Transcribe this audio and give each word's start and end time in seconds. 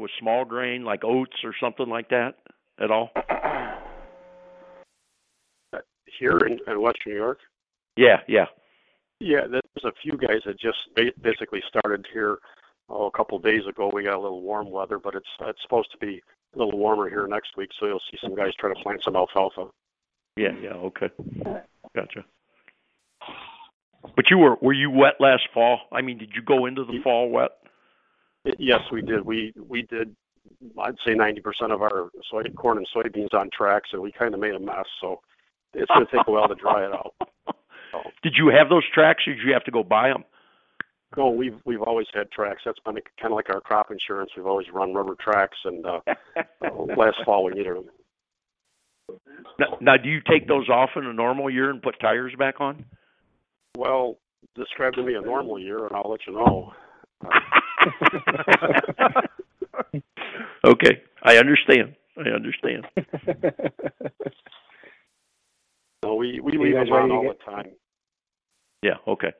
with 0.00 0.10
small 0.18 0.44
grain 0.44 0.84
like 0.84 1.04
oats 1.04 1.36
or 1.44 1.54
something 1.60 1.88
like 1.88 2.08
that 2.10 2.34
at 2.80 2.90
all? 2.90 3.10
Here 6.18 6.38
in, 6.38 6.58
in 6.66 6.80
Western 6.80 7.12
New 7.12 7.18
York? 7.18 7.38
Yeah, 7.96 8.20
yeah. 8.28 8.46
Yeah, 9.20 9.46
there's 9.48 9.84
a 9.84 9.92
few 10.02 10.16
guys 10.16 10.40
that 10.46 10.58
just 10.58 10.78
basically 11.22 11.62
started 11.68 12.06
here 12.12 12.38
oh, 12.88 13.06
a 13.06 13.10
couple 13.10 13.36
of 13.36 13.44
days 13.44 13.66
ago. 13.68 13.90
We 13.92 14.04
got 14.04 14.16
a 14.16 14.20
little 14.20 14.42
warm 14.42 14.70
weather, 14.70 14.98
but 14.98 15.14
it's 15.14 15.28
it's 15.42 15.62
supposed 15.62 15.90
to 15.92 15.98
be 15.98 16.22
a 16.54 16.58
little 16.58 16.78
warmer 16.78 17.08
here 17.08 17.26
next 17.26 17.56
week, 17.56 17.70
so 17.78 17.86
you'll 17.86 18.02
see 18.10 18.18
some 18.20 18.34
guys 18.34 18.52
try 18.58 18.72
to 18.72 18.80
plant 18.82 19.02
some 19.04 19.16
alfalfa. 19.16 19.68
Yeah, 20.36 20.52
yeah, 20.60 20.70
okay. 20.70 21.10
Gotcha. 21.94 22.24
But 24.16 24.30
you 24.30 24.38
were 24.38 24.56
were 24.60 24.72
you 24.72 24.90
wet 24.90 25.14
last 25.20 25.44
fall? 25.54 25.80
I 25.92 26.02
mean, 26.02 26.18
did 26.18 26.30
you 26.34 26.42
go 26.42 26.66
into 26.66 26.84
the 26.84 27.00
fall 27.02 27.30
wet? 27.30 27.50
Yes, 28.58 28.80
we 28.90 29.02
did. 29.02 29.24
We 29.24 29.52
we 29.68 29.82
did. 29.82 30.14
I'd 30.80 30.96
say 31.06 31.12
90% 31.12 31.72
of 31.72 31.82
our 31.82 32.10
soy, 32.30 32.42
corn 32.56 32.78
and 32.78 32.86
soybeans 32.94 33.32
on 33.32 33.48
tracks, 33.56 33.90
and 33.92 34.02
we 34.02 34.12
kind 34.12 34.34
of 34.34 34.40
made 34.40 34.54
a 34.54 34.58
mess. 34.58 34.86
So 35.00 35.20
it's 35.72 35.90
going 35.94 36.06
to 36.06 36.16
take 36.16 36.26
a 36.26 36.30
while 36.30 36.48
to 36.48 36.54
dry 36.54 36.84
it 36.84 36.92
out. 36.92 37.14
So. 37.92 38.02
Did 38.22 38.34
you 38.36 38.48
have 38.48 38.68
those 38.68 38.84
tracks, 38.92 39.22
or 39.26 39.34
did 39.34 39.42
you 39.46 39.52
have 39.52 39.64
to 39.64 39.70
go 39.70 39.82
buy 39.82 40.08
them? 40.08 40.24
No, 41.16 41.28
we've 41.28 41.58
we've 41.64 41.82
always 41.82 42.06
had 42.14 42.30
tracks. 42.30 42.62
That's 42.64 42.78
been 42.80 42.94
kind 42.94 43.32
of 43.32 43.32
like 43.32 43.50
our 43.50 43.60
crop 43.60 43.90
insurance. 43.90 44.30
We've 44.36 44.46
always 44.46 44.66
run 44.72 44.94
rubber 44.94 45.14
tracks, 45.20 45.58
and 45.64 45.84
uh, 45.84 46.00
last 46.96 47.18
fall 47.24 47.44
we 47.44 47.52
needed 47.52 47.76
them. 47.76 47.84
Now, 49.58 49.76
now, 49.80 49.96
do 49.96 50.08
you 50.08 50.20
take 50.28 50.48
those 50.48 50.68
off 50.68 50.90
in 50.96 51.04
a 51.04 51.12
normal 51.12 51.50
year 51.50 51.70
and 51.70 51.82
put 51.82 52.00
tires 52.00 52.32
back 52.38 52.60
on? 52.60 52.84
Well, 53.76 54.18
describe 54.56 54.94
to 54.94 55.02
me 55.02 55.14
a 55.14 55.20
normal 55.20 55.58
year, 55.58 55.86
and 55.86 55.94
I'll 55.94 56.10
let 56.10 56.20
you 56.26 56.32
know. 56.32 56.72
okay, 60.64 61.02
I 61.22 61.36
understand. 61.36 61.94
I 62.16 62.30
understand. 62.30 62.86
no, 66.02 66.14
we 66.14 66.40
we 66.40 66.56
leave 66.58 66.74
them 66.74 66.90
on 66.92 67.10
all 67.10 67.22
get... 67.22 67.38
the 67.38 67.44
time. 67.44 67.72
Yeah. 68.82 68.96
Okay. 69.06 69.32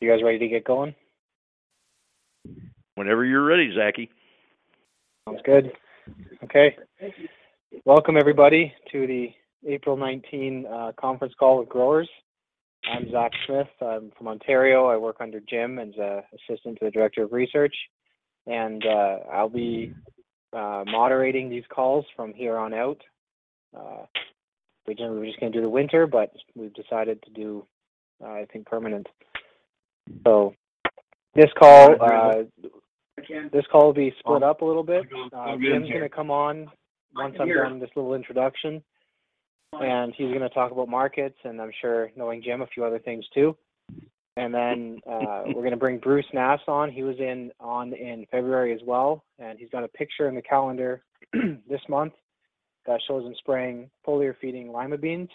You 0.00 0.08
guys 0.08 0.22
ready 0.22 0.38
to 0.38 0.48
get 0.48 0.64
going? 0.64 0.94
Whenever 2.94 3.24
you're 3.24 3.44
ready, 3.44 3.74
Zachy. 3.74 4.10
Sounds 5.28 5.40
good. 5.44 5.72
Okay. 6.44 6.76
Welcome 7.84 8.16
everybody 8.16 8.72
to 8.92 9.06
the 9.06 9.28
April 9.66 9.96
19 9.96 10.66
uh, 10.66 10.92
conference 10.98 11.34
call 11.38 11.58
with 11.58 11.68
growers. 11.68 12.08
I'm 12.88 13.10
Zach 13.10 13.32
Smith. 13.46 13.68
I'm 13.80 14.10
from 14.16 14.28
Ontario. 14.28 14.86
I 14.86 14.96
work 14.96 15.16
under 15.20 15.40
Jim 15.40 15.78
as 15.78 15.96
a 15.98 16.22
assistant 16.34 16.78
to 16.78 16.86
the 16.86 16.90
director 16.90 17.24
of 17.24 17.32
research, 17.32 17.74
and 18.46 18.84
uh, 18.86 19.18
I'll 19.32 19.48
be 19.48 19.94
uh, 20.52 20.84
moderating 20.86 21.50
these 21.50 21.64
calls 21.72 22.04
from 22.16 22.32
here 22.32 22.56
on 22.56 22.72
out. 22.72 23.00
Uh, 23.76 24.06
originally, 24.88 25.12
we 25.12 25.18
were 25.18 25.26
just 25.26 25.40
going 25.40 25.52
to 25.52 25.58
do 25.58 25.62
the 25.62 25.68
winter, 25.68 26.06
but 26.06 26.32
we've 26.54 26.74
decided 26.74 27.22
to 27.22 27.30
do, 27.30 27.66
uh, 28.22 28.28
I 28.28 28.46
think, 28.52 28.66
permanent. 28.66 29.06
So 30.26 30.54
this 31.34 31.50
call, 31.58 31.94
uh, 32.02 32.44
this 33.52 33.64
call 33.70 33.86
will 33.86 33.92
be 33.92 34.14
split 34.18 34.42
up 34.42 34.62
a 34.62 34.64
little 34.64 34.82
bit. 34.82 35.04
Uh, 35.32 35.56
Jim's 35.56 35.88
going 35.88 36.02
to 36.02 36.08
come 36.08 36.30
on 36.30 36.70
once 37.14 37.36
I'm 37.40 37.48
done 37.48 37.78
this 37.80 37.90
little 37.94 38.14
introduction, 38.14 38.82
and 39.72 40.14
he's 40.16 40.28
going 40.28 40.40
to 40.40 40.48
talk 40.48 40.72
about 40.72 40.88
markets, 40.88 41.38
and 41.44 41.60
I'm 41.60 41.70
sure, 41.80 42.10
knowing 42.16 42.42
Jim, 42.42 42.62
a 42.62 42.66
few 42.66 42.84
other 42.84 42.98
things 42.98 43.24
too. 43.32 43.56
And 44.36 44.52
then 44.52 45.00
uh, 45.08 45.42
we're 45.46 45.62
going 45.62 45.70
to 45.70 45.76
bring 45.76 45.98
Bruce 45.98 46.26
Naas 46.34 46.60
on. 46.66 46.90
He 46.90 47.02
was 47.02 47.16
in 47.18 47.52
on 47.60 47.92
in 47.92 48.26
February 48.30 48.74
as 48.74 48.80
well, 48.84 49.24
and 49.38 49.58
he's 49.58 49.70
got 49.70 49.84
a 49.84 49.88
picture 49.88 50.28
in 50.28 50.34
the 50.34 50.42
calendar 50.42 51.02
this 51.32 51.80
month 51.88 52.12
that 52.86 53.00
shows 53.06 53.24
him 53.24 53.34
spraying 53.38 53.90
foliar 54.06 54.34
feeding 54.40 54.72
lima 54.72 54.98
beans. 54.98 55.28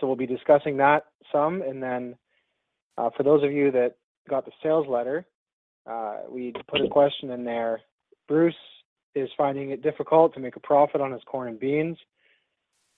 So 0.00 0.06
we'll 0.06 0.16
be 0.16 0.26
discussing 0.26 0.76
that 0.76 1.06
some, 1.32 1.62
and 1.62 1.82
then 1.82 2.16
uh, 2.98 3.10
for 3.16 3.22
those 3.22 3.42
of 3.42 3.50
you 3.50 3.70
that 3.72 3.96
got 4.28 4.44
the 4.44 4.52
sales 4.62 4.86
letter, 4.88 5.26
uh, 5.86 6.18
we 6.28 6.52
put 6.68 6.82
a 6.82 6.88
question 6.88 7.30
in 7.30 7.44
there. 7.44 7.80
Bruce 8.28 8.54
is 9.14 9.30
finding 9.38 9.70
it 9.70 9.82
difficult 9.82 10.34
to 10.34 10.40
make 10.40 10.56
a 10.56 10.60
profit 10.60 11.00
on 11.00 11.12
his 11.12 11.22
corn 11.26 11.48
and 11.48 11.58
beans 11.58 11.96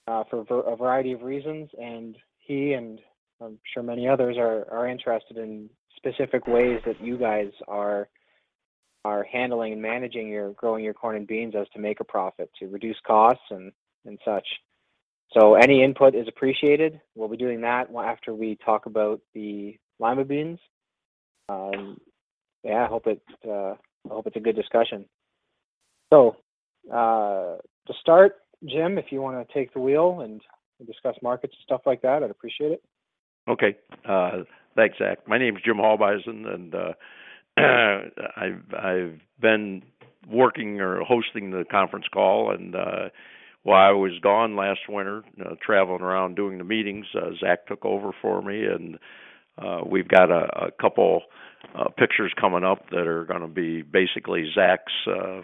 uh, 0.09 0.25
for 0.31 0.41
a 0.41 0.77
variety 0.77 1.13
of 1.13 1.23
reasons, 1.23 1.69
and 1.81 2.17
he 2.39 2.73
and 2.73 3.01
I'm 3.41 3.59
sure 3.75 3.83
many 3.83 4.09
others 4.09 4.37
are 4.39 4.67
are 4.73 4.89
interested 4.89 5.37
in 5.37 5.69
specific 5.97 6.47
ways 6.47 6.81
that 6.87 7.01
you 7.01 7.19
guys 7.19 7.51
are 7.67 8.09
are 9.05 9.25
handling 9.25 9.73
and 9.75 9.83
managing 9.83 10.29
your 10.29 10.53
growing 10.53 10.85
your 10.85 10.95
corn 10.95 11.17
and 11.17 11.27
beans 11.27 11.55
as 11.59 11.67
to 11.75 11.79
make 11.79 12.01
a 12.01 12.05
profit 12.05 12.51
to 12.59 12.69
reduce 12.69 12.97
costs 13.07 13.45
and 13.51 13.71
and 14.07 14.19
such. 14.25 14.47
So 15.39 15.55
any 15.55 15.85
input 15.85 16.15
is 16.15 16.27
appreciated. 16.27 17.01
We'll 17.15 17.29
be 17.29 17.37
doing 17.37 17.61
that 17.61 17.89
after 17.95 18.35
we 18.35 18.57
talk 18.65 18.87
about 18.87 19.21
the 19.35 19.77
lima 19.99 20.25
beans. 20.25 20.59
Um, 21.51 21.99
yeah, 22.65 22.85
I 22.85 22.87
hope 22.87 23.07
it. 23.07 23.21
Uh, 23.47 23.75
I 24.07 24.15
hope 24.15 24.27
it's 24.27 24.37
a 24.37 24.41
good 24.41 24.57
discussion. 24.57 25.05
So, 26.11 26.37
uh, 26.91 27.57
to 27.87 27.95
start, 28.01 28.37
Jim, 28.65 28.99
if 28.99 29.07
you 29.11 29.21
want 29.21 29.47
to 29.47 29.55
take 29.55 29.73
the 29.73 29.81
wheel 29.81 30.21
and 30.21 30.41
discuss 30.87 31.17
markets 31.23 31.55
and 31.57 31.65
stuff 31.65 31.83
like 31.87 32.03
that, 32.03 32.23
I'd 32.23 32.31
appreciate 32.31 32.73
it. 32.73 32.83
Okay. 33.49 33.77
Uh, 34.09 34.43
thanks, 34.77 34.99
Zach. 34.99 35.19
My 35.27 35.39
name 35.39 35.57
is 35.57 35.63
Jim 35.65 35.77
Halbeisen, 35.77 36.47
and 36.47 36.75
uh, 36.75 36.93
I've 38.37 38.75
I've 38.75 39.21
been 39.41 39.83
working 40.29 40.81
or 40.81 41.01
hosting 41.03 41.51
the 41.51 41.65
conference 41.71 42.07
call, 42.13 42.51
and 42.53 42.75
uh, 42.75 43.09
while 43.63 43.89
I 43.89 43.93
was 43.93 44.13
gone 44.23 44.57
last 44.57 44.81
winter, 44.89 45.23
uh, 45.41 45.55
traveling 45.65 46.03
around 46.03 46.37
doing 46.37 46.59
the 46.59 46.65
meetings, 46.65 47.07
uh, 47.15 47.31
Zach 47.41 47.67
took 47.67 47.85
over 47.85 48.11
for 48.21 48.43
me, 48.43 48.65
and 48.65 48.99
uh, 49.57 49.81
we've 49.87 50.09
got 50.09 50.31
a, 50.31 50.67
a 50.67 50.71
couple 50.81 51.23
uh, 51.75 51.89
pictures 51.97 52.33
coming 52.41 52.65
up 52.65 52.91
that 52.91 53.07
are 53.07 53.25
going 53.25 53.41
to 53.41 53.49
be 53.49 53.83
basically 53.83 54.45
Zach's 54.55 54.93
uh, 55.07 55.41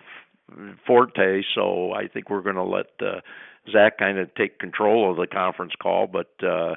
forte. 0.86 1.42
So 1.54 1.92
I 1.92 2.08
think 2.08 2.30
we're 2.30 2.42
going 2.42 2.56
to 2.56 2.64
let 2.64 2.86
uh, 3.00 3.20
Zach 3.70 3.98
kind 3.98 4.18
of 4.18 4.34
take 4.34 4.58
control 4.58 5.10
of 5.10 5.16
the 5.16 5.26
conference 5.26 5.72
call, 5.80 6.06
but. 6.06 6.32
Uh, 6.44 6.74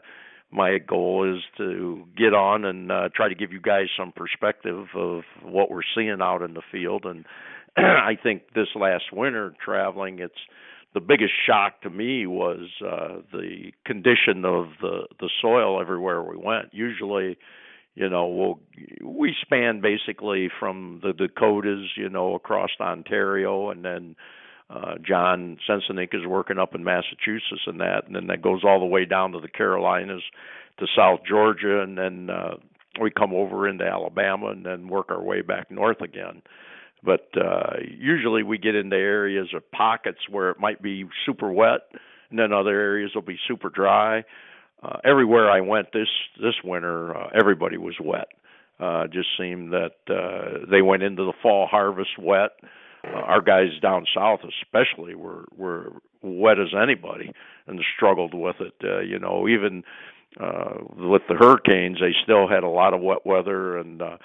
my 0.50 0.78
goal 0.78 1.30
is 1.36 1.44
to 1.58 2.06
get 2.16 2.34
on 2.34 2.64
and 2.64 2.90
uh, 2.92 3.10
try 3.14 3.28
to 3.28 3.36
give 3.36 3.52
you 3.52 3.60
guys 3.60 3.88
some 3.98 4.14
perspective 4.14 4.88
of 4.96 5.24
what 5.44 5.70
we're 5.70 5.82
seeing 5.94 6.20
out 6.22 6.42
in 6.42 6.54
the 6.54 6.62
field. 6.72 7.06
And 7.06 7.26
I 7.78 8.18
think 8.22 8.54
this 8.56 8.70
last 8.74 9.12
winter 9.12 9.54
traveling, 9.64 10.20
it's 10.20 10.40
the 10.94 11.02
biggest 11.02 11.34
shock 11.46 11.82
to 11.82 11.90
me 11.90 12.26
was 12.26 12.70
uh, 12.82 13.20
the 13.32 13.72
condition 13.86 14.46
of 14.46 14.68
the 14.82 15.08
the 15.20 15.30
soil 15.42 15.82
everywhere 15.82 16.24
we 16.24 16.38
went. 16.38 16.74
Usually, 16.74 17.38
you 17.98 18.08
know, 18.10 18.28
we'll, 18.28 18.60
we 19.04 19.36
span 19.42 19.82
basically 19.82 20.50
from 20.60 21.02
the 21.02 21.14
Dakotas, 21.14 21.90
you 21.98 22.10
know, 22.10 22.36
across 22.36 22.70
Ontario, 22.80 23.72
and 23.72 23.84
then 23.84 24.16
uh, 24.70 24.96
John 25.02 25.58
Sensenink 25.68 26.14
is 26.14 26.24
working 26.28 26.60
up 26.60 26.76
in 26.76 26.84
Massachusetts 26.84 27.64
and 27.66 27.80
that, 27.80 28.06
and 28.06 28.16
then 28.16 28.28
that 28.28 28.44
goes 28.44 28.62
all 28.64 28.80
the 28.80 28.86
way 28.86 29.06
down 29.06 29.32
to 29.32 29.40
the 29.40 29.48
Carolinas, 29.48 30.22
to 30.78 30.86
South 30.96 31.22
Georgia, 31.28 31.82
and 31.82 31.98
then 31.98 32.30
uh, 32.30 32.58
we 33.02 33.10
come 33.10 33.34
over 33.34 33.68
into 33.68 33.84
Alabama, 33.84 34.50
and 34.50 34.64
then 34.64 34.90
work 34.90 35.08
our 35.10 35.24
way 35.24 35.42
back 35.42 35.72
north 35.72 36.02
again. 36.02 36.44
But 37.04 37.30
uh, 37.36 37.78
usually 37.98 38.44
we 38.44 38.60
get 38.60 38.76
into 38.76 38.96
areas 38.96 39.48
or 39.54 39.62
pockets 39.76 40.20
where 40.30 40.52
it 40.52 40.60
might 40.60 40.84
be 40.84 41.06
super 41.26 41.52
wet, 41.52 41.82
and 42.30 42.38
then 42.38 42.54
other 42.54 42.80
areas 42.80 43.10
will 43.16 43.24
be 43.24 43.40
super 43.48 43.72
dry. 43.72 44.24
Uh, 44.84 44.98
everywhere 45.04 45.50
I 45.50 45.62
went 45.62 45.92
this 45.92 46.08
this 46.42 46.56
winter, 46.64 47.16
uh, 47.16 47.30
everybody 47.34 47.78
was 47.78 47.96
wet. 48.00 48.28
Uh, 48.80 49.08
just 49.08 49.30
seemed 49.38 49.74
that 49.74 49.96
uh, 50.08 50.66
they 50.70 50.84
went 50.84 51.02
into 51.02 51.26
the 51.26 51.34
fall 51.42 51.66
harvest 51.66 52.20
wet. 52.20 52.52
Uh, 53.04 53.18
our 53.18 53.42
guys 53.42 53.70
down 53.82 54.06
south, 54.14 54.42
especially, 54.44 55.16
were 55.16 55.46
were 55.56 55.94
wet 56.22 56.60
as 56.60 56.74
anybody 56.80 57.32
and 57.66 57.80
struggled 57.96 58.34
with 58.34 58.58
it. 58.60 58.74
Uh, 58.84 59.00
you 59.00 59.18
know, 59.18 59.48
even 59.48 59.84
uh, 60.40 60.76
with 60.96 61.24
the 61.28 61.36
hurricanes, 61.36 62.00
they 62.00 62.14
still 62.24 62.48
had 62.48 62.64
a 62.64 62.70
lot 62.70 62.94
of 62.94 63.02
wet 63.02 63.26
weather 63.26 63.78
and. 63.78 64.02
Uh, 64.02 64.18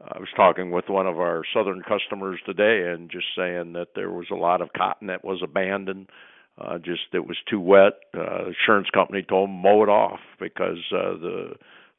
I 0.00 0.20
was 0.20 0.28
talking 0.36 0.70
with 0.70 0.88
one 0.88 1.08
of 1.08 1.18
our 1.18 1.42
southern 1.52 1.82
customers 1.82 2.38
today 2.46 2.88
and 2.88 3.10
just 3.10 3.26
saying 3.36 3.72
that 3.72 3.88
there 3.96 4.12
was 4.12 4.26
a 4.30 4.36
lot 4.36 4.60
of 4.60 4.72
cotton 4.72 5.08
that 5.08 5.24
was 5.24 5.42
abandoned. 5.42 6.08
Uh, 6.08 6.12
just 6.78 7.02
it 7.12 7.26
was 7.26 7.36
too 7.48 7.60
wet. 7.60 7.94
Uh, 8.16 8.46
insurance 8.46 8.88
company 8.92 9.22
told 9.22 9.48
them 9.48 9.56
mow 9.56 9.82
it 9.82 9.88
off 9.88 10.20
because 10.40 10.78
uh, 10.92 11.16
the 11.18 11.54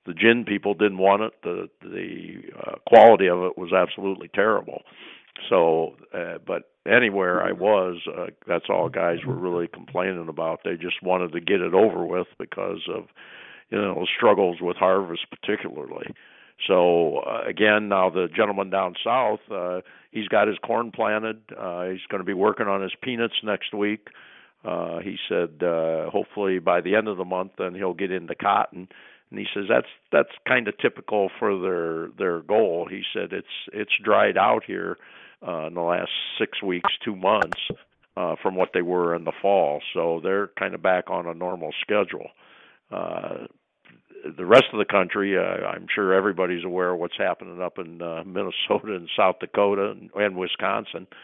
the 0.05 0.13
gin 0.13 0.45
people 0.45 0.73
didn't 0.73 0.97
want 0.97 1.21
it. 1.21 1.33
The 1.43 1.69
the 1.81 2.41
uh, 2.57 2.75
quality 2.87 3.27
of 3.27 3.43
it 3.43 3.57
was 3.57 3.71
absolutely 3.73 4.29
terrible. 4.33 4.81
So, 5.49 5.95
uh, 6.13 6.39
but 6.45 6.63
anywhere 6.87 7.43
I 7.43 7.51
was, 7.51 8.01
uh, 8.07 8.27
that's 8.47 8.65
all 8.69 8.89
guys 8.89 9.19
were 9.25 9.35
really 9.35 9.67
complaining 9.67 10.27
about. 10.27 10.61
They 10.63 10.75
just 10.75 11.01
wanted 11.01 11.31
to 11.33 11.39
get 11.39 11.61
it 11.61 11.73
over 11.73 12.05
with 12.05 12.27
because 12.37 12.81
of 12.93 13.05
you 13.69 13.79
know 13.79 14.05
struggles 14.17 14.57
with 14.61 14.77
harvest 14.77 15.25
particularly. 15.29 16.07
So 16.67 17.19
uh, 17.19 17.43
again, 17.47 17.87
now 17.87 18.09
the 18.09 18.27
gentleman 18.35 18.69
down 18.69 18.95
south, 19.03 19.39
uh, 19.51 19.81
he's 20.11 20.27
got 20.27 20.47
his 20.47 20.57
corn 20.65 20.91
planted. 20.91 21.41
Uh, 21.57 21.85
he's 21.85 22.05
going 22.09 22.19
to 22.19 22.25
be 22.25 22.33
working 22.33 22.67
on 22.67 22.81
his 22.81 22.91
peanuts 23.01 23.35
next 23.43 23.73
week. 23.73 24.07
Uh, 24.07 24.17
he 24.63 25.17
said 25.27 25.63
uh, 25.63 26.09
hopefully 26.09 26.59
by 26.59 26.81
the 26.81 26.95
end 26.95 27.07
of 27.07 27.17
the 27.17 27.25
month, 27.25 27.53
then 27.57 27.75
he'll 27.75 27.93
get 27.93 28.11
into 28.11 28.35
cotton. 28.35 28.87
And 29.29 29.39
he 29.39 29.45
says 29.53 29.65
that's 29.69 29.87
that's 30.11 30.31
kind 30.47 30.67
of 30.67 30.77
typical 30.79 31.29
for 31.37 31.59
their 31.59 32.07
their 32.17 32.41
goal. 32.41 32.87
He 32.89 33.03
said 33.13 33.31
it's 33.31 33.47
it's 33.71 33.91
dried 34.03 34.37
out 34.37 34.63
here 34.65 34.97
uh, 35.47 35.67
in 35.67 35.75
the 35.75 35.81
last 35.81 36.11
six 36.37 36.61
weeks, 36.63 36.89
two 37.03 37.15
months 37.15 37.59
uh, 38.17 38.35
from 38.41 38.55
what 38.55 38.69
they 38.73 38.81
were 38.81 39.15
in 39.15 39.23
the 39.23 39.31
fall. 39.41 39.81
So 39.93 40.19
they're 40.23 40.47
kind 40.59 40.73
of 40.73 40.81
back 40.81 41.09
on 41.09 41.27
a 41.27 41.33
normal 41.33 41.71
schedule. 41.81 42.27
Uh, 42.91 43.45
the 44.37 44.45
rest 44.45 44.65
of 44.73 44.79
the 44.79 44.85
country, 44.85 45.37
uh, 45.37 45.65
I'm 45.65 45.87
sure 45.93 46.13
everybody's 46.13 46.65
aware 46.65 46.91
of 46.91 46.99
what's 46.99 47.17
happening 47.17 47.61
up 47.61 47.77
in 47.77 48.01
uh, 48.01 48.23
Minnesota 48.25 48.95
and 48.95 49.09
South 49.15 49.37
Dakota 49.39 49.91
and, 49.91 50.09
and 50.15 50.35
Wisconsin. 50.35 51.07
Uh, 51.11 51.15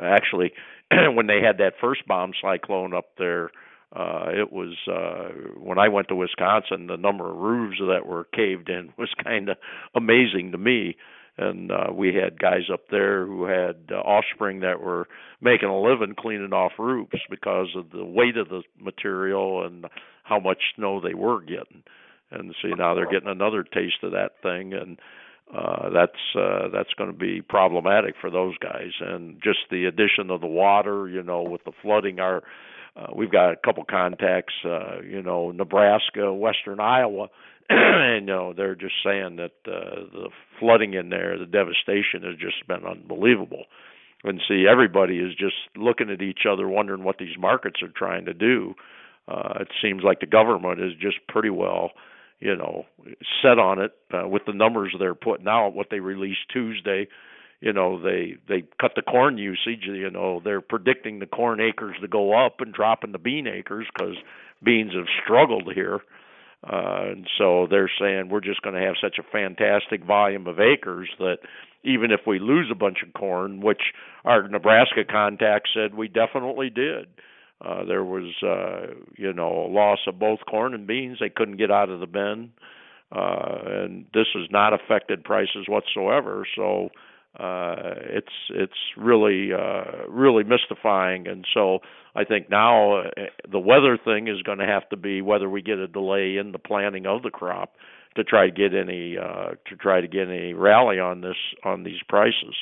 actually, 0.00 0.52
when 1.14 1.26
they 1.26 1.40
had 1.40 1.58
that 1.58 1.74
first 1.80 2.06
bomb 2.06 2.32
cyclone 2.40 2.94
up 2.94 3.06
there, 3.18 3.50
uh, 3.94 4.26
it 4.30 4.52
was 4.52 4.74
uh, 4.88 5.28
when 5.58 5.78
I 5.78 5.88
went 5.88 6.08
to 6.08 6.16
Wisconsin, 6.16 6.88
the 6.88 6.96
number 6.96 7.30
of 7.30 7.36
roofs 7.36 7.78
that 7.78 8.06
were 8.06 8.24
caved 8.34 8.68
in 8.68 8.92
was 8.98 9.10
kind 9.22 9.48
of 9.48 9.56
amazing 9.94 10.52
to 10.52 10.58
me 10.58 10.96
and 11.36 11.72
uh, 11.72 11.92
we 11.92 12.14
had 12.14 12.38
guys 12.38 12.70
up 12.72 12.88
there 12.90 13.26
who 13.26 13.44
had 13.44 13.76
uh, 13.90 13.96
offspring 13.96 14.60
that 14.60 14.80
were 14.80 15.08
making 15.40 15.68
a 15.68 15.80
living 15.80 16.14
cleaning 16.16 16.52
off 16.52 16.72
roofs 16.78 17.18
because 17.28 17.68
of 17.76 17.90
the 17.90 18.04
weight 18.04 18.36
of 18.36 18.48
the 18.48 18.62
material 18.78 19.64
and 19.66 19.86
how 20.22 20.38
much 20.38 20.58
snow 20.76 21.00
they 21.00 21.14
were 21.14 21.40
getting. 21.40 21.82
And 22.30 22.54
so 22.62 22.68
now 22.68 22.94
they're 22.94 23.10
getting 23.10 23.28
another 23.28 23.64
taste 23.64 24.02
of 24.02 24.12
that 24.12 24.42
thing, 24.42 24.72
and 24.72 24.98
uh, 25.52 25.90
that's 25.90 26.36
uh, 26.38 26.68
that's 26.72 26.92
going 26.96 27.10
to 27.10 27.16
be 27.16 27.42
problematic 27.42 28.14
for 28.20 28.30
those 28.30 28.56
guys. 28.58 28.92
And 29.00 29.40
just 29.42 29.58
the 29.70 29.86
addition 29.86 30.30
of 30.30 30.40
the 30.40 30.46
water, 30.46 31.08
you 31.08 31.22
know, 31.22 31.42
with 31.42 31.64
the 31.64 31.72
flooding, 31.82 32.20
our 32.20 32.42
uh, 32.96 33.08
we've 33.14 33.32
got 33.32 33.52
a 33.52 33.56
couple 33.56 33.84
contacts, 33.84 34.54
uh, 34.64 35.00
you 35.02 35.22
know, 35.22 35.50
Nebraska, 35.50 36.32
Western 36.32 36.78
Iowa 36.78 37.28
and 37.70 38.26
you 38.26 38.32
know 38.34 38.52
they're 38.52 38.74
just 38.74 38.94
saying 39.04 39.36
that 39.36 39.52
uh, 39.66 40.04
the 40.12 40.28
flooding 40.60 40.94
in 40.94 41.08
there, 41.08 41.38
the 41.38 41.46
devastation 41.46 42.22
has 42.22 42.36
just 42.38 42.66
been 42.68 42.84
unbelievable. 42.84 43.64
And 44.22 44.40
see, 44.46 44.66
everybody 44.70 45.18
is 45.18 45.34
just 45.34 45.54
looking 45.76 46.10
at 46.10 46.22
each 46.22 46.40
other, 46.50 46.68
wondering 46.68 47.04
what 47.04 47.18
these 47.18 47.36
markets 47.38 47.82
are 47.82 47.92
trying 47.94 48.26
to 48.26 48.34
do. 48.34 48.74
Uh, 49.28 49.60
it 49.60 49.68
seems 49.82 50.02
like 50.02 50.20
the 50.20 50.26
government 50.26 50.80
is 50.80 50.92
just 51.00 51.16
pretty 51.28 51.50
well, 51.50 51.92
you 52.44 52.54
know, 52.54 52.84
set 53.42 53.58
on 53.58 53.80
it 53.80 53.92
uh, 54.12 54.28
with 54.28 54.42
the 54.46 54.52
numbers 54.52 54.94
they're 54.98 55.14
putting 55.14 55.48
out. 55.48 55.70
What 55.70 55.86
they 55.90 56.00
released 56.00 56.46
Tuesday, 56.52 57.08
you 57.60 57.72
know, 57.72 58.00
they 58.00 58.34
they 58.46 58.64
cut 58.78 58.92
the 58.94 59.02
corn 59.02 59.38
usage. 59.38 59.84
You 59.84 60.10
know, 60.10 60.42
they're 60.44 60.60
predicting 60.60 61.20
the 61.20 61.26
corn 61.26 61.58
acres 61.58 61.96
to 62.02 62.06
go 62.06 62.34
up 62.34 62.60
and 62.60 62.74
dropping 62.74 63.12
the 63.12 63.18
bean 63.18 63.46
acres 63.46 63.86
because 63.92 64.16
beans 64.62 64.92
have 64.94 65.06
struggled 65.24 65.72
here. 65.74 66.00
Uh, 66.62 67.12
and 67.12 67.26
so 67.38 67.66
they're 67.70 67.90
saying 67.98 68.28
we're 68.28 68.40
just 68.40 68.60
going 68.60 68.74
to 68.74 68.86
have 68.86 68.96
such 69.00 69.16
a 69.18 69.30
fantastic 69.32 70.04
volume 70.04 70.46
of 70.46 70.60
acres 70.60 71.08
that 71.18 71.38
even 71.82 72.10
if 72.10 72.20
we 72.26 72.38
lose 72.38 72.68
a 72.70 72.74
bunch 72.74 72.98
of 73.06 73.12
corn, 73.14 73.62
which 73.62 73.92
our 74.26 74.46
Nebraska 74.48 75.04
contact 75.10 75.70
said 75.74 75.94
we 75.94 76.08
definitely 76.08 76.68
did, 76.68 77.06
uh, 77.06 77.20
there 77.86 78.04
was 78.04 78.34
uh, 78.42 78.94
you 79.16 79.32
know 79.32 79.66
a 79.66 79.70
loss 79.70 80.00
of 80.06 80.18
both 80.18 80.40
corn 80.48 80.74
and 80.74 80.86
beans. 80.86 81.18
They 81.20 81.30
couldn't 81.30 81.56
get 81.56 81.70
out 81.70 81.90
of 81.90 82.00
the 82.00 82.06
bin, 82.06 82.50
uh, 83.12 83.58
and 83.64 84.06
this 84.14 84.26
has 84.34 84.48
not 84.50 84.72
affected 84.72 85.24
prices 85.24 85.66
whatsoever. 85.68 86.46
So 86.56 86.90
uh, 87.38 87.94
it's 88.04 88.32
it's 88.50 88.72
really 88.96 89.52
uh, 89.52 90.06
really 90.08 90.44
mystifying, 90.44 91.26
and 91.26 91.44
so 91.52 91.80
I 92.14 92.24
think 92.24 92.48
now 92.48 93.00
uh, 93.00 93.10
the 93.50 93.58
weather 93.58 93.98
thing 94.02 94.28
is 94.28 94.42
going 94.42 94.58
to 94.58 94.66
have 94.66 94.88
to 94.90 94.96
be 94.96 95.20
whether 95.20 95.50
we 95.50 95.60
get 95.60 95.78
a 95.78 95.88
delay 95.88 96.36
in 96.36 96.52
the 96.52 96.60
planting 96.60 97.06
of 97.06 97.22
the 97.22 97.30
crop 97.30 97.74
to 98.14 98.22
try 98.22 98.46
to 98.46 98.52
get 98.52 98.72
any 98.72 99.18
uh, 99.18 99.54
to 99.66 99.76
try 99.76 100.00
to 100.00 100.06
get 100.06 100.28
any 100.28 100.52
rally 100.52 101.00
on 101.00 101.22
this 101.22 101.36
on 101.64 101.82
these 101.82 102.00
prices. 102.08 102.54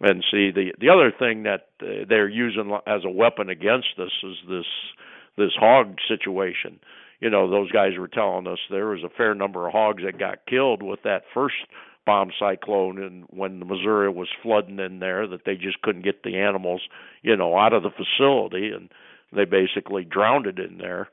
And 0.00 0.22
see 0.30 0.50
the 0.50 0.72
the 0.78 0.90
other 0.90 1.10
thing 1.10 1.44
that 1.44 1.68
uh, 1.80 2.04
they're 2.08 2.28
using 2.28 2.76
as 2.86 3.02
a 3.04 3.10
weapon 3.10 3.48
against 3.48 3.98
us 3.98 4.12
is 4.22 4.36
this 4.48 4.66
this 5.38 5.52
hog 5.58 5.96
situation. 6.06 6.80
You 7.20 7.30
know, 7.30 7.48
those 7.50 7.72
guys 7.72 7.92
were 7.98 8.08
telling 8.08 8.46
us 8.46 8.58
there 8.70 8.88
was 8.88 9.02
a 9.02 9.16
fair 9.16 9.34
number 9.34 9.66
of 9.66 9.72
hogs 9.72 10.02
that 10.04 10.18
got 10.18 10.44
killed 10.46 10.82
with 10.82 11.02
that 11.04 11.22
first 11.32 11.54
bomb 12.04 12.30
cyclone 12.38 13.02
and 13.02 13.24
when 13.30 13.58
the 13.58 13.64
Missouri 13.64 14.08
was 14.10 14.28
flooding 14.42 14.78
in 14.78 15.00
there 15.00 15.26
that 15.26 15.44
they 15.44 15.56
just 15.56 15.82
couldn't 15.82 16.04
get 16.04 16.22
the 16.22 16.36
animals, 16.36 16.82
you 17.22 17.36
know, 17.36 17.58
out 17.58 17.72
of 17.72 17.82
the 17.82 17.90
facility 17.90 18.70
and 18.70 18.90
they 19.32 19.44
basically 19.44 20.04
drowned 20.04 20.46
it 20.46 20.58
in 20.58 20.78
there. 20.78 21.08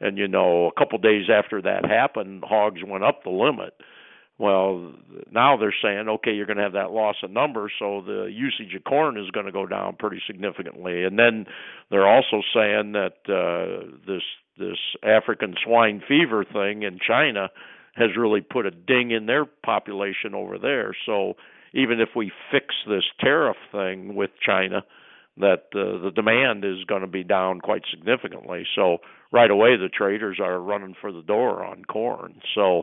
And 0.00 0.16
you 0.16 0.28
know, 0.28 0.68
a 0.68 0.78
couple 0.78 0.98
days 0.98 1.26
after 1.28 1.60
that 1.62 1.84
happened, 1.84 2.44
hogs 2.46 2.80
went 2.86 3.04
up 3.04 3.24
the 3.24 3.30
limit. 3.30 3.74
Well, 4.38 4.92
now 5.32 5.56
they're 5.56 5.74
saying, 5.82 6.08
okay, 6.08 6.32
you're 6.32 6.46
going 6.46 6.58
to 6.58 6.62
have 6.62 6.74
that 6.74 6.92
loss 6.92 7.16
of 7.24 7.30
numbers, 7.32 7.72
so 7.78 8.02
the 8.06 8.30
usage 8.32 8.72
of 8.76 8.84
corn 8.84 9.18
is 9.18 9.30
going 9.32 9.46
to 9.46 9.52
go 9.52 9.66
down 9.66 9.96
pretty 9.98 10.22
significantly. 10.28 11.02
And 11.04 11.18
then 11.18 11.46
they're 11.90 12.06
also 12.06 12.42
saying 12.54 12.92
that 12.92 13.16
uh, 13.28 13.96
this 14.06 14.22
this 14.56 14.78
African 15.04 15.54
swine 15.64 16.02
fever 16.06 16.44
thing 16.44 16.82
in 16.82 16.98
China 17.04 17.48
has 17.94 18.10
really 18.16 18.40
put 18.40 18.66
a 18.66 18.70
ding 18.70 19.10
in 19.10 19.26
their 19.26 19.44
population 19.44 20.34
over 20.34 20.58
there. 20.58 20.96
So 21.06 21.34
even 21.74 22.00
if 22.00 22.10
we 22.16 22.32
fix 22.50 22.74
this 22.88 23.04
tariff 23.20 23.56
thing 23.72 24.14
with 24.14 24.30
China, 24.44 24.84
that 25.36 25.66
uh, 25.74 26.02
the 26.02 26.10
demand 26.14 26.64
is 26.64 26.84
going 26.84 27.02
to 27.02 27.08
be 27.08 27.22
down 27.22 27.60
quite 27.60 27.82
significantly. 27.90 28.64
So 28.74 28.98
right 29.32 29.50
away 29.50 29.76
the 29.76 29.88
traders 29.88 30.38
are 30.40 30.60
running 30.60 30.94
for 31.00 31.12
the 31.12 31.22
door 31.22 31.64
on 31.64 31.84
corn. 31.84 32.40
So 32.54 32.82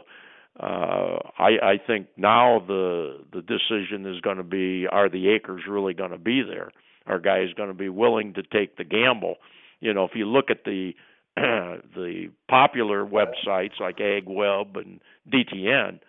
uh, 0.59 1.19
I, 1.37 1.49
I 1.61 1.81
think 1.85 2.07
now 2.15 2.63
the 2.65 3.19
the 3.33 3.41
decision 3.41 4.05
is 4.05 4.21
going 4.21 4.37
to 4.37 4.43
be: 4.43 4.87
Are 4.89 5.09
the 5.09 5.29
acres 5.29 5.63
really 5.67 5.93
going 5.93 6.11
to 6.11 6.17
be 6.17 6.43
there? 6.43 6.71
Are 7.07 7.19
guys 7.19 7.47
going 7.55 7.69
to 7.69 7.75
be 7.75 7.89
willing 7.89 8.33
to 8.35 8.43
take 8.43 8.77
the 8.77 8.83
gamble? 8.83 9.35
You 9.81 9.93
know, 9.93 10.05
if 10.05 10.11
you 10.15 10.25
look 10.25 10.49
at 10.49 10.63
the 10.63 10.93
the 11.35 12.31
popular 12.49 13.05
websites 13.05 13.79
like 13.81 13.97
AgWeb 13.97 14.77
and 14.77 15.01
DTN, 15.31 15.99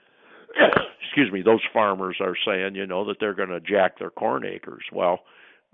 excuse 1.03 1.33
me, 1.33 1.43
those 1.43 1.63
farmers 1.73 2.19
are 2.21 2.37
saying, 2.47 2.77
you 2.77 2.87
know, 2.87 3.05
that 3.07 3.17
they're 3.19 3.35
going 3.35 3.49
to 3.49 3.61
jack 3.61 3.99
their 3.99 4.11
corn 4.11 4.45
acres. 4.47 4.85
Well, 4.93 5.21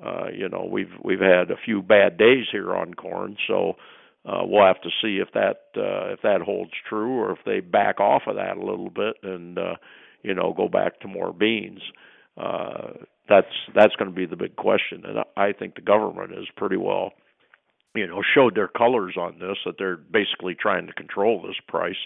uh, 0.02 0.28
you 0.34 0.48
know, 0.48 0.66
we've 0.70 0.92
we've 1.04 1.20
had 1.20 1.50
a 1.50 1.56
few 1.62 1.82
bad 1.82 2.16
days 2.16 2.46
here 2.50 2.74
on 2.74 2.94
corn, 2.94 3.36
so 3.46 3.74
uh, 4.24 4.42
we'll 4.44 4.66
have 4.66 4.80
to 4.82 4.90
see 5.02 5.18
if 5.18 5.32
that 5.34 5.62
uh, 5.76 6.12
if 6.12 6.22
that 6.22 6.40
holds 6.42 6.70
true 6.88 7.18
or 7.18 7.32
if 7.32 7.38
they 7.44 7.60
back 7.60 8.00
off 8.00 8.22
of 8.26 8.36
that 8.36 8.56
a 8.56 8.64
little 8.64 8.90
bit 8.90 9.16
and 9.22 9.58
uh, 9.58 9.74
you 10.22 10.34
know 10.34 10.54
go 10.56 10.68
back 10.68 11.00
to 11.00 11.08
more 11.08 11.32
beans. 11.32 11.80
Uh, 12.36 12.92
that's 13.28 13.52
that's 13.74 13.94
going 13.96 14.10
to 14.10 14.14
be 14.14 14.26
the 14.26 14.36
big 14.36 14.56
question, 14.56 15.04
and 15.04 15.18
I 15.36 15.52
think 15.52 15.74
the 15.74 15.80
government 15.80 16.32
is 16.32 16.46
pretty 16.56 16.76
well 16.76 17.12
you 17.94 18.06
know 18.06 18.22
showed 18.34 18.54
their 18.54 18.68
colors 18.68 19.16
on 19.18 19.38
this 19.38 19.58
that 19.64 19.74
they're 19.78 19.96
basically 19.96 20.54
trying 20.54 20.86
to 20.86 20.92
control 20.92 21.42
this 21.42 21.56
price 21.68 21.96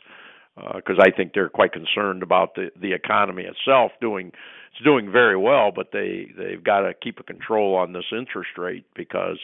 because 0.56 0.96
uh, 0.98 1.02
I 1.02 1.10
think 1.14 1.32
they're 1.34 1.50
quite 1.50 1.72
concerned 1.72 2.22
about 2.22 2.54
the 2.54 2.70
the 2.80 2.92
economy 2.92 3.44
itself 3.44 3.92
doing 4.00 4.28
it's 4.28 4.84
doing 4.84 5.10
very 5.10 5.36
well, 5.36 5.70
but 5.74 5.88
they 5.92 6.28
they've 6.36 6.62
got 6.62 6.80
to 6.80 6.94
keep 6.94 7.20
a 7.20 7.22
control 7.22 7.76
on 7.76 7.92
this 7.92 8.06
interest 8.12 8.50
rate 8.56 8.84
because 8.94 9.38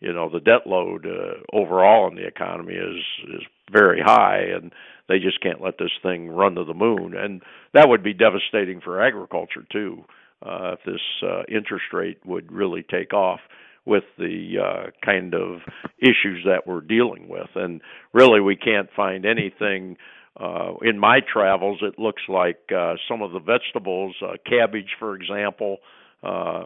you 0.00 0.12
know 0.12 0.28
the 0.28 0.40
debt 0.40 0.66
load 0.66 1.06
uh, 1.06 1.56
overall 1.56 2.08
in 2.08 2.16
the 2.16 2.26
economy 2.26 2.74
is 2.74 3.04
is 3.34 3.42
very 3.72 4.00
high 4.00 4.42
and 4.54 4.72
they 5.08 5.18
just 5.18 5.40
can't 5.40 5.62
let 5.62 5.78
this 5.78 5.92
thing 6.02 6.28
run 6.28 6.54
to 6.54 6.64
the 6.64 6.74
moon 6.74 7.14
and 7.16 7.42
that 7.74 7.88
would 7.88 8.02
be 8.02 8.12
devastating 8.12 8.80
for 8.80 9.02
agriculture 9.02 9.64
too 9.72 10.04
uh, 10.44 10.74
if 10.74 10.80
this 10.84 11.00
uh, 11.22 11.42
interest 11.48 11.86
rate 11.92 12.18
would 12.24 12.50
really 12.52 12.82
take 12.82 13.12
off 13.12 13.40
with 13.86 14.04
the 14.18 14.56
uh, 14.60 14.90
kind 15.04 15.32
of 15.34 15.60
issues 15.98 16.44
that 16.44 16.66
we're 16.66 16.80
dealing 16.80 17.28
with. 17.28 17.48
And 17.54 17.80
really, 18.12 18.40
we 18.40 18.56
can't 18.56 18.88
find 18.94 19.24
anything. 19.24 19.96
Uh, 20.38 20.74
in 20.82 20.98
my 20.98 21.20
travels, 21.20 21.78
it 21.82 21.98
looks 21.98 22.22
like 22.28 22.58
uh, 22.76 22.94
some 23.08 23.22
of 23.22 23.32
the 23.32 23.38
vegetables, 23.38 24.14
uh, 24.22 24.34
cabbage, 24.44 24.90
for 24.98 25.14
example, 25.14 25.78
uh, 26.22 26.64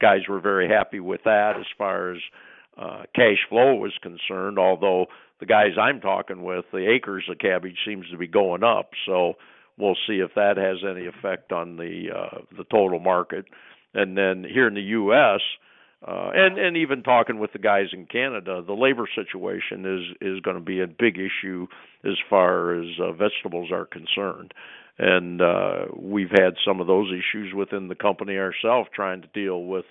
guys 0.00 0.20
were 0.28 0.40
very 0.40 0.68
happy 0.68 1.00
with 1.00 1.22
that 1.24 1.54
as 1.58 1.66
far 1.78 2.12
as 2.12 2.18
uh, 2.76 3.02
cash 3.14 3.38
flow 3.48 3.74
was 3.74 3.92
concerned. 4.02 4.58
Although 4.58 5.06
the 5.40 5.46
guys 5.46 5.72
I'm 5.80 6.00
talking 6.00 6.42
with, 6.42 6.64
the 6.72 6.90
acres 6.90 7.24
of 7.30 7.38
cabbage 7.38 7.78
seems 7.86 8.08
to 8.10 8.18
be 8.18 8.26
going 8.26 8.62
up. 8.62 8.90
So 9.06 9.34
we'll 9.78 9.96
see 10.06 10.20
if 10.20 10.34
that 10.34 10.56
has 10.56 10.78
any 10.88 11.06
effect 11.06 11.52
on 11.52 11.76
the 11.76 12.08
uh, 12.14 12.38
the 12.56 12.64
total 12.64 12.98
market. 12.98 13.46
And 13.94 14.16
then 14.16 14.44
here 14.44 14.68
in 14.68 14.74
the 14.74 14.82
U.S., 14.82 15.40
uh, 16.06 16.30
and 16.34 16.58
and 16.58 16.76
even 16.76 17.02
talking 17.02 17.38
with 17.38 17.52
the 17.52 17.58
guys 17.58 17.86
in 17.92 18.06
Canada, 18.06 18.62
the 18.66 18.74
labor 18.74 19.08
situation 19.14 19.86
is 19.86 20.16
is 20.20 20.40
going 20.40 20.56
to 20.56 20.62
be 20.62 20.80
a 20.80 20.86
big 20.86 21.16
issue 21.18 21.66
as 22.04 22.14
far 22.28 22.74
as 22.74 22.86
uh, 23.00 23.12
vegetables 23.12 23.70
are 23.72 23.86
concerned. 23.86 24.52
and 24.98 25.42
uh, 25.42 25.86
we've 25.94 26.30
had 26.30 26.54
some 26.66 26.80
of 26.80 26.86
those 26.86 27.10
issues 27.12 27.52
within 27.54 27.88
the 27.88 27.94
company 27.94 28.36
ourselves 28.36 28.88
trying 28.94 29.22
to 29.22 29.28
deal 29.28 29.64
with 29.64 29.84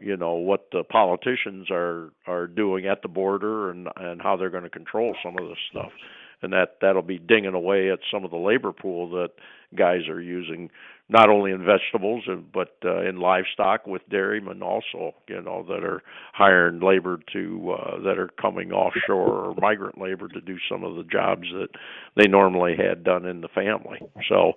you 0.00 0.16
know 0.16 0.34
what 0.34 0.66
the 0.72 0.84
politicians 0.84 1.68
are 1.70 2.10
are 2.26 2.46
doing 2.46 2.86
at 2.86 3.02
the 3.02 3.08
border 3.08 3.70
and 3.70 3.88
and 3.96 4.22
how 4.22 4.36
they're 4.36 4.50
going 4.50 4.64
to 4.64 4.70
control 4.70 5.14
some 5.22 5.36
of 5.38 5.48
this 5.48 5.58
stuff. 5.70 5.92
And 6.40 6.52
that 6.52 6.76
that'll 6.80 7.02
be 7.02 7.18
dinging 7.18 7.54
away 7.54 7.90
at 7.90 7.98
some 8.12 8.24
of 8.24 8.30
the 8.30 8.36
labor 8.36 8.72
pool 8.72 9.10
that 9.10 9.30
guys 9.76 10.08
are 10.08 10.20
using 10.20 10.70
not 11.10 11.28
only 11.28 11.50
in 11.50 11.64
vegetables 11.64 12.24
but 12.52 12.76
uh, 12.84 13.02
in 13.02 13.18
livestock 13.18 13.86
with 13.86 14.02
dairymen 14.08 14.62
also 14.62 15.14
you 15.28 15.42
know 15.42 15.64
that 15.66 15.84
are 15.84 16.02
hiring 16.32 16.80
labor 16.80 17.18
to 17.32 17.72
uh, 17.72 18.00
that 18.02 18.18
are 18.18 18.30
coming 18.40 18.72
offshore 18.72 19.48
or 19.48 19.54
migrant 19.60 20.00
labor 20.00 20.28
to 20.28 20.40
do 20.40 20.56
some 20.70 20.84
of 20.84 20.96
the 20.96 21.04
jobs 21.04 21.48
that 21.52 21.68
they 22.16 22.28
normally 22.28 22.74
had 22.76 23.04
done 23.04 23.24
in 23.24 23.40
the 23.40 23.48
family. 23.48 23.98
So 24.28 24.52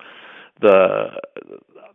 the 0.61 1.07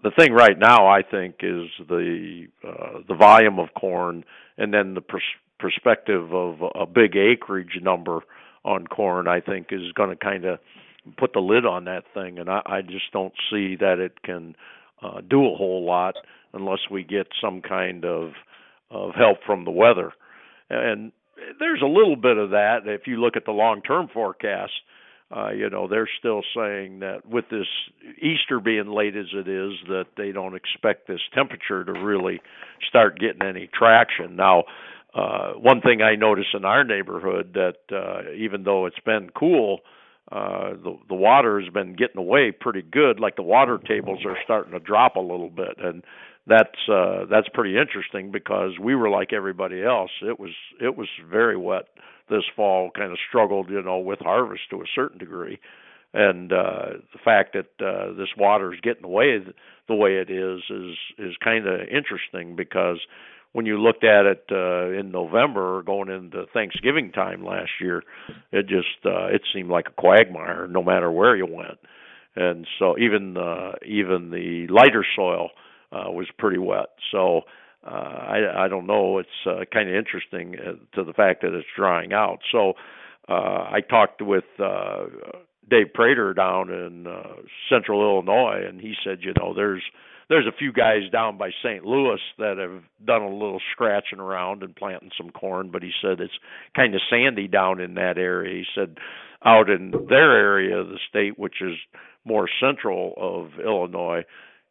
the 0.03 0.11
thing 0.19 0.33
right 0.33 0.59
now 0.59 0.87
I 0.87 1.03
think 1.03 1.37
is 1.41 1.69
the 1.89 2.47
uh, 2.67 3.01
the 3.09 3.15
volume 3.15 3.59
of 3.59 3.69
corn 3.79 4.25
and 4.59 4.73
then 4.73 4.95
the 4.95 5.01
pers- 5.01 5.23
perspective 5.59 6.33
of 6.35 6.57
a 6.75 6.87
big 6.87 7.17
acreage 7.17 7.79
number 7.83 8.21
on 8.65 8.87
corn 8.87 9.29
I 9.29 9.41
think 9.41 9.69
is 9.71 9.93
going 9.93 10.11
to 10.11 10.17
kind 10.17 10.45
of 10.45 10.59
put 11.17 11.33
the 11.33 11.41
lid 11.41 11.65
on 11.65 11.85
that 11.85 12.05
thing, 12.15 12.39
and 12.39 12.51
I, 12.51 12.63
I 12.67 12.83
just 12.83 13.13
don't 13.13 13.35
see 13.51 13.77
that 13.77 13.99
it 13.99 14.23
can 14.23 14.57
uh, 15.03 15.21
do 15.29 15.47
a 15.47 15.57
whole 15.57 15.85
lot 15.85 16.17
unless 16.53 16.81
we 16.91 17.05
get 17.05 17.29
some 17.41 17.63
kind 17.63 18.05
of 18.05 18.33
of 18.91 19.15
help 19.15 19.39
from 19.45 19.65
the 19.65 19.71
weather. 19.71 20.13
And 20.71 21.11
there's 21.59 21.83
a 21.83 21.87
little 21.87 22.17
bit 22.17 22.37
of 22.37 22.51
that 22.51 22.83
if 22.87 23.07
you 23.07 23.21
look 23.21 23.37
at 23.37 23.45
the 23.45 23.51
long-term 23.51 24.09
forecast. 24.15 24.73
Uh, 25.35 25.51
you 25.51 25.69
know, 25.69 25.89
they're 25.89 26.09
still 26.19 26.43
saying 26.55 27.01
that 27.01 27.27
with 27.29 27.47
this 27.51 27.67
Easter 28.23 28.61
being 28.61 28.87
late 28.87 29.17
as 29.17 29.27
it 29.33 29.49
is, 29.49 29.73
that 29.89 30.07
they 30.17 30.31
don't 30.31 30.55
expect 30.55 31.09
this 31.09 31.21
temperature 31.35 31.85
to 31.85 31.93
really 31.93 32.41
start 32.89 33.19
getting 33.19 33.43
any 33.43 33.69
traction. 33.77 34.37
Now, 34.37 34.65
uh, 35.15 35.55
one 35.55 35.81
thing 35.81 36.01
I 36.01 36.15
notice 36.15 36.47
in 36.55 36.65
our 36.65 36.85
neighborhood 36.85 37.55
that 37.55 37.79
uh, 37.91 38.31
even 38.37 38.63
though 38.63 38.87
it's 38.87 39.01
been 39.05 39.31
cool, 39.37 39.81
uh, 40.31 40.71
the 40.83 40.99
the 41.09 41.15
water 41.15 41.61
has 41.61 41.73
been 41.73 41.95
getting 41.97 42.19
away 42.19 42.53
pretty 42.53 42.83
good. 42.83 43.19
Like 43.19 43.37
the 43.37 43.43
water 43.43 43.79
tables 43.79 44.21
are 44.25 44.37
starting 44.45 44.73
to 44.73 44.81
drop 44.81 45.17
a 45.17 45.21
little 45.21 45.51
bit, 45.51 45.77
and 45.79 46.05
that's 46.47 46.89
uh, 46.89 47.25
that's 47.31 47.49
pretty 47.53 47.77
interesting 47.77 48.31
because 48.31 48.73
we 48.81 48.95
were 48.95 49.11
like 49.11 49.33
everybody 49.33 49.83
else. 49.83 50.11
It 50.23 50.39
was 50.39 50.53
it 50.81 50.97
was 50.97 51.09
very 51.31 51.57
wet 51.57 51.89
this 52.31 52.45
fall. 52.55 52.91
Kind 52.97 53.13
of 53.13 53.19
struggled, 53.29 53.69
you 53.71 53.83
know, 53.83 53.99
with 53.99 54.21
harvest 54.21 54.63
to 54.71 54.77
a 54.77 54.87
certain 54.95 55.19
degree, 55.19 55.59
and 56.15 56.53
uh, 56.53 56.99
the 57.13 57.19
fact 57.25 57.55
that 57.55 57.85
uh, 57.85 58.13
this 58.17 58.29
water 58.39 58.73
is 58.73 58.81
getting 58.81 59.05
away 59.05 59.39
the 59.89 59.95
way 59.95 60.17
it 60.17 60.31
is 60.31 60.61
is 60.71 60.97
is 61.19 61.37
kind 61.43 61.67
of 61.67 61.81
interesting 61.81 62.55
because 62.55 62.99
when 63.53 63.67
you 63.67 63.79
looked 63.79 64.05
at 64.05 64.27
it 64.27 64.45
uh, 64.53 64.91
in 64.91 65.11
November 65.11 65.83
going 65.83 66.11
into 66.11 66.45
Thanksgiving 66.53 67.11
time 67.11 67.45
last 67.45 67.71
year, 67.81 68.03
it 68.53 68.69
just 68.69 69.05
uh, 69.05 69.27
it 69.27 69.43
seemed 69.53 69.71
like 69.71 69.87
a 69.89 70.01
quagmire 70.01 70.69
no 70.69 70.83
matter 70.83 71.11
where 71.11 71.35
you 71.37 71.47
went. 71.47 71.79
And 72.37 72.67
so 72.79 72.97
even 72.99 73.37
uh, 73.37 73.73
even 73.85 74.31
the 74.31 74.67
lighter 74.73 75.05
soil 75.17 75.51
uh, 75.93 76.11
was 76.11 76.27
pretty 76.39 76.59
wet. 76.59 76.91
So 77.13 77.43
uh, 77.87 77.91
I 77.91 78.65
I 78.65 78.69
don't 78.69 78.87
know. 78.87 79.19
It's 79.19 79.29
uh, 79.47 79.65
kind 79.73 79.89
of 79.89 79.95
interesting 79.95 80.57
uh, 80.59 80.97
to 80.97 81.05
the 81.05 81.13
fact 81.13 81.43
that 81.43 81.55
it's 81.55 81.67
drying 81.77 82.13
out. 82.13 82.39
So 82.53 82.75
uh, 83.29 83.69
I 83.71 83.81
talked 83.89 84.23
with 84.23 84.45
uh, 84.63 85.07
Dave 85.69 85.93
Prater 85.95 86.35
down 86.35 86.71
in 86.71 87.07
uh, 87.07 87.43
Central 87.69 88.01
Illinois, 88.03 88.65
and 88.69 88.81
he 88.81 88.95
said, 89.05 89.19
you 89.23 89.33
know, 89.39 89.55
there's 89.55 89.83
there's 90.29 90.47
a 90.47 90.57
few 90.57 90.73
guys 90.73 91.09
down 91.13 91.39
by 91.39 91.51
St. 91.63 91.85
Louis 91.85 92.21
that 92.39 92.59
have 92.59 92.83
done 93.05 93.23
a 93.23 93.33
little 93.33 93.61
scratching 93.73 94.19
around 94.19 94.63
and 94.63 94.75
planting 94.75 95.11
some 95.17 95.31
corn, 95.31 95.71
but 95.71 95.83
he 95.83 95.93
said 96.03 96.21
it's 96.21 96.33
kind 96.75 96.95
of 96.95 97.01
sandy 97.09 97.47
down 97.47 97.81
in 97.81 97.95
that 97.95 98.19
area. 98.19 98.57
He 98.57 98.65
said 98.75 98.99
out 99.45 99.71
in 99.71 99.93
their 100.09 100.33
area 100.37 100.79
of 100.79 100.89
the 100.89 100.99
state, 101.09 101.39
which 101.39 101.61
is 101.61 101.77
more 102.25 102.49
central 102.61 103.15
of 103.17 103.65
Illinois, 103.65 104.25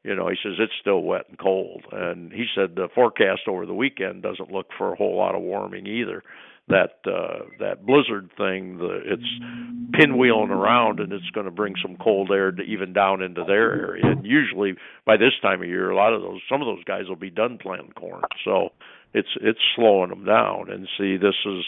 you 0.05 0.15
know, 0.15 0.29
he 0.29 0.35
says 0.43 0.53
it's 0.59 0.73
still 0.79 1.01
wet 1.01 1.25
and 1.29 1.39
cold. 1.39 1.83
And 1.91 2.31
he 2.31 2.45
said 2.55 2.75
the 2.75 2.89
forecast 2.93 3.41
over 3.47 3.65
the 3.65 3.73
weekend 3.73 4.21
doesn't 4.21 4.51
look 4.51 4.67
for 4.77 4.93
a 4.93 4.95
whole 4.95 5.17
lot 5.17 5.35
of 5.35 5.41
warming 5.41 5.87
either 5.87 6.21
that 6.67 6.99
uh, 7.05 7.45
that 7.59 7.85
blizzard 7.85 8.29
thing. 8.37 8.77
The, 8.77 9.01
it's 9.05 9.99
pinwheeling 9.99 10.49
around, 10.49 10.99
and 10.99 11.11
it's 11.11 11.29
going 11.31 11.45
to 11.45 11.51
bring 11.51 11.75
some 11.81 11.97
cold 11.97 12.31
air 12.31 12.51
to 12.51 12.61
even 12.63 12.93
down 12.93 13.21
into 13.21 13.43
their 13.45 13.73
area. 13.73 14.05
And 14.05 14.25
usually 14.25 14.73
by 15.05 15.17
this 15.17 15.33
time 15.41 15.61
of 15.61 15.67
year, 15.67 15.89
a 15.89 15.95
lot 15.95 16.13
of 16.13 16.21
those 16.21 16.41
some 16.49 16.61
of 16.61 16.67
those 16.67 16.83
guys 16.83 17.07
will 17.07 17.15
be 17.15 17.29
done 17.29 17.57
planting 17.61 17.93
corn. 17.93 18.23
So 18.43 18.69
it's 19.13 19.29
it's 19.41 19.59
slowing 19.75 20.09
them 20.09 20.25
down. 20.25 20.71
And 20.71 20.87
see, 20.97 21.17
this 21.17 21.35
is 21.45 21.63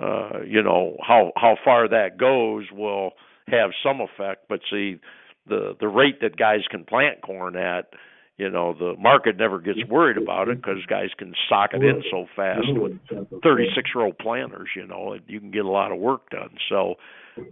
uh, 0.00 0.42
you 0.46 0.62
know 0.62 0.96
how 1.06 1.32
how 1.36 1.56
far 1.64 1.88
that 1.88 2.18
goes 2.18 2.66
will 2.72 3.12
have 3.48 3.70
some 3.82 4.00
effect. 4.00 4.46
But 4.48 4.60
see, 4.70 5.00
the 5.48 5.76
the 5.80 5.88
rate 5.88 6.20
that 6.20 6.36
guys 6.36 6.60
can 6.70 6.84
plant 6.84 7.22
corn 7.22 7.56
at 7.56 7.90
you 8.36 8.48
know 8.48 8.74
the 8.78 8.94
market 8.98 9.36
never 9.36 9.60
gets 9.60 9.78
worried 9.88 10.16
about 10.16 10.48
it 10.48 10.56
because 10.56 10.78
guys 10.88 11.10
can 11.18 11.34
sock 11.48 11.70
it 11.74 11.82
in 11.82 12.02
so 12.10 12.26
fast 12.34 12.66
with 12.70 12.98
36 13.42 13.90
year 13.94 14.04
old 14.04 14.18
planters 14.18 14.70
you 14.74 14.86
know 14.86 15.16
you 15.26 15.40
can 15.40 15.50
get 15.50 15.64
a 15.64 15.70
lot 15.70 15.92
of 15.92 15.98
work 15.98 16.30
done. 16.30 16.56
So 16.68 16.94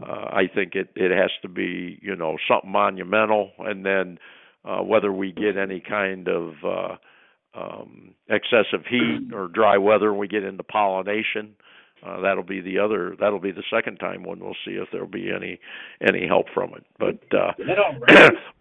uh, 0.03 0.27
i 0.33 0.45
think 0.53 0.75
it 0.75 0.89
it 0.97 1.11
has 1.11 1.31
to 1.43 1.49
be 1.49 1.99
you 2.03 2.17
know 2.17 2.37
something 2.49 2.71
monumental. 2.71 3.53
And 3.59 3.85
then 3.85 4.19
uh, 4.65 4.83
whether 4.83 5.13
we 5.13 5.33
get 5.33 5.57
any 5.57 5.81
kind 5.81 6.29
of 6.29 6.53
uh, 6.65 6.97
um, 7.55 8.15
excessive 8.29 8.87
heat 8.89 9.33
or 9.33 9.49
dry 9.49 9.79
weather 9.79 10.11
and 10.11 10.19
we 10.19 10.29
get 10.29 10.45
into 10.45 10.63
pollination 10.63 11.55
uh, 11.61 11.68
that'll 12.03 12.43
be 12.43 12.61
the 12.61 12.79
other 12.79 13.17
that'll 13.19 13.41
be 13.41 13.53
the 13.53 13.65
second 13.71 13.97
time 13.99 14.23
when 14.23 14.41
we'll 14.41 14.57
see 14.65 14.73
if 14.73 14.89
there'll 14.93 15.07
be 15.07 15.31
any 15.31 15.59
any 16.07 16.27
help 16.27 16.47
from 16.55 16.75
it. 16.75 16.85
But 16.99 17.37
uh 17.37 17.53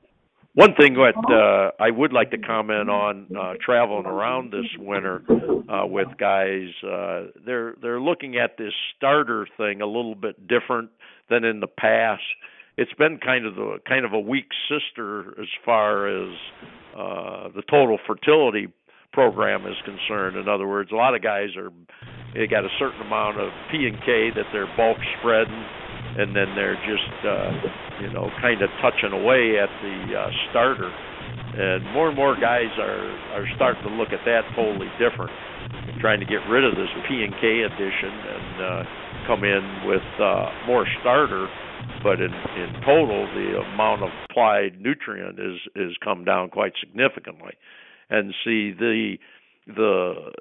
One 0.57 0.73
thing 0.73 0.95
that 0.95 1.13
uh, 1.31 1.71
I 1.79 1.91
would 1.91 2.13
like 2.13 2.31
to 2.31 2.39
comment 2.39 2.89
on 2.89 3.27
uh, 3.39 3.53
traveling 3.63 4.07
around 4.07 4.51
this 4.51 4.65
winter 4.79 5.21
uh, 5.69 5.85
with 5.85 6.07
guys, 6.17 6.69
uh, 6.83 7.25
they're 7.45 7.75
they're 7.79 8.01
looking 8.01 8.37
at 8.37 8.57
this 8.57 8.73
starter 8.95 9.47
thing 9.55 9.81
a 9.81 9.85
little 9.85 10.15
bit 10.15 10.47
different 10.47 10.89
than 11.29 11.43
in 11.43 11.59
the 11.59 11.67
past. 11.67 12.23
It's 12.75 12.91
been 12.93 13.19
kind 13.19 13.45
of 13.45 13.53
the 13.53 13.77
kind 13.87 14.03
of 14.03 14.13
a 14.13 14.19
weak 14.19 14.47
sister 14.67 15.39
as 15.39 15.47
far 15.63 16.07
as 16.07 16.35
uh, 16.97 17.49
the 17.55 17.61
total 17.69 17.99
fertility 18.07 18.73
program 19.13 19.65
is 19.65 19.75
concerned. 19.85 20.37
In 20.37 20.47
other 20.47 20.67
words, 20.67 20.91
a 20.91 20.95
lot 20.95 21.15
of 21.15 21.21
guys 21.21 21.49
are 21.57 21.71
they 22.33 22.45
got 22.45 22.65
a 22.65 22.73
certain 22.77 23.01
amount 23.01 23.39
of 23.39 23.49
P 23.71 23.87
and 23.87 23.97
K 24.01 24.29
that 24.35 24.45
they're 24.51 24.69
bulk 24.77 24.97
spreading 25.19 25.65
and 26.17 26.35
then 26.35 26.55
they're 26.57 26.79
just 26.81 27.13
uh, 27.25 27.51
you 28.01 28.09
know 28.11 28.29
kind 28.41 28.61
of 28.61 28.69
touching 28.81 29.13
away 29.13 29.61
at 29.61 29.69
the 29.81 29.97
uh, 30.17 30.29
starter. 30.49 30.89
And 31.57 31.85
more 31.93 32.09
and 32.09 32.17
more 32.17 32.35
guys 32.35 32.73
are 32.79 33.05
are 33.37 33.47
starting 33.55 33.83
to 33.83 33.93
look 33.93 34.09
at 34.09 34.25
that 34.25 34.41
totally 34.55 34.89
different, 34.97 35.31
trying 36.01 36.19
to 36.19 36.25
get 36.25 36.41
rid 36.49 36.65
of 36.65 36.75
this 36.75 36.89
P 37.07 37.23
and 37.23 37.33
K 37.39 37.65
addition 37.65 38.13
and 38.13 38.55
uh, 38.61 38.83
come 39.27 39.43
in 39.43 39.63
with 39.85 40.05
uh, 40.19 40.49
more 40.65 40.85
starter. 41.01 41.47
But 42.03 42.21
in 42.21 42.33
in 42.33 42.81
total, 42.85 43.29
the 43.33 43.61
amount 43.73 44.03
of 44.03 44.09
applied 44.29 44.81
nutrient 44.81 45.39
is 45.39 45.57
is 45.75 45.93
come 46.03 46.25
down 46.25 46.49
quite 46.49 46.73
significantly. 46.79 47.53
And 48.09 48.33
see 48.43 48.71
the 48.71 49.17
the 49.67 50.31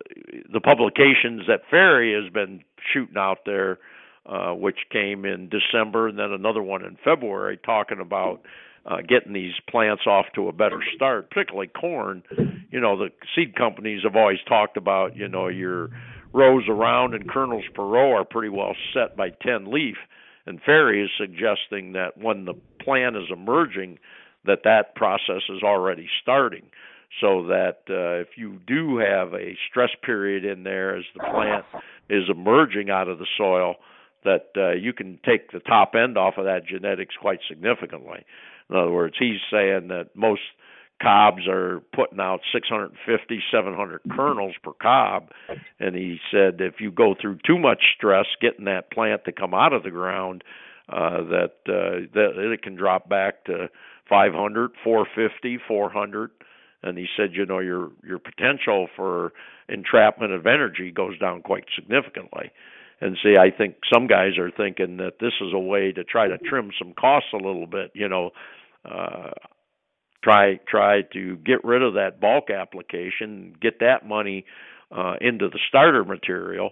the 0.53 0.61
publications 0.61 1.43
that 1.49 1.63
Ferry 1.69 2.15
has 2.15 2.33
been 2.33 2.63
shooting 2.93 3.17
out 3.17 3.39
there 3.45 3.79
uh, 4.29 4.53
which 4.53 4.79
came 4.91 5.25
in 5.25 5.49
December, 5.49 6.09
and 6.09 6.19
then 6.19 6.33
another 6.33 6.63
one 6.63 6.85
in 6.85 6.97
February, 7.05 7.59
talking 7.65 8.01
about 8.01 8.41
uh, 8.85 8.97
getting 9.09 9.33
these 9.33 9.53
plants 9.71 10.03
off 10.07 10.27
to 10.35 10.49
a 10.49 10.53
better 10.53 10.81
start, 10.95 11.31
particularly 11.31 11.69
corn. 11.69 12.25
You 12.71 12.81
know, 12.81 12.97
the 12.97 13.11
seed 13.35 13.55
companies 13.55 14.03
have 14.03 14.17
always 14.17 14.39
talked 14.49 14.77
about, 14.77 15.17
you 15.17 15.29
know, 15.29 15.47
your 15.49 15.91
rows 16.33 16.65
around 16.69 17.15
and 17.15 17.29
kernels 17.29 17.65
per 17.75 17.85
row 17.85 18.13
are 18.13 18.25
pretty 18.25 18.49
well 18.49 18.75
set 18.93 19.17
by 19.17 19.31
10 19.31 19.73
leaf. 19.73 19.97
And 20.45 20.61
Ferry 20.61 21.05
is 21.05 21.11
suggesting 21.17 21.93
that 21.93 22.19
when 22.19 22.45
the 22.45 22.55
plant 22.83 23.17
is 23.17 23.31
emerging, 23.33 23.99
that 24.45 24.61
that 24.65 24.95
process 24.97 25.43
is 25.49 25.63
already 25.63 26.09
starting 26.23 26.63
so 27.21 27.47
that 27.47 27.81
uh, 27.89 28.21
if 28.21 28.29
you 28.37 28.61
do 28.67 28.99
have 28.99 29.33
a 29.33 29.57
stress 29.71 29.91
period 30.03 30.45
in 30.45 30.65
there 30.65 30.97
as 30.97 31.05
the 31.15 31.21
plant 31.21 31.65
is 32.11 32.25
emerging 32.29 32.91
out 32.91 33.09
of 33.09 33.19
the 33.19 33.27
soil, 33.39 33.77
that 34.25 34.49
uh, 34.57 34.73
you 34.73 34.93
can 34.93 35.19
take 35.25 35.51
the 35.53 35.61
top 35.61 35.93
end 35.95 36.19
off 36.19 36.35
of 36.37 36.45
that 36.45 36.67
genetics 36.67 37.15
quite 37.21 37.39
significantly. 37.49 38.25
In 38.69 38.77
other 38.77 38.91
words, 38.91 39.15
he's 39.19 39.41
saying 39.51 39.89
that 39.89 40.11
most 40.15 40.41
cobs 41.01 41.47
are 41.49 41.83
putting 41.95 42.21
out 42.21 42.41
650, 42.53 43.43
700 43.53 44.01
kernels 44.13 44.55
per 44.63 44.73
cob, 44.73 45.31
and 45.79 45.95
he 45.95 46.19
said 46.31 46.61
if 46.61 46.81
you 46.81 46.91
go 46.91 47.15
through 47.21 47.39
too 47.47 47.59
much 47.59 47.83
stress 47.97 48.27
getting 48.41 48.65
that 48.65 48.91
plant 48.91 49.25
to 49.25 49.33
come 49.33 49.55
out 49.55 49.73
of 49.73 49.83
the 49.83 49.91
ground, 49.91 50.43
uh, 50.89 51.23
that 51.25 51.53
uh, 51.69 52.07
that 52.15 52.53
it 52.53 52.63
can 52.63 52.77
drop 52.77 53.09
back 53.09 53.45
to 53.45 53.69
500, 54.09 54.71
450, 54.85 55.59
400. 55.67 56.31
And 56.87 56.97
he 56.97 57.07
said, 57.17 57.31
you 57.33 57.45
know, 57.45 57.59
your 57.59 57.91
your 58.07 58.19
potential 58.19 58.89
for 58.95 59.33
entrapment 59.69 60.33
of 60.33 60.47
energy 60.47 60.91
goes 60.91 61.19
down 61.19 61.43
quite 61.43 61.65
significantly. 61.75 62.53
And 63.01 63.17
see, 63.23 63.35
I 63.39 63.51
think 63.51 63.77
some 63.93 64.07
guys 64.07 64.39
are 64.39 64.51
thinking 64.51 64.97
that 64.99 65.19
this 65.21 65.33
is 65.41 65.53
a 65.53 65.59
way 65.59 65.93
to 65.93 66.05
try 66.05 66.29
to 66.29 66.39
trim 66.39 66.71
some 66.79 66.95
costs 66.95 67.31
a 67.33 67.37
little 67.37 67.67
bit. 67.67 67.91
You 67.95 68.09
know, 68.09 68.31
uh, 68.85 69.33
try 70.23 70.61
try 70.69 71.03
to 71.13 71.37
get 71.37 71.65
rid 71.65 71.83
of 71.83 71.95
that 71.95 72.21
bulk 72.21 72.51
application, 72.51 73.55
get 73.61 73.81
that 73.81 74.07
money 74.07 74.45
uh, 74.97 75.15
into 75.21 75.49
the 75.49 75.59
starter 75.69 76.05
material, 76.05 76.71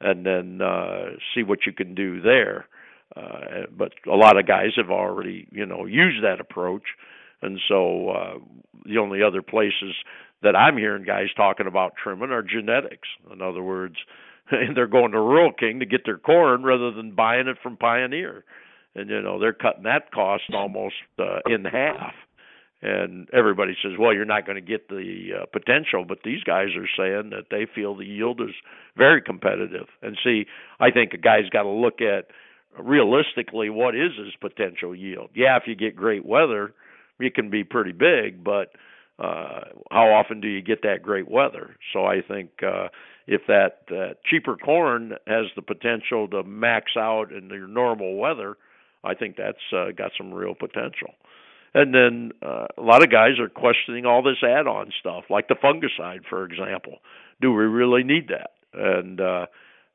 and 0.00 0.24
then 0.24 0.60
uh, 0.62 1.10
see 1.34 1.42
what 1.42 1.60
you 1.66 1.72
can 1.72 1.94
do 1.94 2.20
there. 2.20 2.66
Uh, 3.14 3.66
but 3.76 3.92
a 4.10 4.16
lot 4.16 4.38
of 4.38 4.46
guys 4.46 4.70
have 4.76 4.90
already, 4.90 5.46
you 5.50 5.66
know, 5.66 5.84
used 5.84 6.22
that 6.24 6.40
approach, 6.40 6.84
and 7.42 7.58
so 7.68 8.10
uh, 8.10 8.38
the 8.84 8.98
only 8.98 9.22
other 9.22 9.42
places 9.42 9.94
that 10.42 10.56
I'm 10.56 10.76
hearing 10.76 11.04
guys 11.04 11.28
talking 11.36 11.66
about 11.66 11.94
trimming 12.02 12.30
are 12.30 12.42
genetics. 12.42 13.08
In 13.32 13.42
other 13.42 13.62
words, 13.62 13.96
they're 14.74 14.86
going 14.86 15.12
to 15.12 15.20
Rural 15.20 15.52
King 15.52 15.80
to 15.80 15.86
get 15.86 16.04
their 16.04 16.18
corn 16.18 16.62
rather 16.62 16.90
than 16.90 17.14
buying 17.14 17.48
it 17.48 17.58
from 17.62 17.76
Pioneer, 17.76 18.44
and 18.94 19.10
you 19.10 19.20
know 19.22 19.38
they're 19.38 19.52
cutting 19.52 19.84
that 19.84 20.12
cost 20.12 20.44
almost 20.52 20.94
uh, 21.18 21.40
in 21.46 21.64
half 21.64 22.14
and 22.82 23.28
everybody 23.32 23.76
says, 23.82 23.92
"Well, 23.98 24.14
you're 24.14 24.24
not 24.24 24.46
going 24.46 24.56
to 24.56 24.62
get 24.62 24.88
the 24.88 25.42
uh, 25.42 25.46
potential," 25.46 26.04
but 26.06 26.20
these 26.24 26.42
guys 26.42 26.68
are 26.76 26.88
saying 26.96 27.30
that 27.30 27.46
they 27.50 27.66
feel 27.72 27.94
the 27.94 28.06
yield 28.06 28.40
is 28.40 28.54
very 28.96 29.20
competitive. 29.20 29.88
And 30.02 30.16
see, 30.24 30.46
I 30.78 30.90
think 30.90 31.12
a 31.12 31.18
guy's 31.18 31.48
got 31.50 31.64
to 31.64 31.70
look 31.70 32.00
at 32.00 32.28
realistically 32.78 33.68
what 33.68 33.94
is 33.94 34.12
his 34.16 34.34
potential 34.40 34.94
yield. 34.94 35.30
Yeah, 35.34 35.56
if 35.56 35.64
you 35.66 35.74
get 35.74 35.94
great 35.94 36.24
weather, 36.24 36.72
it 37.20 37.34
can 37.34 37.50
be 37.50 37.64
pretty 37.64 37.92
big, 37.92 38.42
but 38.44 38.72
uh 39.18 39.64
how 39.90 40.12
often 40.12 40.40
do 40.40 40.48
you 40.48 40.62
get 40.62 40.82
that 40.82 41.02
great 41.02 41.30
weather? 41.30 41.76
So 41.92 42.04
I 42.04 42.22
think 42.22 42.50
uh 42.62 42.88
if 43.26 43.42
that 43.46 43.82
uh, 43.92 44.14
cheaper 44.28 44.56
corn 44.56 45.12
has 45.26 45.46
the 45.54 45.62
potential 45.62 46.26
to 46.28 46.42
max 46.42 46.92
out 46.96 47.32
in 47.32 47.48
your 47.48 47.68
normal 47.68 48.16
weather, 48.16 48.56
I 49.04 49.14
think 49.14 49.36
that's 49.36 49.72
uh, 49.72 49.92
got 49.96 50.10
some 50.18 50.34
real 50.34 50.54
potential. 50.54 51.14
And 51.72 51.94
then 51.94 52.32
uh, 52.42 52.66
a 52.76 52.82
lot 52.82 53.04
of 53.04 53.10
guys 53.12 53.38
are 53.38 53.48
questioning 53.48 54.04
all 54.04 54.22
this 54.22 54.42
add-on 54.42 54.90
stuff, 54.98 55.24
like 55.30 55.46
the 55.46 55.54
fungicide, 55.54 56.24
for 56.28 56.44
example. 56.44 56.98
Do 57.40 57.52
we 57.52 57.64
really 57.64 58.02
need 58.02 58.28
that? 58.28 58.50
And 58.74 59.20
uh, 59.20 59.46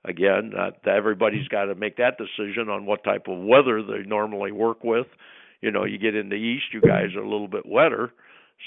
again, 0.06 0.54
uh, 0.58 0.72
everybody's 0.90 1.50
got 1.50 1.66
to 1.66 1.76
make 1.76 1.98
that 1.98 2.18
decision 2.18 2.70
on 2.70 2.86
what 2.86 3.04
type 3.04 3.28
of 3.28 3.44
weather 3.44 3.84
they 3.84 4.08
normally 4.08 4.54
work 4.54 4.84
with. 4.84 5.08
You 5.66 5.72
know, 5.72 5.84
you 5.84 5.98
get 5.98 6.16
in 6.16 6.30
the 6.30 6.36
east, 6.36 6.66
you 6.74 6.82
guys 6.82 7.16
are 7.16 7.24
a 7.24 7.28
little 7.28 7.48
bit 7.48 7.66
wetter, 7.66 8.14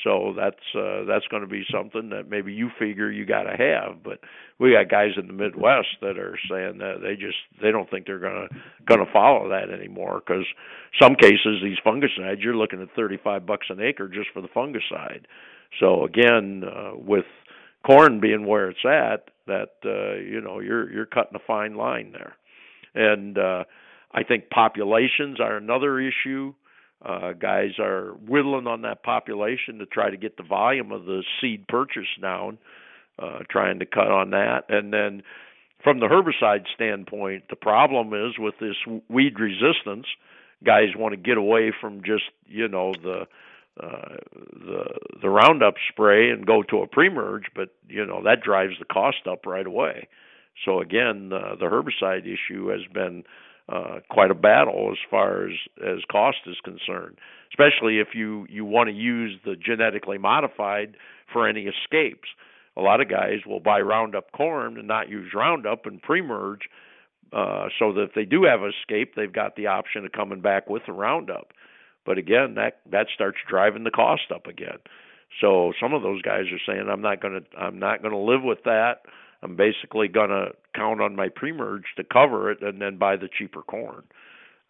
so 0.02 0.34
that's 0.36 0.56
uh, 0.74 1.04
that's 1.04 1.26
going 1.30 1.42
to 1.42 1.48
be 1.48 1.62
something 1.72 2.10
that 2.10 2.28
maybe 2.28 2.52
you 2.52 2.70
figure 2.76 3.08
you 3.08 3.24
got 3.24 3.44
to 3.44 3.56
have. 3.56 4.02
But 4.02 4.18
we 4.58 4.72
got 4.72 4.90
guys 4.90 5.12
in 5.16 5.28
the 5.28 5.32
Midwest 5.32 5.88
that 6.02 6.18
are 6.18 6.36
saying 6.50 6.78
that 6.78 6.96
they 7.00 7.14
just 7.14 7.38
they 7.62 7.70
don't 7.70 7.88
think 7.88 8.06
they're 8.06 8.18
going 8.18 8.48
to 8.48 8.56
going 8.84 9.04
to 9.04 9.12
follow 9.12 9.48
that 9.48 9.70
anymore 9.70 10.20
because 10.26 10.44
some 11.00 11.14
cases 11.14 11.62
these 11.62 11.78
fungicides 11.86 12.42
you're 12.42 12.56
looking 12.56 12.82
at 12.82 12.88
35 12.96 13.46
bucks 13.46 13.66
an 13.70 13.80
acre 13.80 14.08
just 14.08 14.28
for 14.34 14.42
the 14.42 14.48
fungicide. 14.48 15.24
So 15.78 16.04
again, 16.04 16.64
uh, 16.64 16.96
with 16.96 17.26
corn 17.86 18.20
being 18.20 18.44
where 18.44 18.70
it's 18.70 18.84
at, 18.84 19.30
that 19.46 19.76
uh, 19.84 20.20
you 20.20 20.40
know 20.40 20.60
you're 20.60 20.90
you're 20.92 21.06
cutting 21.06 21.36
a 21.36 21.46
fine 21.46 21.76
line 21.76 22.12
there, 22.12 22.34
and 22.94 23.38
uh, 23.38 23.64
I 24.12 24.22
think 24.22 24.50
populations 24.50 25.40
are 25.40 25.56
another 25.56 26.00
issue. 26.00 26.54
Uh, 27.04 27.32
guys 27.32 27.78
are 27.78 28.10
whittling 28.26 28.66
on 28.66 28.82
that 28.82 29.04
population 29.04 29.78
to 29.78 29.86
try 29.86 30.10
to 30.10 30.16
get 30.16 30.36
the 30.36 30.42
volume 30.42 30.90
of 30.90 31.04
the 31.04 31.22
seed 31.40 31.66
purchase 31.68 32.08
down, 32.20 32.58
uh, 33.20 33.38
trying 33.48 33.78
to 33.78 33.86
cut 33.86 34.10
on 34.10 34.30
that. 34.30 34.64
And 34.68 34.92
then 34.92 35.22
from 35.84 36.00
the 36.00 36.06
herbicide 36.06 36.64
standpoint, 36.74 37.44
the 37.50 37.56
problem 37.56 38.12
is 38.14 38.36
with 38.38 38.54
this 38.60 38.74
weed 39.08 39.38
resistance, 39.38 40.06
guys 40.64 40.88
want 40.96 41.12
to 41.12 41.16
get 41.16 41.38
away 41.38 41.72
from 41.80 42.02
just 42.02 42.24
you 42.46 42.66
know 42.66 42.92
the 43.00 43.26
uh, 43.80 44.16
the 44.52 44.84
the 45.22 45.28
Roundup 45.28 45.74
spray 45.92 46.30
and 46.30 46.44
go 46.44 46.64
to 46.64 46.78
a 46.78 46.88
pre-merge, 46.88 47.44
but 47.54 47.68
you 47.88 48.04
know 48.04 48.22
that 48.24 48.42
drives 48.42 48.74
the 48.80 48.84
cost 48.84 49.28
up 49.30 49.46
right 49.46 49.66
away. 49.66 50.08
So 50.64 50.80
again, 50.80 51.30
uh, 51.32 51.54
the 51.54 51.66
herbicide 51.66 52.26
issue 52.26 52.68
has 52.68 52.80
been 52.92 53.20
uh, 53.20 53.47
quite 54.08 54.30
a 54.30 54.34
battle 54.34 54.90
as 54.92 54.98
far 55.10 55.46
as 55.46 55.54
as 55.86 55.98
cost 56.10 56.38
is 56.46 56.56
concerned, 56.64 57.18
especially 57.52 57.98
if 57.98 58.08
you 58.14 58.46
you 58.48 58.64
want 58.64 58.88
to 58.88 58.94
use 58.94 59.38
the 59.44 59.56
genetically 59.56 60.18
modified 60.18 60.96
for 61.32 61.46
any 61.48 61.62
escapes. 61.62 62.28
A 62.76 62.80
lot 62.80 63.00
of 63.00 63.08
guys 63.08 63.40
will 63.46 63.60
buy 63.60 63.80
Roundup 63.80 64.32
corn 64.32 64.78
and 64.78 64.86
not 64.86 65.08
use 65.08 65.32
Roundup 65.34 65.84
and 65.84 66.00
pre-merge, 66.00 66.68
uh, 67.32 67.68
so 67.78 67.92
that 67.92 68.02
if 68.02 68.14
they 68.14 68.24
do 68.24 68.44
have 68.44 68.60
escape, 68.62 69.14
they've 69.14 69.32
got 69.32 69.56
the 69.56 69.66
option 69.66 70.04
of 70.04 70.12
coming 70.12 70.40
back 70.40 70.70
with 70.70 70.82
the 70.86 70.92
Roundup. 70.92 71.52
But 72.06 72.16
again, 72.16 72.54
that 72.54 72.80
that 72.90 73.08
starts 73.14 73.38
driving 73.48 73.84
the 73.84 73.90
cost 73.90 74.30
up 74.34 74.46
again. 74.46 74.78
So 75.40 75.72
some 75.80 75.92
of 75.92 76.02
those 76.02 76.22
guys 76.22 76.44
are 76.50 76.60
saying, 76.66 76.88
"I'm 76.88 77.02
not 77.02 77.20
going 77.20 77.42
to 77.42 77.58
I'm 77.58 77.78
not 77.78 78.00
going 78.00 78.14
to 78.14 78.18
live 78.18 78.42
with 78.42 78.64
that." 78.64 79.02
I'm 79.42 79.56
basically 79.56 80.08
going 80.08 80.30
to 80.30 80.52
count 80.78 81.00
on 81.00 81.16
my 81.16 81.28
pre-merge 81.28 81.84
to 81.96 82.04
cover 82.04 82.50
it 82.50 82.62
and 82.62 82.80
then 82.80 82.98
buy 82.98 83.16
the 83.16 83.28
cheaper 83.28 83.62
corn. 83.62 84.04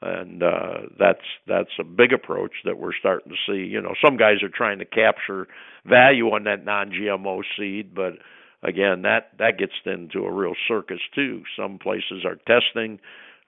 And 0.00 0.42
uh 0.44 0.82
that's 0.98 1.26
that's 1.48 1.72
a 1.80 1.84
big 1.84 2.12
approach 2.12 2.52
that 2.64 2.78
we're 2.78 2.94
starting 2.98 3.32
to 3.32 3.38
see. 3.46 3.66
You 3.66 3.80
know, 3.82 3.94
some 4.04 4.16
guys 4.16 4.42
are 4.44 4.48
trying 4.48 4.78
to 4.78 4.84
capture 4.84 5.48
value 5.84 6.26
on 6.28 6.44
that 6.44 6.64
non-GMO 6.64 7.42
seed, 7.58 7.94
but 7.94 8.14
again, 8.62 9.02
that 9.02 9.32
that 9.38 9.58
gets 9.58 9.72
into 9.84 10.24
a 10.24 10.32
real 10.32 10.54
circus 10.68 11.00
too. 11.14 11.42
Some 11.56 11.78
places 11.78 12.24
are 12.24 12.36
testing 12.46 13.00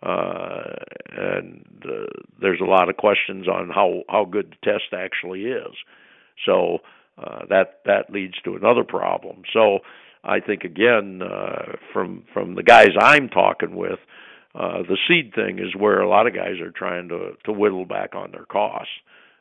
uh 0.02 0.74
and 1.12 1.64
uh, 1.84 2.06
there's 2.40 2.60
a 2.60 2.64
lot 2.64 2.88
of 2.88 2.96
questions 2.96 3.46
on 3.46 3.68
how 3.68 4.02
how 4.08 4.24
good 4.24 4.52
the 4.52 4.72
test 4.72 4.92
actually 4.92 5.44
is. 5.44 5.74
So 6.46 6.78
uh 7.16 7.44
that 7.48 7.80
that 7.84 8.10
leads 8.12 8.34
to 8.44 8.56
another 8.56 8.82
problem. 8.82 9.42
So 9.52 9.80
I 10.24 10.40
think 10.40 10.64
again 10.64 11.20
uh, 11.22 11.76
from 11.92 12.24
from 12.32 12.54
the 12.54 12.62
guys 12.62 12.90
I'm 12.98 13.28
talking 13.28 13.74
with, 13.74 13.98
uh, 14.54 14.82
the 14.82 14.98
seed 15.08 15.32
thing 15.34 15.58
is 15.58 15.74
where 15.76 16.00
a 16.00 16.08
lot 16.08 16.26
of 16.26 16.34
guys 16.34 16.60
are 16.60 16.70
trying 16.70 17.08
to 17.08 17.32
to 17.44 17.52
whittle 17.52 17.86
back 17.86 18.14
on 18.14 18.32
their 18.32 18.44
costs. 18.44 18.92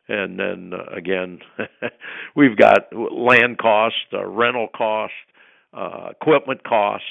And 0.07 0.39
then 0.39 0.71
uh, 0.73 0.95
again, 0.95 1.39
we've 2.35 2.57
got 2.57 2.93
land 2.93 3.57
cost, 3.59 3.95
uh, 4.13 4.25
rental 4.25 4.67
cost, 4.75 5.13
uh, 5.73 6.09
equipment 6.11 6.63
cost. 6.63 7.03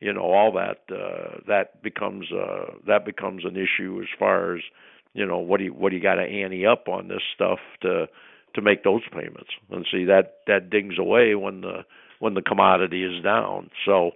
You 0.00 0.12
know, 0.12 0.22
all 0.22 0.52
that 0.52 0.92
uh, 0.92 1.40
that 1.46 1.82
becomes 1.82 2.26
uh, 2.32 2.72
that 2.86 3.04
becomes 3.04 3.44
an 3.44 3.56
issue 3.56 4.00
as 4.00 4.08
far 4.18 4.56
as 4.56 4.62
you 5.14 5.26
know 5.26 5.38
what 5.38 5.58
do 5.58 5.64
you 5.64 5.72
what 5.72 5.90
do 5.90 5.96
you 5.96 6.02
got 6.02 6.16
to 6.16 6.22
ante 6.22 6.66
up 6.66 6.88
on 6.88 7.08
this 7.08 7.22
stuff 7.34 7.58
to 7.82 8.06
to 8.54 8.62
make 8.62 8.84
those 8.84 9.02
payments. 9.12 9.50
And 9.70 9.86
see 9.90 10.04
that 10.04 10.38
that 10.46 10.70
dings 10.70 10.94
away 10.98 11.34
when 11.34 11.60
the 11.60 11.84
when 12.22 12.34
the 12.34 12.40
commodity 12.42 13.02
is 13.02 13.20
down. 13.24 13.68
So 13.84 14.12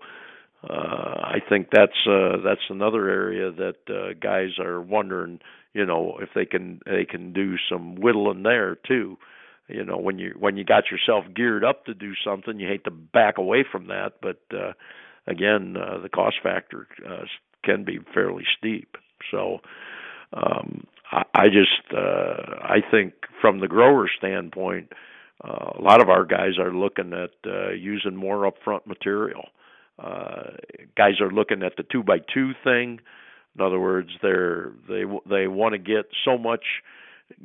uh, 0.63 0.73
I 0.73 1.39
think 1.49 1.71
that's 1.73 2.07
uh, 2.09 2.37
that's 2.45 2.71
another 2.71 3.09
area 3.09 3.51
that 3.51 3.79
uh, 3.89 4.15
guys 4.23 4.61
are 4.61 4.81
wondering, 4.81 5.41
you 5.75 5.85
know, 5.85 6.17
if 6.23 6.29
they 6.33 6.47
can 6.47 6.79
they 6.87 7.05
can 7.05 7.33
do 7.33 7.57
some 7.69 7.97
whittling 7.97 8.45
there 8.45 8.77
too. 8.87 9.19
You 9.67 9.85
know, 9.85 9.97
when 9.97 10.21
you 10.21 10.37
when 10.39 10.57
you 10.57 10.63
got 10.65 10.85
yourself 10.89 11.25
geared 11.35 11.65
up 11.65 11.85
to 11.87 11.95
do 11.95 12.13
something, 12.25 12.61
you 12.61 12.69
hate 12.69 12.85
to 12.85 12.93
back 12.93 13.39
away 13.39 13.65
from 13.71 13.89
that, 13.89 14.13
but 14.23 14.41
uh, 14.57 14.75
again, 15.27 15.77
uh, 15.77 15.99
the 15.99 16.09
cost 16.09 16.37
factor 16.41 16.87
uh, 17.05 17.25
can 17.65 17.85
be 17.85 17.99
fairly 18.15 18.45
steep. 18.57 18.97
So 19.33 19.59
um, 20.33 20.87
I, 21.11 21.25
I 21.35 21.47
just 21.49 21.93
uh, 21.93 22.55
I 22.63 22.79
think 22.89 23.15
from 23.41 23.59
the 23.59 23.67
grower 23.67 24.09
standpoint, 24.17 24.93
a 25.43 25.81
lot 25.81 26.03
of 26.03 26.09
our 26.09 26.25
guys 26.25 26.59
are 26.59 26.73
looking 26.73 27.13
at 27.13 27.31
uh, 27.47 27.71
using 27.71 28.17
more 28.17 28.51
upfront 28.51 28.87
material. 28.87 29.45
Uh, 29.99 30.51
guys 30.97 31.21
are 31.21 31.31
looking 31.31 31.63
at 31.63 31.77
the 31.77 31.83
two 31.83 32.03
by 32.03 32.19
two 32.33 32.53
thing. 32.65 33.01
In 33.55 33.65
other 33.65 33.81
words, 33.81 34.11
they're 34.23 34.73
they 34.89 35.05
they 35.29 35.47
want 35.47 35.73
to 35.73 35.79
get 35.79 36.07
so 36.25 36.37
much 36.37 36.65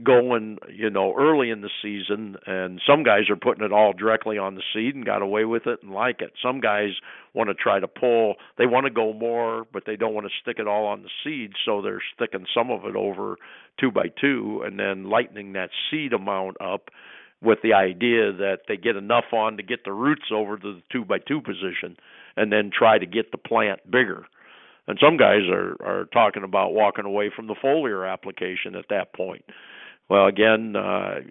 going, 0.04 0.60
you 0.72 0.90
know, 0.90 1.16
early 1.18 1.50
in 1.50 1.62
the 1.62 1.70
season, 1.82 2.36
and 2.46 2.80
some 2.86 3.04
guys 3.04 3.30
are 3.30 3.36
putting 3.36 3.64
it 3.64 3.72
all 3.72 3.94
directly 3.94 4.38
on 4.38 4.56
the 4.56 4.62
seed 4.74 4.94
and 4.94 5.06
got 5.06 5.22
away 5.24 5.44
with 5.44 5.66
it 5.66 5.80
and 5.82 5.92
like 5.92 6.22
it. 6.22 6.34
Some 6.42 6.60
guys 6.60 6.90
want 7.34 7.50
to 7.50 7.56
try 7.56 7.80
to 7.80 7.88
pull, 7.88 8.36
they 8.58 8.68
want 8.68 8.86
to 8.86 8.92
go 8.92 9.12
more, 9.14 9.66
but 9.74 9.84
they 9.88 9.96
don't 9.96 10.14
want 10.14 10.28
to 10.28 10.34
stick 10.42 10.58
it 10.60 10.68
all 10.68 10.86
on 10.86 11.02
the 11.02 11.10
seed, 11.24 11.54
so 11.66 11.82
they're 11.82 12.04
sticking 12.16 12.46
some 12.54 12.70
of 12.70 12.86
it 12.86 12.96
over 12.96 13.38
two 13.80 13.92
by 13.92 14.08
two 14.20 14.62
and 14.66 14.80
then 14.80 15.10
lightening 15.10 15.54
that 15.54 15.70
seed 15.90 16.14
amount 16.14 16.58
up 16.62 16.90
with 17.42 17.60
the 17.64 17.74
idea 17.74 18.32
that 18.32 18.60
they 18.68 18.78
get 18.78 18.96
enough 18.96 19.26
on 19.34 19.58
to 19.58 19.64
get 19.64 19.84
the 19.84 19.92
roots 19.92 20.32
over 20.34 20.58
to 20.58 20.74
the 20.76 20.82
two 20.92 21.04
by 21.04 21.18
two 21.20 21.42
position 21.42 21.98
and 22.38 22.52
then 22.52 22.72
try 22.78 22.98
to 22.98 23.06
get 23.06 23.32
the 23.32 23.38
plant 23.38 23.80
bigger. 23.90 24.26
and 24.88 24.98
some 25.02 25.18
guys 25.18 25.44
are 25.50 25.76
are 25.84 26.06
talking 26.14 26.44
about 26.44 26.74
walking 26.74 27.06
away 27.06 27.32
from 27.36 27.48
the 27.48 27.56
foliar 27.56 28.12
application 28.12 28.76
at 28.76 28.86
that 28.90 29.14
point. 29.14 29.44
Well, 30.10 30.28
again, 30.28 30.76
uh, 30.76 31.22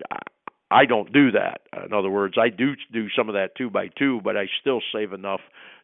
I 0.70 0.86
don't 0.86 1.12
do 1.12 1.32
that. 1.32 1.62
In 1.84 1.92
other 1.92 2.10
words, 2.10 2.36
I 2.38 2.48
do 2.48 2.74
do 2.92 3.08
some 3.16 3.28
of 3.28 3.34
that 3.34 3.56
two 3.56 3.70
by 3.70 3.88
two, 3.88 4.20
but 4.22 4.36
I 4.36 4.46
still 4.60 4.80
save 4.92 5.12
enough 5.12 5.40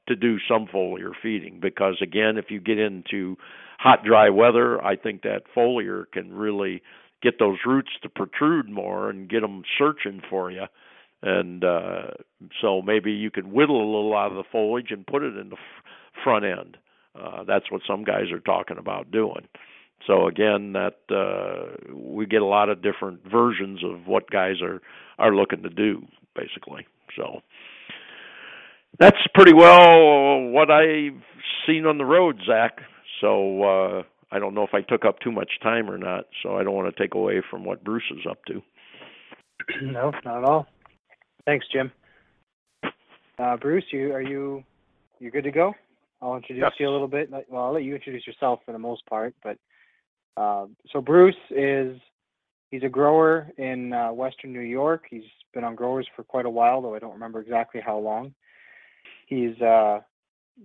to 0.09 0.15
do 0.15 0.39
some 0.49 0.67
foliar 0.67 1.11
feeding 1.21 1.59
because 1.61 1.97
again, 2.01 2.39
if 2.39 2.47
you 2.51 2.61
get 2.61 2.79
into 2.79 3.37
hot 3.79 4.05
dry 4.05 4.31
weather, 4.31 4.83
I 4.83 4.97
think 4.97 5.23
that 5.23 5.43
foliar 5.55 6.05
can 6.11 6.33
really 6.33 6.83
get 7.22 7.38
those 7.38 7.59
roots 7.66 7.90
to 8.02 8.09
protrude 8.09 8.68
more 8.68 9.11
and 9.11 9.29
get 9.29 9.40
them 9.40 9.62
searching 9.79 10.20
for 10.29 10.50
you. 10.50 10.64
And 11.22 11.64
uh, 11.64 12.09
so 12.61 12.83
maybe 12.83 13.12
you 13.12 13.31
can 13.31 13.52
whittle 13.52 13.83
a 13.83 13.92
little 13.94 14.16
out 14.16 14.31
of 14.31 14.37
the 14.37 14.44
foliage 14.50 14.90
and 14.90 15.07
put 15.07 15.22
it 15.22 15.37
in 15.37 15.48
the 15.48 15.57
f- 15.57 16.22
front 16.22 16.44
end. 16.44 16.76
Uh, 17.18 17.44
that's 17.44 17.70
what 17.70 17.81
some 17.87 18.05
guys 18.05 18.31
are 18.31 18.40
talking 18.40 18.79
about 18.79 19.11
doing. 19.11 19.48
So 20.07 20.26
again, 20.26 20.74
that 20.74 20.98
uh, 21.11 21.94
we 21.94 22.26
get 22.26 22.42
a 22.42 22.46
lot 22.46 22.68
of 22.68 22.83
different 22.83 23.20
versions 23.31 23.83
of 23.83 24.07
what 24.07 24.31
guys 24.31 24.61
are 24.62 24.81
are 25.18 25.35
looking 25.35 25.62
to 25.62 25.70
do, 25.70 26.02
basically. 26.35 26.87
So 27.16 27.40
that's 28.98 29.16
pretty 29.35 29.55
well 29.55 30.42
what 30.50 30.70
I've 30.70 31.22
seen 31.66 31.87
on 31.87 31.96
the 31.98 32.05
road, 32.05 32.40
Zach. 32.46 32.79
So 33.20 33.62
uh, 33.62 34.02
I 34.33 34.39
don't 34.39 34.55
know 34.55 34.65
if 34.65 34.75
I 34.75 34.83
took 34.83 35.05
up 35.05 35.21
too 35.21 35.33
much 35.33 35.51
time 35.62 35.91
or 35.91 35.99
not. 35.99 36.25
So 36.43 36.57
I 36.57 36.65
don't 36.65 36.75
want 36.75 36.95
to 36.95 37.03
take 37.03 37.15
away 37.15 37.43
from 37.51 37.65
what 37.65 37.85
Bruce 37.85 38.11
is 38.11 38.27
up 38.29 38.45
to. 38.47 38.62
No, 39.83 40.12
not 40.25 40.39
at 40.39 40.45
all. 40.45 40.67
Thanks, 41.45 41.67
Jim. 41.73 41.91
Uh, 43.39 43.57
Bruce, 43.57 43.85
you 43.91 44.12
are 44.12 44.23
you 44.23 44.62
you 45.19 45.31
good 45.31 45.45
to 45.45 45.51
go? 45.51 45.75
I'll 46.23 46.37
introduce 46.37 46.62
Yes. 46.62 46.73
you 46.79 46.89
a 46.89 46.93
little 46.93 47.09
bit. 47.09 47.31
Well, 47.31 47.65
I'll 47.65 47.73
let 47.73 47.83
you 47.83 47.95
introduce 47.95 48.27
yourself 48.27 48.61
for 48.65 48.73
the 48.73 48.79
most 48.79 49.05
part. 49.07 49.35
But 49.43 49.59
uh, 50.37 50.67
so 50.93 51.01
Bruce 51.01 51.35
is 51.51 51.99
he's 52.71 52.83
a 52.83 52.89
grower 52.89 53.51
in 53.59 53.93
uh, 53.93 54.12
Western 54.12 54.53
New 54.53 54.61
York. 54.61 55.05
He's 55.11 55.25
been 55.53 55.65
on 55.65 55.75
growers 55.75 56.07
for 56.15 56.23
quite 56.23 56.47
a 56.47 56.51
while, 56.51 56.81
though 56.83 56.95
I 56.95 56.99
don't 56.99 57.12
remember 57.15 57.41
exactly 57.41 57.81
how 57.85 57.99
long. 57.99 58.35
He's 59.27 59.61
uh, 59.61 60.01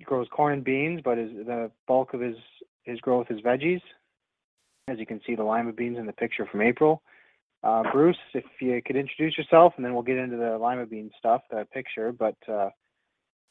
grows 0.04 0.28
corn 0.32 0.54
and 0.54 0.64
beans, 0.64 1.02
but 1.04 1.18
his, 1.18 1.32
the 1.32 1.72
bulk 1.88 2.14
of 2.14 2.22
his 2.22 2.36
his 2.84 3.00
growth 3.00 3.28
is 3.30 3.42
veggies. 3.42 3.82
As 4.88 5.00
you 5.00 5.06
can 5.06 5.22
see, 5.26 5.36
the 5.36 5.44
lima 5.44 5.72
beans 5.72 5.98
in 5.98 6.06
the 6.06 6.14
picture 6.14 6.46
from 6.46 6.62
April. 6.62 7.02
Uh, 7.64 7.84
Bruce, 7.92 8.18
if 8.34 8.44
you 8.60 8.82
could 8.84 8.96
introduce 8.96 9.38
yourself, 9.38 9.74
and 9.76 9.86
then 9.86 9.94
we'll 9.94 10.04
get 10.04 10.18
into 10.18 10.38
the 10.38 10.58
lima 10.58 10.86
bean 10.86 11.12
stuff, 11.18 11.42
the 11.52 11.68
picture. 11.72 12.12
But 12.12 12.36
uh, 12.52 12.70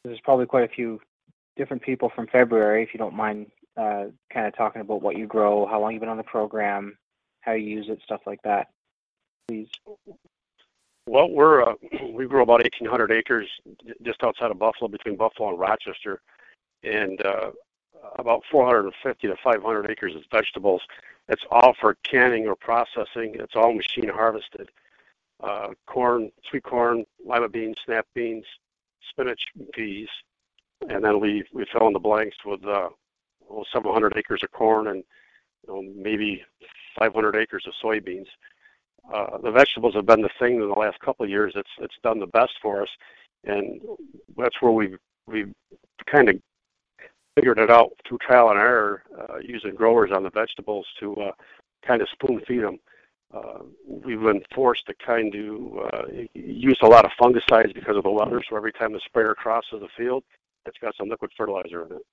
there's 0.05 0.21
probably 0.25 0.47
quite 0.47 0.65
a 0.65 0.75
few 0.75 1.01
different 1.57 1.83
people 1.83 2.11
from 2.15 2.27
February, 2.27 2.83
if 2.83 2.91
you 2.93 2.99
don't 2.99 3.15
mind, 3.15 3.47
uh, 3.77 4.07
kind 4.33 4.47
of 4.47 4.57
talking 4.57 4.81
about 4.81 5.03
what 5.03 5.17
you 5.17 5.27
grow, 5.27 5.67
how 5.67 5.81
long 5.81 5.93
you've 5.93 6.01
been 6.01 6.09
on 6.09 6.17
the 6.17 6.23
program, 6.25 6.99
how 7.43 7.53
you 7.53 7.67
use 7.67 7.87
it, 7.89 8.01
stuff 8.05 8.21
like 8.27 8.43
that. 8.43 8.69
Please. 9.47 9.69
Well, 11.07 11.31
we're 11.31 11.63
uh, 11.63 11.75
we 12.13 12.27
grow 12.27 12.43
about 12.43 12.63
1,800 12.63 13.13
acres 13.13 13.49
just 14.03 14.23
outside 14.25 14.51
of 14.51 14.59
Buffalo, 14.59 14.89
between 14.89 15.17
Buffalo 15.17 15.51
and 15.51 15.59
Rochester, 15.59 16.21
and 16.83 17.25
uh, 17.25 17.51
about 18.19 18.43
450 18.51 19.29
to 19.29 19.37
500 19.43 19.91
acres 19.91 20.15
is 20.15 20.25
vegetables. 20.31 20.83
It's 21.29 21.43
all 21.51 21.75
for 21.81 21.97
canning 22.03 22.47
or 22.47 22.57
processing. 22.57 23.37
It's 23.39 23.55
all 23.55 23.73
machine 23.73 24.09
harvested. 24.09 24.69
Uh, 25.43 25.69
corn, 25.87 26.31
sweet 26.49 26.65
corn, 26.65 27.05
lima 27.25 27.49
beans, 27.49 27.77
snap 27.85 28.07
beans, 28.15 28.45
spinach, 29.09 29.41
peas, 29.73 30.09
and 30.89 31.03
then 31.03 31.19
we 31.21 31.45
we 31.53 31.65
fill 31.73 31.87
in 31.87 31.93
the 31.95 31.99
blanks 31.99 32.37
with 32.45 32.65
uh, 32.67 32.89
well, 33.49 33.67
several 33.73 33.95
hundred 33.95 34.17
acres 34.17 34.41
of 34.43 34.51
corn 34.53 34.89
and 34.89 35.03
you 35.67 35.75
know, 35.75 35.83
maybe 35.95 36.43
500 36.99 37.37
acres 37.37 37.67
of 37.67 37.73
soybeans 37.83 38.27
uh, 39.13 39.39
the 39.39 39.51
vegetables 39.51 39.95
have 39.95 40.07
been 40.07 40.23
the 40.23 40.31
thing 40.39 40.55
in 40.55 40.69
the 40.69 40.79
last 40.79 40.99
couple 41.01 41.25
of 41.25 41.31
years. 41.31 41.53
It's 41.57 41.71
it's 41.79 41.95
done 42.03 42.21
the 42.21 42.27
best 42.27 42.53
for 42.63 42.83
us, 42.83 42.89
and 43.45 43.81
that's 44.37 44.61
where 44.61 44.73
we've 44.73 44.99
we've 45.27 45.53
kind 46.07 46.29
of 46.29 46.37
figured 47.35 47.59
it 47.59 47.71
out 47.71 47.93
through 48.07 48.19
trial 48.19 48.51
and 48.51 48.59
error, 48.59 49.03
uh, 49.19 49.39
using 49.39 49.75
growers 49.75 50.11
on 50.13 50.23
the 50.23 50.31
vegetables 50.31 50.87
to 50.99 51.15
uh, 51.17 51.33
kind 51.87 52.03
of 52.03 52.09
spoon 52.09 52.41
feed 52.47 52.63
them. 52.63 52.79
Uh, 53.33 53.61
we've 53.87 54.21
been 54.21 54.43
forced 54.53 54.87
to 54.87 54.95
kind 54.95 55.35
of 55.35 55.79
uh, 55.79 56.03
use 56.35 56.79
a 56.83 56.87
lot 56.87 57.05
of 57.05 57.13
fungicides 57.21 57.73
because 57.73 57.97
of 57.97 58.03
the 58.03 58.11
weather. 58.11 58.43
So 58.49 58.57
every 58.57 58.73
time 58.73 58.93
the 58.93 59.01
sprayer 59.05 59.35
crosses 59.35 59.81
the 59.81 59.89
field, 59.97 60.25
it's 60.67 60.79
got 60.79 60.97
some 60.97 61.09
liquid 61.09 61.31
fertilizer 61.37 61.87
in 61.87 61.93
it, 61.93 62.07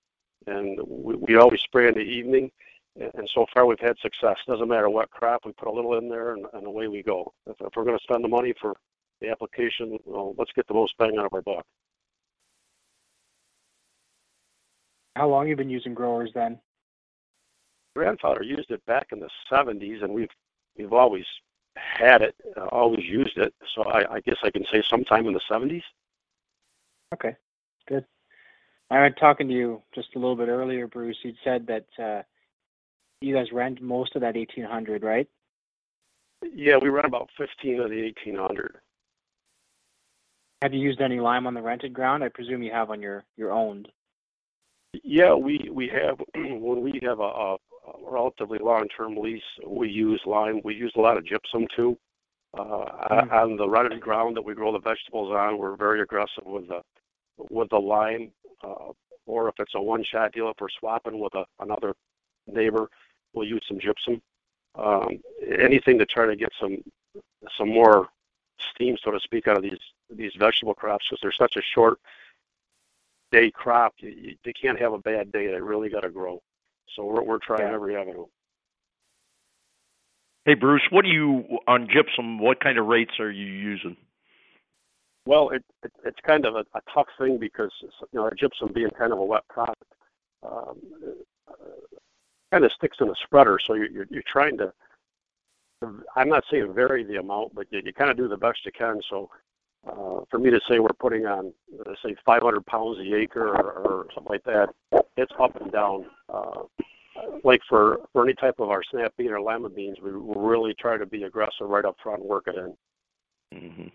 and 0.45 0.79
we, 0.87 1.15
we 1.15 1.35
always 1.35 1.61
spray 1.61 1.87
in 1.87 1.95
the 1.95 2.01
evening 2.01 2.51
and 2.99 3.29
so 3.33 3.45
far 3.53 3.65
we've 3.65 3.79
had 3.79 3.97
success. 3.99 4.37
Doesn't 4.47 4.67
matter 4.67 4.89
what 4.89 5.11
crop, 5.11 5.45
we 5.45 5.51
put 5.53 5.67
a 5.67 5.71
little 5.71 5.97
in 5.97 6.09
there, 6.09 6.33
and, 6.33 6.45
and 6.53 6.65
away 6.65 6.87
we 6.87 7.03
go. 7.03 7.31
If, 7.45 7.55
if 7.59 7.73
we're 7.75 7.83
going 7.83 7.97
to 7.97 8.03
spend 8.03 8.23
the 8.23 8.29
money 8.29 8.53
for 8.59 8.75
the 9.21 9.29
application, 9.29 9.97
well, 10.05 10.35
let's 10.37 10.51
get 10.53 10.67
the 10.67 10.73
most 10.73 10.97
bang 10.97 11.17
out 11.17 11.25
of 11.25 11.33
our 11.33 11.41
buck. 11.41 11.65
How 15.17 15.27
long 15.27 15.47
you 15.47 15.55
been 15.55 15.69
using 15.69 15.95
growers 15.95 16.29
then? 16.35 16.59
Grandfather 17.95 18.43
used 18.43 18.69
it 18.69 18.85
back 18.85 19.07
in 19.11 19.19
the 19.19 19.29
70s, 19.51 20.03
and 20.03 20.13
we've 20.13 20.29
we've 20.77 20.93
always 20.93 21.25
had 21.75 22.21
it, 22.21 22.35
uh, 22.55 22.65
always 22.67 23.03
used 23.03 23.35
it. 23.37 23.51
So 23.73 23.81
I, 23.83 24.15
I 24.15 24.19
guess 24.19 24.37
I 24.43 24.51
can 24.51 24.63
say 24.71 24.83
sometime 24.87 25.25
in 25.25 25.33
the 25.33 25.41
70s. 25.49 25.81
Okay, 27.15 27.35
good. 27.87 28.05
I 28.91 29.01
was 29.01 29.13
talking 29.19 29.47
to 29.47 29.53
you 29.53 29.81
just 29.95 30.09
a 30.15 30.19
little 30.19 30.35
bit 30.35 30.49
earlier, 30.49 30.85
Bruce. 30.85 31.17
You'd 31.23 31.35
said 31.43 31.65
that 31.65 31.85
uh, 32.01 32.21
you 33.19 33.33
guys 33.33 33.51
rent 33.51 33.81
most 33.81 34.15
of 34.15 34.21
that 34.21 34.35
1800, 34.35 35.01
right? 35.01 35.27
Yeah, 36.53 36.77
we 36.77 36.89
run 36.89 37.05
about 37.05 37.29
15 37.39 37.79
of 37.81 37.89
the 37.89 38.03
1800. 38.03 38.77
Have 40.61 40.73
you 40.73 40.79
used 40.79 41.01
any 41.01 41.19
lime 41.19 41.47
on 41.47 41.55
the 41.55 41.61
rented 41.61 41.93
ground? 41.93 42.23
I 42.23 42.29
presume 42.29 42.61
you 42.61 42.71
have 42.71 42.91
on 42.91 43.01
your 43.01 43.23
your 43.35 43.51
owned. 43.51 43.87
Yeah, 45.03 45.33
we 45.33 45.69
we 45.71 45.87
have 45.89 46.19
when 46.35 46.81
we 46.81 46.99
have 47.03 47.19
a, 47.19 47.23
a, 47.23 47.57
relatively 48.09 48.59
long-term 48.59 49.17
lease, 49.17 49.41
we 49.65 49.89
use 49.89 50.21
lime. 50.25 50.61
We 50.63 50.75
use 50.75 50.93
a 50.95 51.01
lot 51.01 51.17
of 51.17 51.25
gypsum 51.25 51.67
too. 51.75 51.97
Uh, 52.57 52.85
Mm. 53.09 53.31
On 53.31 53.57
the 53.57 53.67
rented 53.69 54.01
ground 54.01 54.35
that 54.35 54.43
we 54.43 54.53
grow 54.53 54.71
the 54.71 54.79
vegetables 54.79 55.31
on, 55.31 55.57
we're 55.57 55.75
very 55.75 56.01
aggressive 56.01 56.45
with 56.45 56.67
the 56.67 56.81
with 57.49 57.69
the 57.69 57.77
lime. 57.77 58.31
Uh, 58.63 58.91
or 59.25 59.49
if 59.49 59.55
it's 59.59 59.75
a 59.75 59.81
one-shot 59.81 60.31
deal, 60.33 60.49
if 60.49 60.55
we're 60.59 60.69
swapping 60.79 61.19
with 61.19 61.35
a, 61.35 61.45
another 61.59 61.93
neighbor, 62.47 62.89
we'll 63.33 63.47
use 63.47 63.63
some 63.67 63.79
gypsum. 63.79 64.21
Um, 64.75 65.19
anything 65.59 65.99
to 65.99 66.05
try 66.05 66.25
to 66.25 66.35
get 66.35 66.51
some 66.59 66.77
some 67.57 67.69
more 67.69 68.07
steam, 68.73 68.97
so 69.03 69.11
to 69.11 69.19
speak, 69.19 69.47
out 69.47 69.57
of 69.57 69.63
these 69.63 69.79
these 70.09 70.33
vegetable 70.37 70.73
crops 70.73 71.05
because 71.09 71.19
they're 71.21 71.31
such 71.31 71.55
a 71.57 71.61
short 71.73 71.99
day 73.31 73.51
crop. 73.51 73.93
You, 73.99 74.09
you, 74.09 74.35
they 74.43 74.53
can't 74.53 74.79
have 74.79 74.93
a 74.93 74.99
bad 74.99 75.31
day. 75.31 75.47
They 75.47 75.61
really 75.61 75.89
got 75.89 76.01
to 76.01 76.09
grow. 76.09 76.41
So 76.95 77.05
we're 77.05 77.23
we're 77.23 77.39
trying 77.39 77.67
Yeah. 77.67 77.73
every 77.73 77.95
avenue. 77.95 78.25
Hey 80.45 80.53
Bruce, 80.53 80.83
what 80.91 81.03
do 81.03 81.09
you 81.09 81.43
on 81.67 81.87
gypsum? 81.91 82.39
What 82.39 82.61
kind 82.61 82.77
of 82.77 82.85
rates 82.85 83.19
are 83.19 83.31
you 83.31 83.45
using? 83.45 83.97
Well, 85.25 85.49
it, 85.49 85.63
it 85.83 85.91
it's 86.05 86.19
kind 86.25 86.45
of 86.45 86.55
a, 86.55 86.65
a 86.73 86.81
tough 86.93 87.07
thing 87.19 87.37
because 87.37 87.71
you 87.81 88.19
know 88.19 88.29
gypsum 88.39 88.71
being 88.73 88.89
kind 88.91 89.11
of 89.11 89.19
a 89.19 89.25
wet 89.25 89.45
product, 89.49 89.83
um, 90.41 90.79
uh, 91.49 91.53
kind 92.51 92.63
of 92.63 92.71
sticks 92.71 92.97
in 93.01 93.09
a 93.09 93.15
spreader. 93.25 93.59
So 93.65 93.73
you're, 93.73 93.89
you're 93.89 94.07
you're 94.09 94.23
trying 94.25 94.57
to. 94.59 94.71
I'm 96.15 96.29
not 96.29 96.45
saying 96.49 96.73
vary 96.73 97.03
the 97.03 97.17
amount, 97.17 97.53
but 97.53 97.67
you, 97.69 97.81
you 97.83 97.93
kind 97.93 98.09
of 98.09 98.17
do 98.17 98.27
the 98.29 98.37
best 98.37 98.65
you 98.65 98.71
can. 98.71 99.01
So 99.09 99.29
uh, 99.87 100.21
for 100.29 100.39
me 100.39 100.49
to 100.49 100.59
say 100.67 100.79
we're 100.79 100.89
putting 100.99 101.25
on, 101.25 101.53
uh, 101.79 101.91
say, 102.03 102.15
500 102.25 102.65
pounds 102.65 102.97
a 102.99 103.15
acre 103.15 103.47
or, 103.49 103.71
or 103.71 104.07
something 104.13 104.31
like 104.31 104.43
that, 104.43 104.69
it's 105.15 105.31
up 105.39 105.59
and 105.61 105.71
down. 105.71 106.05
Uh, 106.29 106.63
like 107.43 107.61
for 107.67 107.97
for 108.13 108.23
any 108.23 108.33
type 108.35 108.59
of 108.59 108.69
our 108.69 108.83
snap 108.91 109.13
bean 109.17 109.31
or 109.31 109.41
lima 109.41 109.69
beans, 109.69 109.97
we 110.01 110.11
really 110.11 110.75
try 110.79 110.97
to 110.97 111.05
be 111.05 111.23
aggressive 111.23 111.67
right 111.67 111.85
up 111.85 111.95
front 112.01 112.19
and 112.21 112.29
work 112.29 112.47
it 112.47 112.55
in. 112.55 112.73
Mm-hmm. 113.57 113.87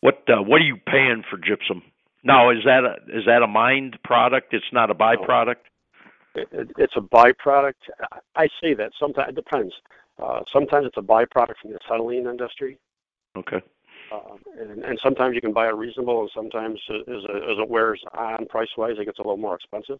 What 0.00 0.22
uh, 0.28 0.42
what 0.42 0.60
are 0.60 0.64
you 0.64 0.76
paying 0.76 1.22
for 1.30 1.38
gypsum? 1.38 1.82
Now, 2.22 2.50
is 2.50 2.64
that 2.64 2.84
a 2.84 2.96
is 3.16 3.24
that 3.26 3.42
a 3.42 3.46
mined 3.46 3.98
product? 4.04 4.52
It's 4.52 4.72
not 4.72 4.90
a 4.90 4.94
byproduct. 4.94 5.56
it, 6.34 6.48
it, 6.52 6.70
it's 6.76 6.94
a 6.96 7.00
byproduct. 7.00 7.74
I- 8.12 8.18
I 8.36 8.48
say 8.62 8.74
that 8.74 8.92
sometimes 8.98 9.30
it 9.30 9.34
depends. 9.34 9.74
Uh, 10.22 10.40
sometimes 10.52 10.86
it's 10.86 10.98
a 10.98 11.02
byproduct 11.02 11.54
from 11.62 11.72
the 11.72 11.78
acetylene 11.82 12.26
industry, 12.26 12.78
Okay. 13.36 13.62
Um, 14.12 14.38
and, 14.58 14.84
and 14.84 14.98
sometimes 15.02 15.34
you 15.34 15.40
can 15.40 15.52
buy 15.52 15.68
it 15.68 15.74
reasonable, 15.74 16.20
and 16.22 16.30
sometimes 16.34 16.80
as, 16.90 17.02
it- 17.06 17.42
as 17.50 17.58
it 17.58 17.68
wears 17.68 18.02
on 18.16 18.46
price-wise, 18.46 18.96
it 18.98 19.04
gets 19.04 19.18
a 19.18 19.22
little 19.22 19.36
more 19.36 19.54
expensive. 19.54 19.98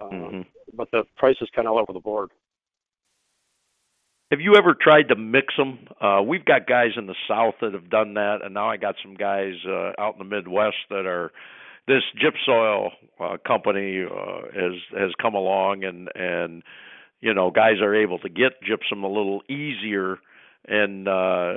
Uh, 0.00 0.08
hmm 0.08 0.40
But 0.74 0.90
the 0.90 1.04
price 1.16 1.36
is 1.40 1.48
kind 1.54 1.68
of 1.68 1.74
all 1.74 1.80
over 1.80 1.92
the 1.92 2.00
board. 2.00 2.30
Have 4.30 4.40
you 4.40 4.56
ever 4.56 4.74
tried 4.74 5.08
to 5.08 5.16
mix 5.16 5.54
them? 5.56 5.78
Uh, 6.00 6.20
we've 6.26 6.44
got 6.44 6.66
guys 6.66 6.90
in 6.96 7.06
the 7.06 7.14
South 7.28 7.54
that 7.60 7.72
have 7.74 7.88
done 7.90 8.14
that, 8.14 8.38
and 8.42 8.54
now 8.54 8.68
I 8.68 8.76
got 8.76 8.96
some 9.02 9.14
guys 9.14 9.54
uh, 9.68 9.92
out 9.98 10.14
in 10.14 10.18
the 10.18 10.24
Midwest 10.36 10.76
that 10.90 11.06
are 11.06 11.30
this 11.86 12.02
gypsoil 12.20 12.90
uh, 13.20 13.36
company 13.46 14.02
uh, 14.04 14.40
has 14.54 14.72
has 14.98 15.10
come 15.20 15.34
along 15.34 15.84
and 15.84 16.08
and 16.14 16.62
you 17.20 17.34
know 17.34 17.50
guys 17.50 17.80
are 17.80 17.94
able 17.94 18.18
to 18.20 18.28
get 18.28 18.62
gypsum 18.62 19.04
a 19.04 19.08
little 19.08 19.42
easier 19.48 20.18
and 20.66 21.06
uh 21.06 21.52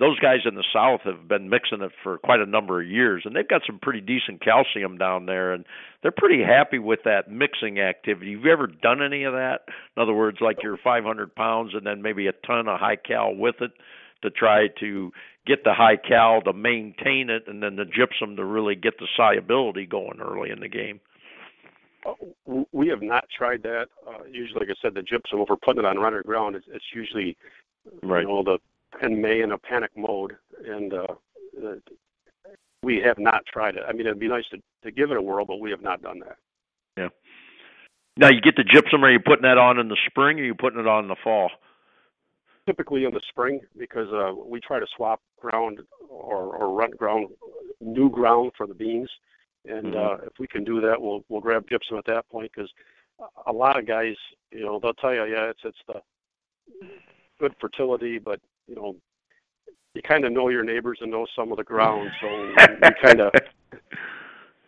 those 0.00 0.18
guys 0.20 0.40
in 0.44 0.56
the 0.56 0.64
south 0.72 1.00
have 1.04 1.28
been 1.28 1.48
mixing 1.48 1.80
it 1.80 1.92
for 2.02 2.18
quite 2.18 2.40
a 2.40 2.46
number 2.46 2.80
of 2.80 2.88
years 2.88 3.22
and 3.24 3.36
they've 3.36 3.48
got 3.48 3.62
some 3.66 3.78
pretty 3.80 4.00
decent 4.00 4.42
calcium 4.42 4.98
down 4.98 5.26
there 5.26 5.52
and 5.52 5.64
they're 6.02 6.10
pretty 6.10 6.42
happy 6.42 6.78
with 6.78 7.00
that 7.04 7.30
mixing 7.30 7.78
activity. 7.78 8.32
Have 8.34 8.44
you 8.44 8.52
ever 8.52 8.66
done 8.66 9.02
any 9.02 9.24
of 9.24 9.32
that? 9.34 9.60
In 9.96 10.02
other 10.02 10.14
words 10.14 10.38
like 10.40 10.62
your 10.62 10.76
500 10.76 11.34
pounds 11.34 11.72
and 11.74 11.86
then 11.86 12.02
maybe 12.02 12.26
a 12.26 12.32
ton 12.46 12.68
of 12.68 12.80
high 12.80 12.96
cal 12.96 13.34
with 13.34 13.56
it 13.60 13.70
to 14.22 14.30
try 14.30 14.66
to 14.80 15.12
get 15.46 15.64
the 15.64 15.72
high 15.72 15.96
cal 15.96 16.42
to 16.42 16.52
maintain 16.52 17.30
it 17.30 17.44
and 17.46 17.62
then 17.62 17.76
the 17.76 17.84
gypsum 17.84 18.36
to 18.36 18.44
really 18.44 18.74
get 18.74 18.98
the 18.98 19.06
solubility 19.16 19.86
going 19.86 20.20
early 20.20 20.50
in 20.50 20.60
the 20.60 20.68
game? 20.68 21.00
Uh, 22.06 22.62
we 22.72 22.88
have 22.88 23.02
not 23.02 23.24
tried 23.36 23.62
that. 23.62 23.86
Uh, 24.06 24.24
usually, 24.30 24.60
like 24.60 24.68
I 24.70 24.78
said, 24.80 24.94
the 24.94 25.02
gypsum, 25.02 25.40
if 25.40 25.48
we're 25.48 25.56
putting 25.56 25.80
it 25.80 25.84
on 25.84 25.98
runner 25.98 26.22
ground, 26.22 26.54
it's, 26.54 26.66
it's 26.72 26.84
usually 26.94 27.36
right. 28.02 28.22
you 28.22 28.28
know, 28.28 28.42
the 28.42 28.58
in 29.02 29.20
May 29.20 29.42
in 29.42 29.52
a 29.52 29.58
panic 29.58 29.90
mode, 29.96 30.36
and 30.66 30.92
uh, 30.92 31.06
we 32.82 33.00
have 33.04 33.18
not 33.18 33.44
tried 33.46 33.76
it. 33.76 33.82
I 33.88 33.92
mean, 33.92 34.06
it'd 34.06 34.18
be 34.18 34.28
nice 34.28 34.44
to 34.50 34.58
to 34.84 34.90
give 34.90 35.10
it 35.10 35.16
a 35.16 35.22
whirl, 35.22 35.44
but 35.44 35.60
we 35.60 35.70
have 35.70 35.82
not 35.82 36.02
done 36.02 36.20
that. 36.20 36.36
Yeah. 36.96 37.08
Now 38.16 38.30
you 38.30 38.40
get 38.40 38.56
the 38.56 38.64
gypsum. 38.64 39.04
Are 39.04 39.10
you 39.10 39.20
putting 39.20 39.42
that 39.42 39.58
on 39.58 39.78
in 39.78 39.88
the 39.88 39.96
spring, 40.06 40.38
or 40.38 40.42
are 40.42 40.46
you 40.46 40.54
putting 40.54 40.80
it 40.80 40.86
on 40.86 41.04
in 41.04 41.08
the 41.08 41.16
fall? 41.22 41.50
Typically 42.66 43.04
in 43.04 43.12
the 43.12 43.20
spring, 43.28 43.60
because 43.78 44.08
uh, 44.12 44.32
we 44.34 44.60
try 44.60 44.78
to 44.78 44.86
swap 44.96 45.20
ground 45.40 45.80
or 46.08 46.56
or 46.56 46.76
rent 46.76 46.96
ground, 46.96 47.28
new 47.80 48.10
ground 48.10 48.52
for 48.56 48.66
the 48.66 48.74
beans, 48.74 49.10
and 49.64 49.94
mm-hmm. 49.94 50.22
uh, 50.22 50.26
if 50.26 50.32
we 50.38 50.46
can 50.46 50.64
do 50.64 50.80
that, 50.80 51.00
we'll 51.00 51.24
we'll 51.28 51.40
grab 51.40 51.68
gypsum 51.68 51.96
at 51.98 52.04
that 52.06 52.28
point 52.28 52.50
because 52.54 52.70
a 53.46 53.52
lot 53.52 53.78
of 53.78 53.86
guys, 53.86 54.14
you 54.52 54.64
know, 54.64 54.78
they'll 54.80 54.94
tell 54.94 55.14
you, 55.14 55.24
yeah, 55.24 55.50
it's 55.50 55.60
it's 55.64 55.78
the 55.86 56.00
good 57.38 57.54
fertility, 57.60 58.18
but 58.18 58.40
you 58.66 58.74
know, 58.74 58.96
you 59.94 60.02
kind 60.02 60.24
of 60.24 60.32
know 60.32 60.48
your 60.48 60.64
neighbors 60.64 60.98
and 61.00 61.10
know 61.10 61.26
some 61.34 61.50
of 61.50 61.58
the 61.58 61.64
ground, 61.64 62.10
so 62.20 62.26
you 62.28 62.90
kind 63.02 63.20
of 63.20 63.32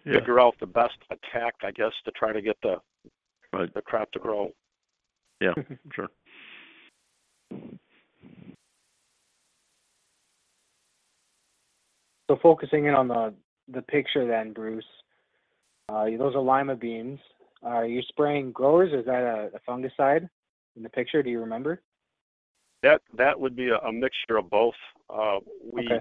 yeah. 0.04 0.14
figure 0.14 0.40
out 0.40 0.54
the 0.60 0.66
best 0.66 0.96
attack, 1.10 1.54
I 1.62 1.70
guess, 1.70 1.92
to 2.04 2.10
try 2.12 2.32
to 2.32 2.42
get 2.42 2.56
the 2.62 2.76
right. 3.52 3.72
the 3.74 3.82
crop 3.82 4.10
to 4.12 4.18
grow. 4.18 4.50
Yeah, 5.40 5.54
sure. 5.94 6.08
So 12.28 12.38
focusing 12.42 12.86
in 12.86 12.94
on 12.94 13.08
the 13.08 13.34
the 13.72 13.82
picture 13.82 14.26
then, 14.26 14.52
Bruce, 14.52 14.84
uh, 15.88 16.06
those 16.18 16.34
are 16.34 16.40
lima 16.40 16.76
beans. 16.76 17.18
Are 17.62 17.86
you 17.86 18.02
spraying 18.08 18.52
growers? 18.52 18.92
Is 18.92 19.04
that 19.06 19.22
a, 19.22 19.50
a 19.54 19.70
fungicide 19.70 20.28
in 20.76 20.82
the 20.82 20.88
picture? 20.88 21.22
Do 21.22 21.30
you 21.30 21.40
remember? 21.40 21.82
That 22.82 23.02
that 23.16 23.38
would 23.38 23.56
be 23.56 23.68
a, 23.68 23.78
a 23.78 23.92
mixture 23.92 24.38
of 24.38 24.48
both. 24.50 24.74
Uh, 25.08 25.38
we 25.72 25.86
okay. 25.86 26.00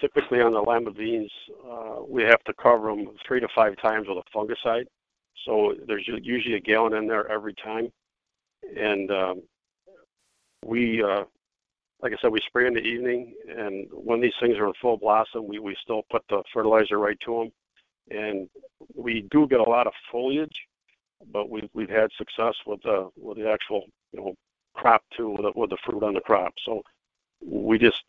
typically 0.00 0.40
on 0.40 0.52
the 0.52 0.60
lima 0.60 0.90
beans 0.90 1.30
uh, 1.70 1.96
we 2.06 2.22
have 2.24 2.42
to 2.44 2.54
cover 2.54 2.88
them 2.88 3.08
three 3.26 3.40
to 3.40 3.48
five 3.54 3.76
times 3.80 4.06
with 4.08 4.18
a 4.18 4.36
fungicide. 4.36 4.86
So 5.44 5.74
there's 5.86 6.08
usually 6.22 6.56
a 6.56 6.60
gallon 6.60 6.94
in 6.94 7.06
there 7.06 7.30
every 7.30 7.54
time, 7.54 7.92
and 8.76 9.10
um, 9.10 9.42
we, 10.64 11.02
uh, 11.02 11.24
like 12.02 12.12
I 12.12 12.16
said, 12.20 12.32
we 12.32 12.40
spray 12.46 12.66
in 12.66 12.74
the 12.74 12.80
evening, 12.80 13.34
and 13.48 13.86
when 13.92 14.20
these 14.20 14.32
things 14.40 14.56
are 14.56 14.66
in 14.66 14.72
full 14.80 14.96
blossom, 14.96 15.46
we 15.46 15.58
we 15.58 15.76
still 15.82 16.02
put 16.10 16.22
the 16.28 16.42
fertilizer 16.52 16.98
right 16.98 17.18
to 17.24 17.38
them, 18.10 18.18
and 18.18 18.48
we 18.94 19.26
do 19.30 19.46
get 19.46 19.60
a 19.60 19.70
lot 19.70 19.86
of 19.86 19.92
foliage, 20.10 20.66
but 21.32 21.48
we've 21.48 21.68
we've 21.72 21.88
had 21.88 22.10
success 22.16 22.54
with 22.66 22.82
the 22.82 23.08
with 23.16 23.38
the 23.38 23.48
actual 23.48 23.84
you 24.12 24.20
know 24.20 24.34
crop 24.78 25.02
too 25.16 25.30
with 25.30 25.42
the, 25.42 25.52
with 25.54 25.70
the 25.70 25.78
fruit 25.84 26.02
on 26.02 26.14
the 26.14 26.20
crop. 26.20 26.54
So 26.64 26.82
we 27.44 27.78
just 27.78 28.02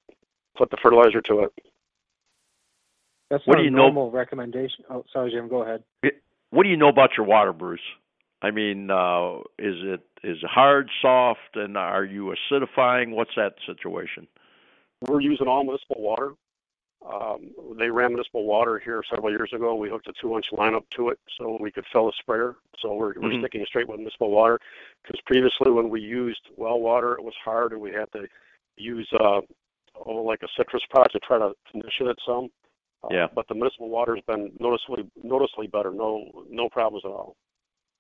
put 0.58 0.70
the 0.70 0.78
fertilizer 0.82 1.22
to 1.22 1.40
it. 1.42 1.54
That's 3.30 3.46
what 3.46 3.58
do 3.58 3.64
you 3.64 3.70
normal 3.70 4.10
know? 4.10 4.18
recommendation. 4.18 4.86
Oh, 4.90 5.06
sorry, 5.14 5.32
Jim. 5.32 5.50
Go 5.50 5.62
ahead. 5.62 5.84
What 6.50 6.64
do 6.64 6.70
you 6.70 6.78
know 6.78 6.90
about 6.90 7.12
your 7.16 7.28
water, 7.28 7.54
Bruce? 7.54 7.80
I 8.42 8.52
mean, 8.52 8.90
uh, 8.90 9.40
is 9.60 9.76
it 9.84 10.02
is 10.24 10.38
it 10.42 10.50
hard, 10.50 10.90
soft, 11.02 11.56
and 11.56 11.78
are 11.78 12.06
you 12.06 12.34
acidifying? 12.52 13.12
What's 13.12 13.36
that 13.36 13.54
situation? 13.66 14.28
We're 15.08 15.22
using 15.22 15.48
all 15.48 15.64
municipal 15.64 16.02
water. 16.02 16.34
Um, 17.08 17.52
they 17.78 17.90
ran 17.90 18.12
municipal 18.12 18.46
water 18.46 18.78
here 18.78 19.02
several 19.10 19.32
years 19.32 19.52
ago. 19.54 19.76
We 19.76 19.90
hooked 19.90 20.08
a 20.08 20.14
two-inch 20.22 20.48
line 20.52 20.76
up 20.76 20.86
to 20.98 21.10
it 21.10 21.20
so 21.38 21.58
we 21.60 21.72
could 21.72 21.86
fill 21.92 22.08
the 22.08 22.14
sprayer. 22.20 22.56
So 22.82 22.94
we're, 22.94 23.14
mm-hmm. 23.14 23.24
we're 23.24 23.40
sticking 23.40 23.66
straight 23.68 23.88
with 23.88 23.98
municipal 23.98 24.32
water 24.32 24.60
because 25.02 25.20
previously 25.26 25.72
when 25.72 25.90
we 25.90 26.02
used 26.02 26.42
well 26.58 26.80
water, 26.80 27.14
it 27.14 27.24
was 27.24 27.34
hard 27.44 27.72
and 27.72 27.82
we 27.82 27.92
had 27.92 28.12
to 28.14 28.28
use 28.76 29.10
uh, 29.20 29.42
oh, 30.06 30.24
like 30.24 30.42
a 30.44 30.48
citrus 30.58 30.84
product 30.90 31.14
to 31.14 31.20
try 31.20 31.38
to 31.38 31.54
condition 31.72 32.08
it 32.08 32.18
some. 32.26 32.50
Uh, 33.04 33.08
yeah. 33.12 33.28
But 33.34 33.48
the 33.48 33.56
municipal 33.56 33.90
water 33.90 34.16
has 34.16 34.24
been 34.26 34.52
noticeably 34.60 35.10
noticeably 35.24 35.68
better. 35.68 35.92
No 35.92 36.46
no 36.50 36.68
problems 36.70 37.04
at 37.06 37.12
all. 37.12 37.38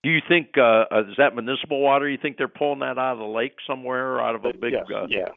Do 0.04 0.10
you 0.10 0.20
think 0.28 0.58
uh, 0.58 0.86
uh, 0.92 1.04
is 1.10 1.16
that 1.18 1.36
municipal 1.36 1.82
water? 1.82 2.10
You 2.10 2.18
think 2.22 2.38
they're 2.38 2.48
pulling 2.48 2.80
that 2.80 2.98
out 2.98 3.14
of 3.14 3.20
the 3.20 3.26
lake 3.26 3.56
somewhere, 3.66 4.16
or 4.16 4.22
out 4.22 4.36
of 4.36 4.46
a 4.46 4.54
big? 4.54 4.74
Yes, 4.74 4.86
uh, 4.94 5.08
yeah, 5.10 5.30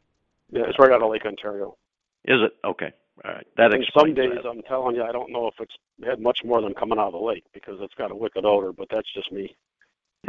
yeah. 0.51 0.63
It's 0.67 0.79
right 0.79 0.91
out 0.91 1.01
of 1.01 1.09
Lake 1.09 1.25
Ontario. 1.25 1.77
Is 2.25 2.39
it 2.41 2.53
okay? 2.65 2.93
All 3.23 3.31
right, 3.31 3.45
that 3.57 3.73
and 3.73 3.83
explains 3.83 4.17
Some 4.17 4.25
days 4.25 4.39
that. 4.43 4.49
I'm 4.49 4.61
telling 4.63 4.95
you, 4.95 5.03
I 5.03 5.11
don't 5.11 5.31
know 5.31 5.47
if 5.47 5.53
it's 5.59 5.73
had 6.03 6.19
much 6.19 6.39
more 6.43 6.61
than 6.61 6.73
coming 6.73 6.97
out 6.97 7.07
of 7.07 7.13
the 7.13 7.19
lake 7.19 7.43
because 7.53 7.75
it's 7.79 7.93
got 7.93 8.11
a 8.11 8.15
wicked 8.15 8.43
odor, 8.43 8.73
but 8.73 8.87
that's 8.89 9.07
just 9.13 9.31
me. 9.31 9.55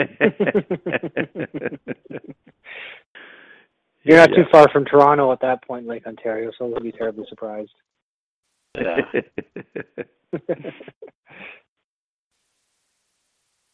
You're 4.04 4.18
not 4.18 4.30
yeah. 4.30 4.36
too 4.36 4.44
far 4.52 4.68
from 4.70 4.84
Toronto 4.84 5.32
at 5.32 5.40
that 5.40 5.64
point, 5.66 5.86
Lake 5.86 6.06
Ontario, 6.06 6.50
so 6.58 6.66
we'll 6.66 6.80
be 6.80 6.92
terribly 6.92 7.24
surprised. 7.30 7.72
Yeah. 8.78 8.98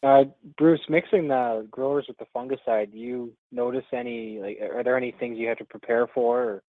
uh, 0.05 0.25
Bruce, 0.57 0.81
mixing 0.89 1.27
the 1.29 1.67
growers 1.71 2.07
with 2.07 2.19
the 2.19 2.27
fungicide, 2.35 2.93
do 2.93 2.99
you 2.99 3.33
notice 3.51 3.85
any 3.93 4.39
like 4.41 4.59
are 4.61 4.85
there 4.85 4.97
any 4.97 5.13
things 5.19 5.37
you 5.39 5.49
have 5.49 5.59
to 5.59 5.65
prepare 5.65 6.07
for 6.15 6.43
or 6.43 6.63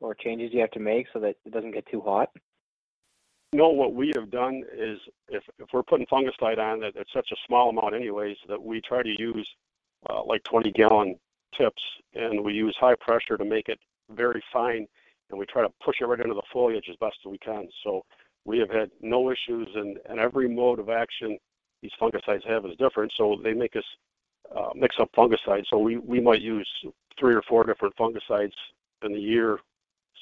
or 0.00 0.14
changes 0.14 0.50
you 0.52 0.60
have 0.60 0.70
to 0.72 0.80
make 0.80 1.06
so 1.12 1.18
that 1.20 1.36
it 1.44 1.52
doesn't 1.52 1.72
get 1.72 1.86
too 1.86 2.00
hot? 2.00 2.30
No, 3.52 3.70
what 3.70 3.94
we 3.94 4.12
have 4.14 4.30
done 4.30 4.62
is 4.76 4.98
if 5.28 5.42
if 5.58 5.68
we're 5.72 5.82
putting 5.82 6.06
fungicide 6.06 6.58
on 6.58 6.82
it's 6.82 7.12
such 7.12 7.30
a 7.32 7.36
small 7.46 7.70
amount 7.70 7.94
anyways 7.94 8.36
that 8.48 8.62
we 8.62 8.80
try 8.82 9.02
to 9.02 9.14
use 9.18 9.48
uh, 10.10 10.22
like 10.22 10.44
20 10.44 10.70
gallon 10.72 11.18
tips 11.56 11.82
and 12.14 12.44
we 12.44 12.52
use 12.52 12.76
high 12.78 12.94
pressure 13.00 13.38
to 13.38 13.44
make 13.44 13.68
it 13.68 13.78
very 14.10 14.42
fine 14.52 14.86
and 15.30 15.38
we 15.38 15.46
try 15.46 15.62
to 15.62 15.72
push 15.82 15.96
it 16.00 16.04
right 16.04 16.20
into 16.20 16.34
the 16.34 16.42
foliage 16.52 16.88
as 16.90 16.96
best 16.96 17.16
as 17.24 17.30
we 17.30 17.38
can. 17.38 17.68
So 17.84 18.04
we 18.44 18.58
have 18.58 18.70
had 18.70 18.90
no 19.00 19.30
issues 19.30 19.68
and, 19.74 19.98
and 20.08 20.18
every 20.18 20.48
mode 20.48 20.78
of 20.78 20.88
action 20.88 21.38
these 21.82 21.92
fungicides 22.00 22.46
have 22.46 22.64
is 22.66 22.76
different. 22.78 23.12
So 23.16 23.36
they 23.42 23.52
make 23.52 23.76
us 23.76 23.84
uh, 24.54 24.70
mix 24.74 24.96
up 25.00 25.10
fungicides. 25.16 25.64
So 25.70 25.78
we, 25.78 25.96
we 25.98 26.20
might 26.20 26.40
use 26.40 26.68
three 27.18 27.34
or 27.34 27.42
four 27.42 27.64
different 27.64 27.94
fungicides 27.96 28.52
in 29.04 29.12
the 29.12 29.20
year 29.20 29.58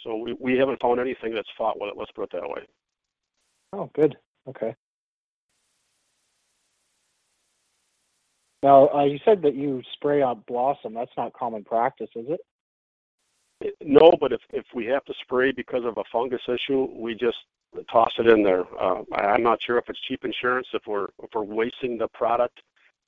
so 0.07 0.17
we, 0.17 0.37
we 0.39 0.57
haven't 0.57 0.81
found 0.81 1.01
anything 1.01 1.35
that's 1.35 1.49
fought 1.59 1.81
with 1.81 1.91
it. 1.91 1.99
Let's 1.99 2.13
put 2.13 2.23
it 2.25 2.31
that 2.33 2.49
way. 2.49 2.67
Oh, 3.73 3.91
good. 3.95 4.17
Okay. 4.49 4.75
Now, 8.63 8.89
uh, 8.89 9.05
you 9.05 9.19
said 9.25 9.43
that 9.43 9.55
you 9.55 9.83
spray 9.93 10.23
on 10.23 10.43
blossom. 10.47 10.95
That's 10.95 11.11
not 11.17 11.33
common 11.33 11.65
practice, 11.65 12.09
is 12.15 12.27
it? 12.29 12.41
No, 13.81 14.11
but 14.21 14.33
if 14.33 14.41
if 14.53 14.65
we 14.75 14.85
have 14.87 15.05
to 15.07 15.15
spray 15.23 15.51
because 15.51 15.85
of 15.85 15.97
a 15.97 16.05
fungus 16.13 16.43
issue, 16.47 16.89
we 16.95 17.15
just 17.15 17.39
toss 17.91 18.13
it 18.19 18.29
in 18.29 18.43
there. 18.43 18.65
Uh, 18.79 19.03
I'm 19.15 19.43
not 19.43 19.59
sure 19.63 19.79
if 19.79 19.89
it's 19.89 20.01
cheap 20.07 20.25
insurance, 20.25 20.67
if 20.75 20.83
we're 20.87 21.07
if 21.23 21.31
we're 21.35 21.43
wasting 21.43 21.97
the 21.97 22.09
product, 22.09 22.61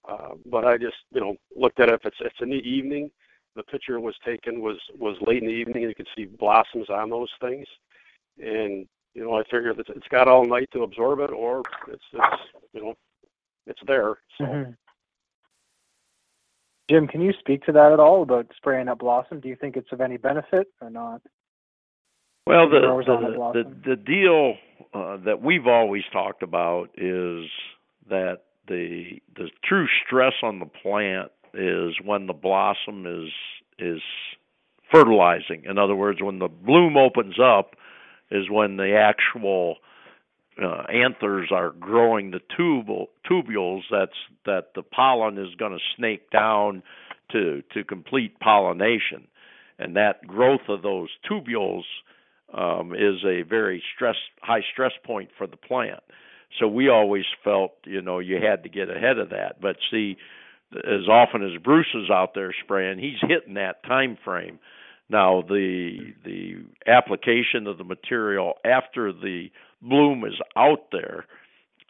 uh, 0.08 0.30
but 0.46 0.64
I 0.64 0.78
just 0.78 0.96
you 1.12 1.20
know 1.20 1.36
looked 1.54 1.80
at 1.80 1.88
it. 1.88 1.94
If 1.94 2.06
it's 2.06 2.16
it's 2.20 2.40
in 2.40 2.48
the 2.48 2.56
evening, 2.56 3.10
the 3.58 3.64
picture 3.64 4.00
was 4.00 4.14
taken 4.24 4.62
was 4.62 4.78
was 4.98 5.16
late 5.20 5.42
in 5.42 5.48
the 5.48 5.54
evening, 5.54 5.82
and 5.82 5.90
you 5.90 5.94
could 5.94 6.08
see 6.16 6.24
blossoms 6.24 6.88
on 6.88 7.10
those 7.10 7.28
things. 7.40 7.66
And 8.38 8.86
you 9.14 9.24
know, 9.24 9.34
I 9.34 9.42
figured 9.42 9.76
that 9.76 9.88
it's 9.90 10.08
got 10.08 10.28
all 10.28 10.46
night 10.46 10.70
to 10.72 10.84
absorb 10.84 11.18
it, 11.18 11.30
or 11.30 11.62
it's 11.88 12.04
it's 12.12 12.42
you 12.72 12.82
know, 12.82 12.94
it's 13.66 13.80
there. 13.86 14.14
So. 14.38 14.44
Mm-hmm. 14.44 14.70
Jim, 16.88 17.06
can 17.06 17.20
you 17.20 17.34
speak 17.38 17.64
to 17.66 17.72
that 17.72 17.92
at 17.92 18.00
all 18.00 18.22
about 18.22 18.46
spraying 18.56 18.88
up 18.88 19.00
blossom? 19.00 19.40
Do 19.40 19.48
you 19.48 19.56
think 19.56 19.76
it's 19.76 19.92
of 19.92 20.00
any 20.00 20.16
benefit 20.16 20.68
or 20.80 20.88
not? 20.88 21.20
Well, 22.46 22.70
the 22.70 22.80
the, 22.80 23.62
the, 23.62 23.90
the 23.90 23.96
deal 23.96 24.54
uh, 24.94 25.18
that 25.24 25.42
we've 25.42 25.66
always 25.66 26.04
talked 26.12 26.42
about 26.42 26.90
is 26.96 27.44
that 28.08 28.44
the 28.68 29.20
the 29.36 29.50
true 29.64 29.86
stress 30.06 30.34
on 30.42 30.60
the 30.60 30.66
plant 30.66 31.30
is 31.54 31.94
when 32.04 32.26
the 32.26 32.32
blossom 32.32 33.06
is 33.06 33.30
is 33.78 34.02
fertilizing. 34.90 35.64
In 35.64 35.78
other 35.78 35.94
words, 35.94 36.20
when 36.22 36.38
the 36.38 36.48
bloom 36.48 36.96
opens 36.96 37.38
up 37.38 37.76
is 38.30 38.50
when 38.50 38.76
the 38.76 38.96
actual 38.96 39.76
uh, 40.62 40.82
anthers 40.92 41.50
are 41.52 41.70
growing 41.70 42.30
the 42.30 42.40
tubule, 42.58 43.06
tubules, 43.30 43.82
that's 43.90 44.12
that 44.44 44.74
the 44.74 44.82
pollen 44.82 45.38
is 45.38 45.54
going 45.56 45.72
to 45.72 45.78
snake 45.96 46.30
down 46.30 46.82
to 47.32 47.62
to 47.74 47.84
complete 47.84 48.38
pollination, 48.40 49.28
and 49.78 49.96
that 49.96 50.26
growth 50.26 50.68
of 50.68 50.82
those 50.82 51.08
tubules 51.30 51.84
um, 52.52 52.92
is 52.94 53.24
a 53.24 53.42
very 53.42 53.82
stress 53.94 54.16
high 54.40 54.62
stress 54.72 54.92
point 55.04 55.30
for 55.36 55.46
the 55.46 55.56
plant. 55.56 56.00
So 56.58 56.66
we 56.66 56.88
always 56.88 57.24
felt, 57.44 57.72
you 57.84 58.00
know, 58.00 58.20
you 58.20 58.36
had 58.36 58.62
to 58.62 58.70
get 58.70 58.88
ahead 58.88 59.18
of 59.18 59.30
that. 59.30 59.60
But 59.60 59.76
see, 59.90 60.16
as 60.76 61.08
often 61.08 61.42
as 61.42 61.62
Bruce 61.62 61.94
is 61.94 62.10
out 62.10 62.34
there 62.34 62.54
spraying, 62.64 62.98
he's 62.98 63.20
hitting 63.22 63.54
that 63.54 63.82
time 63.84 64.18
frame. 64.24 64.58
Now 65.08 65.42
the 65.42 66.12
the 66.24 66.56
application 66.86 67.66
of 67.66 67.78
the 67.78 67.84
material 67.84 68.54
after 68.64 69.12
the 69.12 69.50
bloom 69.80 70.24
is 70.24 70.34
out 70.56 70.90
there. 70.92 71.24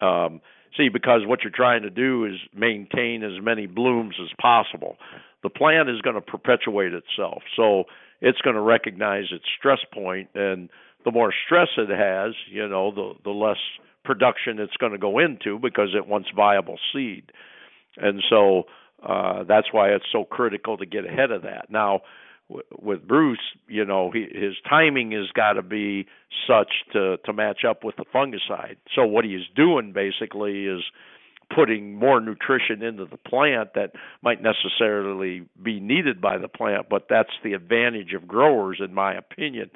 Um, 0.00 0.40
see, 0.76 0.88
because 0.88 1.22
what 1.26 1.42
you're 1.42 1.52
trying 1.54 1.82
to 1.82 1.90
do 1.90 2.24
is 2.24 2.34
maintain 2.54 3.24
as 3.24 3.42
many 3.42 3.66
blooms 3.66 4.14
as 4.22 4.28
possible. 4.40 4.96
The 5.42 5.50
plant 5.50 5.88
is 5.88 6.00
going 6.00 6.14
to 6.14 6.20
perpetuate 6.20 6.92
itself, 6.92 7.42
so 7.56 7.84
it's 8.20 8.40
going 8.40 8.56
to 8.56 8.62
recognize 8.62 9.26
its 9.32 9.44
stress 9.58 9.78
point, 9.92 10.28
and 10.34 10.68
the 11.04 11.10
more 11.10 11.32
stress 11.46 11.68
it 11.76 11.90
has, 11.90 12.34
you 12.50 12.68
know, 12.68 12.92
the 12.92 13.14
the 13.24 13.30
less 13.30 13.58
production 14.04 14.58
it's 14.58 14.76
going 14.76 14.92
to 14.92 14.98
go 14.98 15.18
into 15.18 15.58
because 15.58 15.90
it 15.94 16.06
wants 16.06 16.28
viable 16.34 16.78
seed, 16.92 17.30
and 18.00 18.22
so 18.28 18.64
uh, 19.06 19.44
that's 19.44 19.72
why 19.72 19.90
it's 19.90 20.04
so 20.12 20.24
critical 20.24 20.76
to 20.76 20.86
get 20.86 21.04
ahead 21.04 21.30
of 21.30 21.42
that. 21.42 21.70
Now, 21.70 22.00
with 22.80 23.06
Bruce, 23.06 23.38
you 23.68 23.84
know, 23.84 24.10
he, 24.10 24.22
his 24.22 24.54
timing 24.68 25.12
has 25.12 25.30
got 25.34 25.54
to 25.54 25.62
be 25.62 26.06
such 26.46 26.72
to 26.92 27.18
to 27.18 27.32
match 27.32 27.60
up 27.68 27.84
with 27.84 27.96
the 27.96 28.04
fungicide. 28.14 28.76
So 28.94 29.04
what 29.04 29.24
he's 29.24 29.46
doing 29.54 29.92
basically 29.92 30.66
is 30.66 30.82
putting 31.54 31.94
more 31.94 32.20
nutrition 32.20 32.82
into 32.82 33.06
the 33.06 33.16
plant 33.16 33.70
that 33.74 33.92
might 34.22 34.42
necessarily 34.42 35.46
be 35.62 35.80
needed 35.80 36.20
by 36.20 36.36
the 36.36 36.48
plant, 36.48 36.86
but 36.90 37.06
that's 37.08 37.32
the 37.42 37.54
advantage 37.54 38.12
of 38.12 38.28
growers 38.28 38.80
in 38.84 38.92
my 38.92 39.14
opinion 39.14 39.70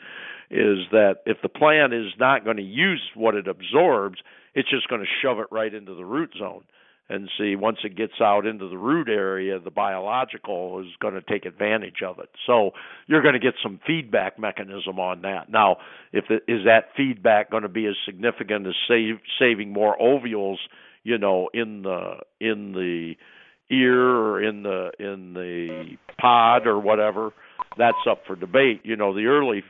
is 0.51 0.81
that 0.91 1.23
if 1.25 1.39
the 1.43 1.49
plant 1.49 1.95
is 1.95 2.13
not 2.19 2.45
going 2.45 2.59
to 2.59 2.63
use 2.63 3.01
what 3.15 3.35
it 3.35 3.49
absorbs, 3.49 4.19
it's 4.55 4.69
just 4.69 4.87
going 4.89 5.01
to 5.01 5.07
shove 5.23 5.39
it 5.39 5.47
right 5.51 5.73
into 5.73 5.95
the 5.95 6.05
root 6.05 6.31
zone 6.39 6.63
and 7.13 7.29
see 7.39 7.57
once 7.57 7.77
it 7.85 7.95
gets 7.95 8.15
out 8.23 8.47
into 8.47 8.69
the 8.69 8.79
root 8.79 9.09
area, 9.09 9.61
the 9.61 9.71
biological 9.71 10.81
is 10.81 10.87
going 11.01 11.13
to 11.13 11.21
take 11.21 11.45
advantage 11.45 12.03
of 12.05 12.19
it. 12.19 12.31
So 12.47 12.71
you're 13.07 13.21
going 13.21 13.35
to 13.35 13.41
get 13.41 13.53
some 13.63 13.81
feedback 13.87 14.39
mechanism 14.39 14.99
on 14.99 15.21
that. 15.23 15.51
Now, 15.51 15.77
if 16.13 16.25
it, 16.31 16.45
is 16.49 16.65
that 16.65 16.87
feedback 16.97 17.51
going 17.51 17.65
to 17.65 17.69
be 17.69 17.87
as 17.87 17.97
significant 18.07 18.67
as 18.67 18.73
save, 18.89 19.17
saving 19.39 19.75
more 19.75 20.01
ovules, 20.01 20.59
you 21.05 21.19
know, 21.19 21.51
in 21.53 21.83
the 21.83 22.15
in 22.41 22.73
the 22.73 23.15
ear 23.71 24.01
or 24.01 24.43
in 24.43 24.63
the 24.63 24.93
in 24.99 25.35
the 25.35 25.97
pod 26.19 26.67
or 26.67 26.79
whatever? 26.79 27.33
That's 27.77 27.97
up 28.11 28.23
for 28.27 28.37
debate. 28.37 28.81
You 28.85 28.97
know, 28.97 29.15
the 29.15 29.27
early 29.27 29.63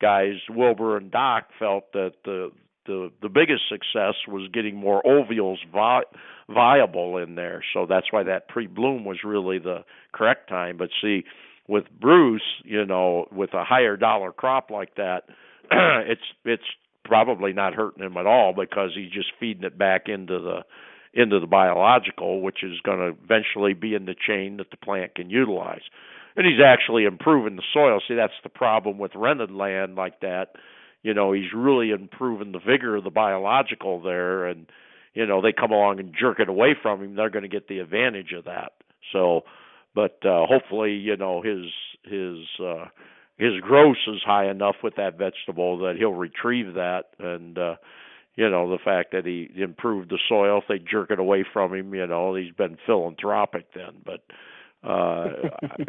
guys, 0.00 0.36
Wilbur 0.48 0.96
and 0.96 1.10
Doc, 1.10 1.48
felt 1.58 1.92
that 1.92 2.12
the 2.24 2.52
the 2.86 3.10
the 3.22 3.28
biggest 3.28 3.62
success 3.68 4.14
was 4.28 4.48
getting 4.52 4.76
more 4.76 5.02
ovules 5.06 5.58
vi- 5.72 6.02
viable 6.48 7.18
in 7.18 7.34
there. 7.34 7.62
So 7.72 7.86
that's 7.86 8.12
why 8.12 8.22
that 8.24 8.48
pre-bloom 8.48 9.04
was 9.04 9.18
really 9.24 9.58
the 9.58 9.84
correct 10.12 10.48
time. 10.48 10.76
But 10.76 10.90
see, 11.00 11.24
with 11.68 11.84
Bruce, 12.00 12.42
you 12.64 12.84
know, 12.84 13.26
with 13.32 13.54
a 13.54 13.64
higher 13.64 13.96
dollar 13.96 14.32
crop 14.32 14.70
like 14.70 14.94
that, 14.96 15.24
it's 15.70 16.22
it's 16.44 16.64
probably 17.04 17.52
not 17.52 17.74
hurting 17.74 18.04
him 18.04 18.16
at 18.16 18.26
all 18.26 18.52
because 18.52 18.90
he's 18.94 19.10
just 19.10 19.32
feeding 19.38 19.64
it 19.64 19.78
back 19.78 20.08
into 20.08 20.38
the 20.38 20.64
into 21.14 21.40
the 21.40 21.46
biological, 21.46 22.42
which 22.42 22.62
is 22.62 22.78
going 22.82 22.98
to 22.98 23.16
eventually 23.24 23.72
be 23.72 23.94
in 23.94 24.04
the 24.04 24.14
chain 24.14 24.58
that 24.58 24.70
the 24.70 24.76
plant 24.76 25.14
can 25.14 25.30
utilize. 25.30 25.80
And 26.36 26.46
he's 26.46 26.62
actually 26.62 27.04
improving 27.04 27.56
the 27.56 27.62
soil. 27.72 28.00
See, 28.06 28.14
that's 28.14 28.34
the 28.42 28.50
problem 28.50 28.98
with 28.98 29.12
rented 29.14 29.50
land 29.50 29.94
like 29.94 30.20
that 30.20 30.52
you 31.06 31.14
know 31.14 31.30
he's 31.30 31.52
really 31.54 31.90
improving 31.90 32.50
the 32.50 32.58
vigor 32.58 32.96
of 32.96 33.04
the 33.04 33.10
biological 33.10 34.02
there 34.02 34.44
and 34.44 34.66
you 35.14 35.24
know 35.24 35.40
they 35.40 35.52
come 35.52 35.70
along 35.70 36.00
and 36.00 36.12
jerk 36.18 36.40
it 36.40 36.48
away 36.48 36.74
from 36.82 37.00
him 37.00 37.14
they're 37.14 37.30
going 37.30 37.44
to 37.44 37.48
get 37.48 37.68
the 37.68 37.78
advantage 37.78 38.32
of 38.36 38.44
that. 38.46 38.72
So 39.12 39.42
but 39.94 40.18
uh 40.26 40.46
hopefully 40.46 40.94
you 40.94 41.16
know 41.16 41.42
his 41.42 41.66
his 42.02 42.38
uh 42.60 42.86
his 43.38 43.52
gross 43.60 43.98
is 44.08 44.20
high 44.26 44.50
enough 44.50 44.74
with 44.82 44.96
that 44.96 45.16
vegetable 45.16 45.78
that 45.78 45.94
he'll 45.96 46.10
retrieve 46.10 46.74
that 46.74 47.04
and 47.20 47.56
uh 47.56 47.76
you 48.34 48.50
know 48.50 48.68
the 48.68 48.82
fact 48.84 49.12
that 49.12 49.24
he 49.24 49.48
improved 49.62 50.10
the 50.10 50.18
soil 50.28 50.58
if 50.58 50.64
they 50.68 50.84
jerk 50.84 51.12
it 51.12 51.20
away 51.20 51.44
from 51.52 51.72
him 51.72 51.94
you 51.94 52.06
know 52.08 52.34
he's 52.34 52.52
been 52.52 52.76
philanthropic 52.84 53.66
then 53.76 54.02
but 54.04 54.24
uh 54.82 55.28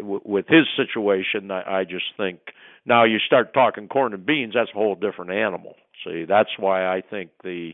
with 0.00 0.46
his 0.46 0.66
situation 0.76 1.50
I, 1.50 1.80
I 1.80 1.84
just 1.84 2.06
think 2.16 2.38
now 2.84 3.04
you 3.04 3.18
start 3.18 3.54
talking 3.54 3.88
corn 3.88 4.14
and 4.14 4.24
beans, 4.26 4.54
that's 4.54 4.70
a 4.70 4.78
whole 4.78 4.94
different 4.94 5.32
animal. 5.32 5.74
See, 6.04 6.24
that's 6.28 6.50
why 6.58 6.86
I 6.86 7.02
think 7.02 7.30
the 7.42 7.72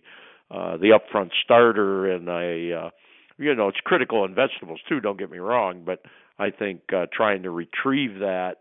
uh, 0.50 0.76
the 0.76 0.98
upfront 0.98 1.30
starter 1.44 2.10
and 2.10 2.28
a 2.28 2.86
uh, 2.86 2.90
you 3.38 3.54
know 3.54 3.68
it's 3.68 3.80
critical 3.84 4.24
in 4.24 4.34
vegetables 4.34 4.80
too. 4.88 5.00
Don't 5.00 5.18
get 5.18 5.30
me 5.30 5.38
wrong, 5.38 5.82
but 5.84 6.02
I 6.38 6.50
think 6.50 6.80
uh, 6.94 7.06
trying 7.12 7.42
to 7.42 7.50
retrieve 7.50 8.20
that 8.20 8.56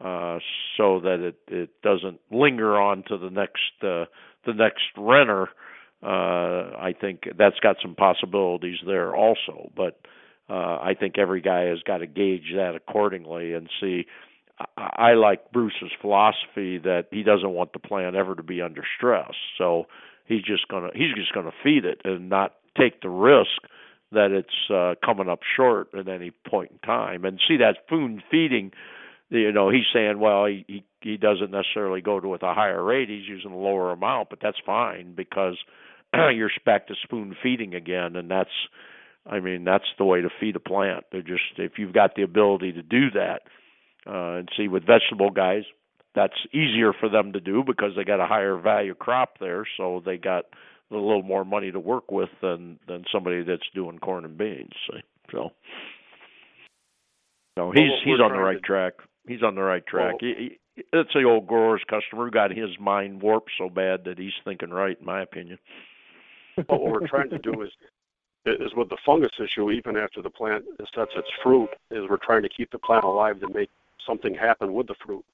uh, 0.00 0.38
so 0.76 1.00
that 1.00 1.20
it 1.20 1.38
it 1.48 1.70
doesn't 1.82 2.20
linger 2.30 2.78
on 2.78 3.02
to 3.08 3.18
the 3.18 3.30
next 3.30 3.82
uh, 3.82 4.04
the 4.44 4.54
next 4.54 4.84
renter. 4.96 5.48
Uh, 6.02 6.76
I 6.78 6.94
think 6.98 7.22
that's 7.38 7.58
got 7.60 7.76
some 7.80 7.94
possibilities 7.94 8.78
there 8.86 9.16
also, 9.16 9.72
but 9.74 9.98
uh, 10.48 10.78
I 10.80 10.94
think 10.98 11.18
every 11.18 11.40
guy 11.40 11.62
has 11.64 11.78
got 11.86 11.98
to 11.98 12.06
gauge 12.06 12.52
that 12.54 12.74
accordingly 12.76 13.54
and 13.54 13.68
see 13.80 14.06
I 14.76 15.12
like 15.12 15.52
Bruce's 15.52 15.92
philosophy 16.00 16.78
that 16.78 17.06
he 17.10 17.22
doesn't 17.22 17.50
want 17.50 17.72
the 17.72 17.78
plant 17.78 18.16
ever 18.16 18.34
to 18.34 18.42
be 18.42 18.62
under 18.62 18.82
stress. 18.96 19.32
So 19.58 19.86
he's 20.24 20.42
just 20.42 20.68
gonna 20.68 20.88
he's 20.94 21.14
just 21.14 21.32
gonna 21.34 21.52
feed 21.62 21.84
it 21.84 22.00
and 22.04 22.28
not 22.30 22.54
take 22.78 23.02
the 23.02 23.10
risk 23.10 23.62
that 24.12 24.30
it's 24.30 24.70
uh, 24.72 24.94
coming 25.04 25.28
up 25.28 25.40
short 25.56 25.88
at 25.98 26.08
any 26.08 26.30
point 26.48 26.70
in 26.72 26.78
time. 26.78 27.24
And 27.24 27.40
see 27.46 27.58
that 27.58 27.76
spoon 27.84 28.22
feeding, 28.30 28.72
you 29.28 29.52
know, 29.52 29.68
he's 29.68 29.86
saying, 29.92 30.20
well, 30.20 30.46
he 30.46 30.64
he, 30.68 30.84
he 31.00 31.16
doesn't 31.18 31.50
necessarily 31.50 32.00
go 32.00 32.18
to 32.18 32.28
with 32.28 32.42
a 32.42 32.54
higher 32.54 32.82
rate. 32.82 33.10
He's 33.10 33.28
using 33.28 33.52
a 33.52 33.58
lower 33.58 33.92
amount, 33.92 34.30
but 34.30 34.38
that's 34.40 34.58
fine 34.64 35.14
because 35.14 35.56
you're 36.14 36.50
back 36.64 36.86
to 36.88 36.94
spoon 37.02 37.36
feeding 37.42 37.74
again, 37.74 38.16
and 38.16 38.30
that's, 38.30 38.50
I 39.26 39.40
mean, 39.40 39.64
that's 39.64 39.84
the 39.98 40.04
way 40.04 40.22
to 40.22 40.30
feed 40.40 40.56
a 40.56 40.60
plant. 40.60 41.04
They're 41.12 41.20
just 41.20 41.58
if 41.58 41.72
you've 41.78 41.92
got 41.92 42.14
the 42.14 42.22
ability 42.22 42.72
to 42.72 42.82
do 42.82 43.10
that 43.10 43.42
uh, 44.06 44.38
and 44.38 44.48
see, 44.56 44.68
with 44.68 44.86
vegetable 44.86 45.30
guys, 45.30 45.64
that's 46.14 46.34
easier 46.52 46.92
for 46.98 47.08
them 47.08 47.32
to 47.32 47.40
do 47.40 47.62
because 47.64 47.92
they 47.96 48.04
got 48.04 48.20
a 48.20 48.26
higher 48.26 48.56
value 48.56 48.94
crop 48.94 49.38
there, 49.38 49.66
so 49.76 50.02
they 50.04 50.16
got 50.16 50.44
a 50.90 50.94
little 50.94 51.22
more 51.22 51.44
money 51.44 51.70
to 51.70 51.80
work 51.80 52.10
with 52.10 52.30
than 52.40 52.78
than 52.88 53.04
somebody 53.12 53.42
that's 53.42 53.68
doing 53.74 53.98
corn 53.98 54.24
and 54.24 54.38
beans. 54.38 54.72
See? 54.90 55.00
So, 55.32 55.50
no, 57.56 57.72
he's 57.72 57.90
well, 57.90 58.00
he's 58.04 58.20
on 58.20 58.32
the 58.32 58.38
right 58.38 58.54
to... 58.54 58.60
track. 58.60 58.94
He's 59.26 59.42
on 59.42 59.56
the 59.56 59.62
right 59.62 59.84
track. 59.86 60.14
Well, 60.22 60.32
he, 60.38 60.58
he, 60.76 60.82
it's 60.92 61.10
the 61.12 61.24
old 61.24 61.46
grower's 61.46 61.82
customer 61.88 62.26
who 62.26 62.30
got 62.30 62.50
his 62.50 62.70
mind 62.80 63.20
warped 63.20 63.50
so 63.58 63.68
bad 63.68 64.04
that 64.04 64.18
he's 64.18 64.32
thinking 64.44 64.70
right, 64.70 64.96
in 64.98 65.04
my 65.04 65.22
opinion. 65.22 65.58
what 66.66 66.82
we're 66.82 67.06
trying 67.08 67.30
to 67.30 67.38
do 67.38 67.62
is 67.62 67.70
is 68.46 68.72
with 68.76 68.88
the 68.88 68.96
fungus 69.04 69.32
issue, 69.42 69.72
even 69.72 69.96
after 69.96 70.22
the 70.22 70.30
plant 70.30 70.64
sets 70.94 71.10
its 71.16 71.28
fruit, 71.42 71.68
is 71.90 72.04
we're 72.08 72.16
trying 72.16 72.42
to 72.42 72.48
keep 72.48 72.70
the 72.70 72.78
plant 72.78 73.04
alive 73.04 73.40
to 73.40 73.48
make 73.48 73.68
something 74.06 74.34
happen 74.34 74.72
with 74.72 74.86
the 74.86 74.94
fruit. 75.04 75.24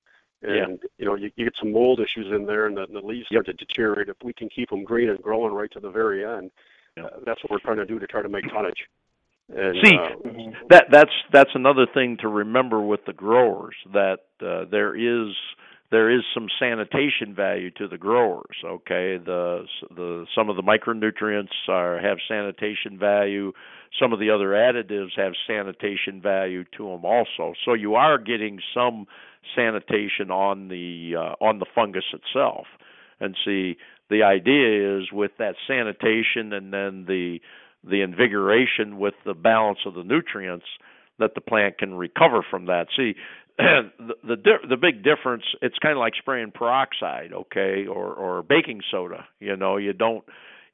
And 0.43 0.81
yeah. 0.83 0.89
you 0.99 1.05
know, 1.05 1.15
you, 1.15 1.31
you 1.37 1.45
get 1.45 1.55
some 1.59 1.73
mold 1.73 2.01
issues 2.01 2.33
in 2.35 2.47
there, 2.47 2.67
and 2.67 2.77
the, 2.77 2.87
the 2.87 3.01
leaves 3.01 3.29
yep. 3.31 3.45
start 3.45 3.47
to 3.47 3.65
deteriorate. 3.65 4.09
If 4.09 4.17
we 4.25 4.33
can 4.33 4.49
keep 4.49 4.71
them 4.71 4.83
green 4.83 5.09
and 5.09 5.23
growing 5.23 5.55
right 5.55 5.71
to 5.71 5.81
the 5.81 5.91
very 5.91 6.25
end, 6.25 6.51
yep. 6.97 7.07
uh, 7.07 7.19
that's 7.25 7.43
what 7.45 7.53
we're 7.53 7.61
trying 7.61 7.77
to 7.77 7.87
do 7.87 8.01
to 8.01 8.07
try 8.09 8.23
to 8.23 8.29
make 8.29 8.49
tonnage. 8.49 8.89
And, 9.55 9.77
See, 9.85 9.97
uh, 9.97 10.51
that 10.71 10.87
that's 10.91 11.13
that's 11.33 11.51
another 11.55 11.87
thing 11.93 12.16
to 12.18 12.29
remember 12.29 12.81
with 12.81 13.05
the 13.05 13.12
growers 13.12 13.77
that 13.93 14.20
uh, 14.45 14.64
there 14.70 14.97
is 14.97 15.35
there 15.93 16.11
is 16.11 16.22
some 16.32 16.49
sanitation 16.59 17.34
value 17.36 17.70
to 17.72 17.86
the 17.86 17.99
growers. 17.99 18.57
Okay, 18.64 19.18
the 19.24 19.66
the 19.95 20.24
some 20.34 20.49
of 20.49 20.57
the 20.57 20.62
micronutrients 20.62 21.53
are 21.68 22.01
have 22.01 22.16
sanitation 22.26 22.99
value. 22.99 23.53
Some 24.01 24.14
of 24.14 24.18
the 24.18 24.30
other 24.30 24.49
additives 24.49 25.11
have 25.16 25.34
sanitation 25.47 26.22
value 26.22 26.64
to 26.78 26.88
them 26.88 27.05
also. 27.05 27.53
So 27.66 27.74
you 27.74 27.95
are 27.95 28.16
getting 28.16 28.59
some 28.74 29.07
sanitation 29.55 30.30
on 30.30 30.68
the 30.68 31.14
uh, 31.14 31.45
on 31.45 31.59
the 31.59 31.66
fungus 31.74 32.07
itself. 32.14 32.66
And 33.20 33.36
see, 33.45 33.76
the 34.09 34.22
idea 34.22 34.99
is 34.99 35.12
with 35.12 35.32
that 35.38 35.57
sanitation 35.68 36.55
and 36.55 36.72
then 36.72 37.05
the 37.07 37.38
the 37.84 38.01
invigoration 38.01 38.99
with 38.99 39.14
the 39.26 39.34
balance 39.34 39.80
of 39.84 39.93
the 39.93 40.05
nutrients 40.05 40.66
that 41.18 41.34
the 41.34 41.40
plant 41.40 41.78
can 41.78 41.95
recover 41.95 42.45
from 42.49 42.66
that. 42.66 42.86
See, 42.97 43.14
the 43.59 44.14
the 44.24 44.36
the 44.70 44.76
big 44.76 45.05
difference 45.05 45.44
it's 45.61 45.78
kind 45.78 45.92
of 45.92 45.98
like 45.98 46.14
spraying 46.18 46.50
peroxide 46.53 47.32
okay 47.32 47.86
or 47.86 48.12
or 48.14 48.42
baking 48.42 48.80
soda 48.90 49.26
you 49.40 49.57
know 49.57 49.76
you 49.76 49.92
don't 49.92 50.24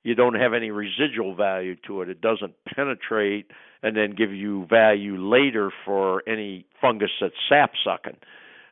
you 0.02 0.14
don't 0.14 0.34
have 0.34 0.54
any 0.54 0.70
residual 0.70 1.34
value 1.34 1.76
to 1.86 2.02
it. 2.02 2.08
It 2.08 2.20
doesn't 2.20 2.54
penetrate 2.74 3.50
and 3.82 3.96
then 3.96 4.14
give 4.16 4.32
you 4.32 4.66
value 4.66 5.16
later 5.18 5.70
for 5.84 6.22
any 6.26 6.66
fungus 6.80 7.10
that's 7.20 7.34
sap 7.48 7.72
sucking. 7.84 8.16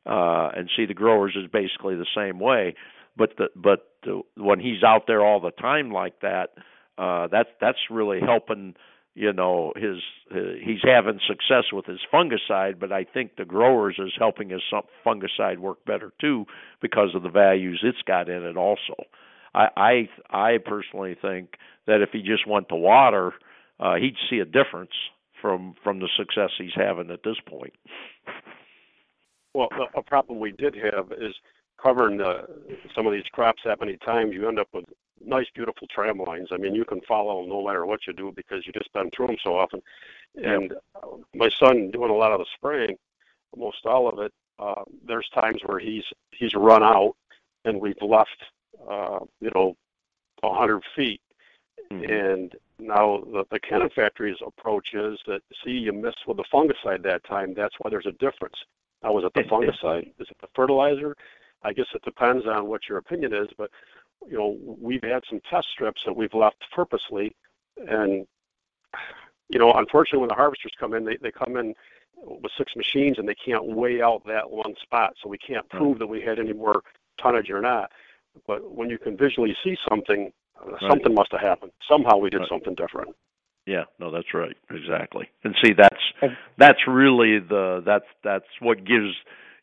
Uh, 0.07 0.50
and 0.57 0.70
see, 0.76 0.86
the 0.86 0.94
growers 0.94 1.36
is 1.36 1.50
basically 1.50 1.96
the 1.96 2.07
same 2.16 2.38
way. 2.38 2.74
But 3.16 3.30
the 3.38 3.48
but 3.57 3.88
the, 4.02 4.22
when 4.36 4.61
he's 4.61 4.82
out 4.82 5.02
there 5.07 5.24
all 5.24 5.40
the 5.40 5.50
time 5.50 5.90
like 5.90 6.20
that, 6.20 6.50
uh, 6.96 7.28
that's 7.30 7.48
that's 7.61 7.78
really 7.90 8.20
helping. 8.20 8.74
You 9.17 9.33
know, 9.33 9.73
his 9.77 9.97
uh, 10.31 10.59
he's 10.62 10.83
having 10.85 11.21
success 11.27 11.73
with 11.73 11.87
his 11.87 12.01
fungicide, 12.12 12.79
but 12.79 12.93
I 12.93 13.05
think 13.05 13.37
the 13.37 13.47
growers 13.47 13.97
is 13.99 14.12
helping 14.19 14.51
his 14.51 14.61
fungicide 15.07 15.57
work 15.57 15.83
better 15.87 16.12
too 16.21 16.45
because 16.83 17.14
of 17.14 17.23
the 17.23 17.31
values 17.31 17.81
it's 17.83 18.03
got 18.07 18.29
in 18.29 18.43
it 18.43 18.59
also. 18.59 18.95
I 19.55 19.69
I 19.75 20.09
I 20.29 20.59
personally 20.62 21.17
think 21.21 21.55
that 21.87 22.03
if 22.03 22.11
he 22.12 22.21
just 22.21 22.47
went 22.47 22.69
to 22.69 22.77
water, 22.77 23.33
uh, 23.81 23.95
he'd 23.95 24.17
see 24.29 24.41
a 24.41 24.45
difference 24.45 24.93
from 25.41 25.77
from 25.83 25.99
the 26.01 26.11
success 26.19 26.51
he's 26.59 26.75
having 26.75 27.11
at 27.11 27.23
this 27.25 27.39
point. 27.49 27.73
Well, 29.55 29.71
a 29.97 30.03
problem 30.03 30.41
we 30.41 30.53
did 30.53 30.75
have 30.75 31.11
is 31.12 31.35
covering 31.83 32.18
the, 32.18 32.47
some 32.95 33.07
of 33.07 33.12
these 33.12 33.27
crops 33.33 33.62
that 33.64 33.81
many 33.81 33.97
times. 33.99 34.35
You 34.35 34.49
end 34.49 34.59
up 34.59 34.68
with 34.72 34.85
nice, 35.24 35.47
beautiful 35.55 35.87
tram 35.89 36.18
lines. 36.18 36.49
I 36.53 36.57
mean, 36.57 36.74
you 36.74 36.85
can 36.85 37.01
follow 37.03 37.41
them 37.41 37.51
no 37.51 37.64
matter 37.64 37.87
what 37.87 38.07
you 38.07 38.12
do 38.12 38.33
because 38.35 38.66
you 38.66 38.72
just 38.72 38.93
been 38.93 39.11
through 39.11 39.29
them 39.29 39.37
so 39.43 39.57
often. 39.57 39.83
And 40.37 40.74
my 41.35 41.49
son 41.59 41.91
doing 41.91 42.11
a 42.11 42.14
lot 42.14 42.33
of 42.33 42.39
the 42.39 42.47
spraying, 42.55 42.97
almost 43.53 43.87
all 43.87 44.09
of 44.09 44.18
it. 44.18 44.33
Uh, 44.59 44.83
there's 45.07 45.29
times 45.35 45.61
where 45.66 45.79
he's 45.79 46.05
he's 46.31 46.55
run 46.55 46.83
out, 46.83 47.14
and 47.64 47.79
we've 47.79 48.01
left, 48.01 48.43
uh, 48.91 49.18
you 49.41 49.51
know, 49.55 49.77
a 50.43 50.55
hundred 50.55 50.83
feet. 50.95 51.20
Mm-hmm. 51.93 52.11
And 52.11 52.55
now 52.79 53.22
the, 53.33 53.45
the 53.51 53.61
Cannon 53.61 53.91
Factory's 53.95 54.39
approach 54.45 54.95
is 54.95 55.18
that 55.27 55.41
see 55.64 55.72
you 55.72 55.93
missed 55.93 56.27
with 56.27 56.39
the 56.39 56.45
fungicide 56.53 57.03
that 57.03 57.24
time. 57.24 57.55
That's 57.55 57.74
why 57.79 57.91
there's 57.91 58.07
a 58.07 58.12
difference. 58.12 58.57
Now 59.03 59.12
was 59.12 59.24
it 59.24 59.33
the 59.35 59.43
fungicide? 59.51 60.09
Is 60.18 60.29
it 60.31 60.37
the 60.41 60.49
fertilizer? 60.55 61.14
I 61.62 61.72
guess 61.72 61.86
it 61.94 62.02
depends 62.02 62.46
on 62.46 62.66
what 62.66 62.88
your 62.88 62.98
opinion 62.98 63.34
is, 63.34 63.48
but 63.57 63.70
you 64.28 64.36
know 64.36 64.57
we've 64.80 65.02
had 65.02 65.22
some 65.28 65.40
test 65.50 65.68
strips 65.72 66.02
that 66.07 66.16
we've 66.16 66.34
left 66.34 66.64
purposely, 66.74 67.34
and 67.76 68.26
you 69.48 69.59
know 69.59 69.72
unfortunately 69.74 70.20
when 70.20 70.28
the 70.28 70.34
harvesters 70.34 70.72
come 70.78 70.94
in, 70.94 71.04
they 71.04 71.16
they 71.20 71.30
come 71.30 71.57
in 71.57 71.74
with 72.22 72.52
six 72.57 72.74
machines 72.76 73.18
and 73.18 73.28
they 73.28 73.34
can't 73.34 73.66
weigh 73.66 74.00
out 74.00 74.22
that 74.26 74.50
one 74.50 74.74
spot, 74.82 75.14
so 75.22 75.28
we 75.28 75.38
can't 75.38 75.68
prove 75.68 75.98
that 75.98 76.07
we 76.07 76.20
had 76.20 76.38
any 76.38 76.52
more 76.52 76.82
tonnage 77.20 77.50
or 77.50 77.61
not. 77.61 77.90
But 78.46 78.70
when 78.74 78.90
you 78.90 78.98
can 78.98 79.16
visually 79.16 79.57
see 79.64 79.76
something, 79.88 80.32
right. 80.64 80.82
something 80.90 81.14
must 81.14 81.32
have 81.32 81.40
happened. 81.40 81.72
Somehow 81.90 82.18
we 82.18 82.30
did 82.30 82.40
right. 82.40 82.48
something 82.48 82.74
different. 82.74 83.14
Yeah, 83.66 83.84
no, 83.98 84.11
that's 84.12 84.32
right, 84.32 84.57
exactly. 84.70 85.28
And 85.42 85.54
see, 85.62 85.72
that's 85.76 86.32
that's 86.57 86.78
really 86.86 87.40
the 87.40 87.82
that's 87.84 88.04
that's 88.22 88.46
what 88.61 88.84
gives 88.84 89.12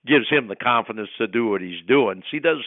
gives 0.06 0.30
him 0.30 0.47
the 0.47 0.56
confidence 0.56 1.10
to 1.18 1.28
do 1.28 1.47
what 1.47 1.62
he's 1.62 1.82
doing. 1.88 2.24
See, 2.32 2.39
those 2.39 2.64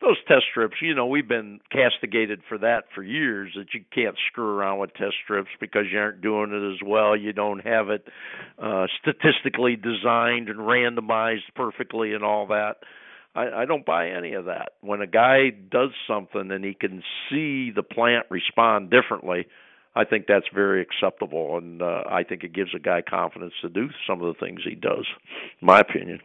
those 0.00 0.16
test 0.28 0.44
strips, 0.50 0.76
you 0.80 0.94
know, 0.94 1.06
we've 1.06 1.26
been 1.26 1.58
castigated 1.72 2.40
for 2.48 2.56
that 2.58 2.84
for 2.94 3.02
years. 3.02 3.52
That 3.56 3.74
you 3.74 3.84
can't 3.92 4.16
screw 4.30 4.48
around 4.48 4.78
with 4.78 4.94
test 4.94 5.14
strips 5.24 5.50
because 5.60 5.86
you 5.90 5.98
aren't 5.98 6.20
doing 6.20 6.52
it 6.52 6.72
as 6.72 6.80
well. 6.86 7.16
You 7.16 7.32
don't 7.32 7.66
have 7.66 7.90
it 7.90 8.06
uh, 8.62 8.86
statistically 9.00 9.76
designed 9.76 10.48
and 10.48 10.60
randomized 10.60 11.52
perfectly 11.54 12.14
and 12.14 12.22
all 12.22 12.46
that. 12.46 12.76
I, 13.34 13.62
I 13.62 13.64
don't 13.64 13.84
buy 13.84 14.10
any 14.10 14.34
of 14.34 14.46
that. 14.46 14.72
When 14.80 15.00
a 15.00 15.06
guy 15.06 15.50
does 15.50 15.90
something 16.06 16.50
and 16.50 16.64
he 16.64 16.74
can 16.74 17.02
see 17.28 17.70
the 17.74 17.82
plant 17.82 18.26
respond 18.30 18.90
differently, 18.90 19.46
I 19.94 20.04
think 20.04 20.26
that's 20.28 20.46
very 20.54 20.80
acceptable, 20.80 21.58
and 21.58 21.82
uh, 21.82 22.02
I 22.08 22.22
think 22.22 22.44
it 22.44 22.52
gives 22.52 22.70
a 22.74 22.78
guy 22.78 23.02
confidence 23.02 23.54
to 23.62 23.68
do 23.68 23.88
some 24.06 24.22
of 24.22 24.32
the 24.32 24.38
things 24.38 24.60
he 24.64 24.76
does. 24.76 25.06
In 25.60 25.66
my 25.66 25.80
opinion. 25.80 26.20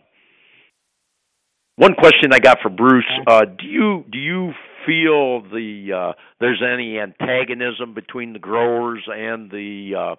One 1.75 1.95
question 1.95 2.31
I 2.33 2.39
got 2.39 2.59
for 2.61 2.69
Bruce: 2.69 3.09
uh, 3.27 3.45
Do 3.45 3.65
you 3.65 4.05
do 4.11 4.19
you 4.19 4.51
feel 4.85 5.41
the 5.41 5.89
uh, 5.91 6.13
there's 6.39 6.61
any 6.61 6.99
antagonism 6.99 7.93
between 7.95 8.33
the 8.33 8.39
growers 8.39 9.03
and 9.07 9.49
the 9.49 9.93
uh, 9.97 10.15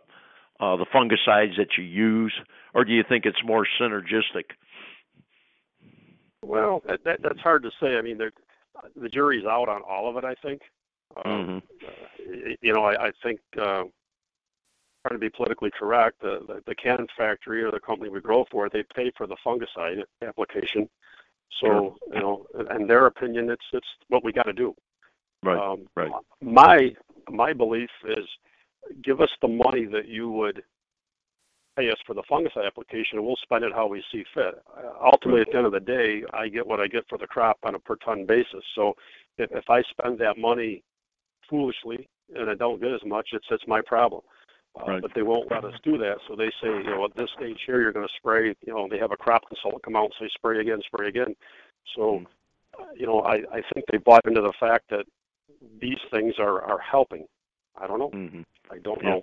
uh, 0.61 0.77
the 0.77 0.87
fungicides 0.93 1.57
that 1.57 1.79
you 1.79 1.85
use, 1.85 2.35
or 2.75 2.85
do 2.85 2.93
you 2.93 3.05
think 3.09 3.25
it's 3.25 3.39
more 3.45 3.67
synergistic? 3.81 4.51
Well, 6.43 6.83
that, 6.87 7.05
that, 7.05 7.21
that's 7.23 7.41
hard 7.41 7.63
to 7.63 7.71
say. 7.81 7.97
I 7.97 8.03
mean, 8.03 8.19
the 8.19 9.09
jury's 9.09 9.47
out 9.47 9.69
on 9.69 9.83
all 9.89 10.11
of 10.11 10.17
it. 10.17 10.25
I 10.25 10.35
think. 10.43 10.61
Um, 11.25 11.33
mm-hmm. 11.33 11.57
uh, 11.87 12.55
you 12.61 12.73
know, 12.73 12.85
I, 12.85 13.07
I 13.07 13.11
think 13.23 13.39
uh, 13.57 13.85
trying 15.07 15.13
to 15.13 15.19
be 15.19 15.31
politically 15.31 15.71
correct, 15.79 16.21
the, 16.21 16.41
the 16.49 16.63
the 16.67 17.07
factory 17.17 17.63
or 17.63 17.71
the 17.71 17.79
company 17.79 18.11
we 18.11 18.21
grow 18.21 18.45
for, 18.51 18.69
they 18.69 18.83
pay 18.95 19.13
for 19.17 19.29
the 19.29 19.37
fungicide 19.47 20.03
application. 20.27 20.89
So 21.61 21.97
you 22.13 22.21
know, 22.21 22.47
in 22.77 22.87
their 22.87 23.07
opinion, 23.07 23.51
it's 23.51 23.65
it's 23.73 23.87
what 24.09 24.25
we 24.25 24.33
got 24.33 24.45
to 24.45 24.53
do. 24.53 24.75
Right. 25.43 25.59
Um, 25.59 25.87
right. 25.97 26.11
My 26.41 26.91
my 27.31 27.53
belief 27.53 27.91
is, 28.09 28.27
give 29.03 29.21
us 29.21 29.31
the 29.41 29.49
money 29.49 29.87
that 29.87 30.09
you 30.09 30.31
would 30.31 30.63
pay 31.77 31.91
us 31.91 31.99
for 32.07 32.15
the 32.15 32.23
fungicide 32.31 32.67
application, 32.67 33.19
and 33.19 33.25
we'll 33.25 33.37
spend 33.43 33.65
it 33.65 33.73
how 33.73 33.87
we 33.87 34.03
see 34.13 34.25
fit. 34.33 34.63
Uh, 34.77 34.93
ultimately, 35.03 35.41
at 35.43 35.49
the 35.51 35.57
end 35.57 35.67
of 35.67 35.73
the 35.73 35.81
day, 35.81 36.23
I 36.33 36.49
get 36.49 36.67
what 36.67 36.81
I 36.81 36.87
get 36.87 37.05
for 37.09 37.19
the 37.19 37.27
crop 37.27 37.59
on 37.65 37.75
a 37.75 37.79
per 37.79 37.97
ton 37.97 38.27
basis. 38.27 38.65
So 38.75 38.95
if, 39.39 39.51
if 39.53 39.69
I 39.69 39.83
spend 39.91 40.19
that 40.21 40.39
money 40.39 40.83
foolishly 41.49 42.09
and 42.35 42.49
I 42.49 42.55
don't 42.55 42.81
get 42.81 42.93
as 42.93 43.05
much, 43.05 43.29
it's 43.33 43.47
it's 43.51 43.67
my 43.67 43.81
problem. 43.85 44.23
Uh, 44.81 44.93
right. 44.93 45.03
But 45.03 45.13
they 45.15 45.23
won't 45.23 45.51
let 45.51 45.65
us 45.65 45.75
do 45.85 45.97
that. 45.99 46.17
So 46.29 46.35
they 46.35 46.51
say, 46.61 46.69
you 46.69 46.91
know, 46.91 47.05
at 47.05 47.17
this 47.17 47.29
stage 47.37 47.59
here, 47.65 47.81
you're 47.81 47.93
going 47.93 48.07
to 48.07 48.15
spray. 48.17 48.55
You 48.67 48.75
know, 48.75 48.89
they 48.91 48.99
have 48.99 49.13
a 49.13 49.17
crop 49.17 49.43
consultant 49.49 49.83
come 49.85 49.97
out 49.97 50.05
and 50.05 50.15
say, 50.21 50.29
spray 50.35 50.61
again, 50.61 50.81
spray 50.87 51.09
again. 51.09 51.37
So, 51.97 52.21
mm. 52.21 52.27
you 52.97 53.07
know, 53.07 53.21
I, 53.21 53.35
I 53.53 53.63
think 53.73 53.87
they 53.91 53.99
bought 53.99 54.23
into 54.27 54.41
the 54.41 54.53
fact 54.59 54.91
that 54.91 55.05
these 55.81 55.99
things 56.13 56.35
are, 56.39 56.61
are 56.63 56.81
helping. 56.81 57.27
I 57.81 57.87
don't 57.87 57.99
know. 57.99 58.11
Mm-hmm. 58.11 58.43
I 58.71 58.79
don't 58.79 59.01
yeah. 59.03 59.11
know. 59.11 59.23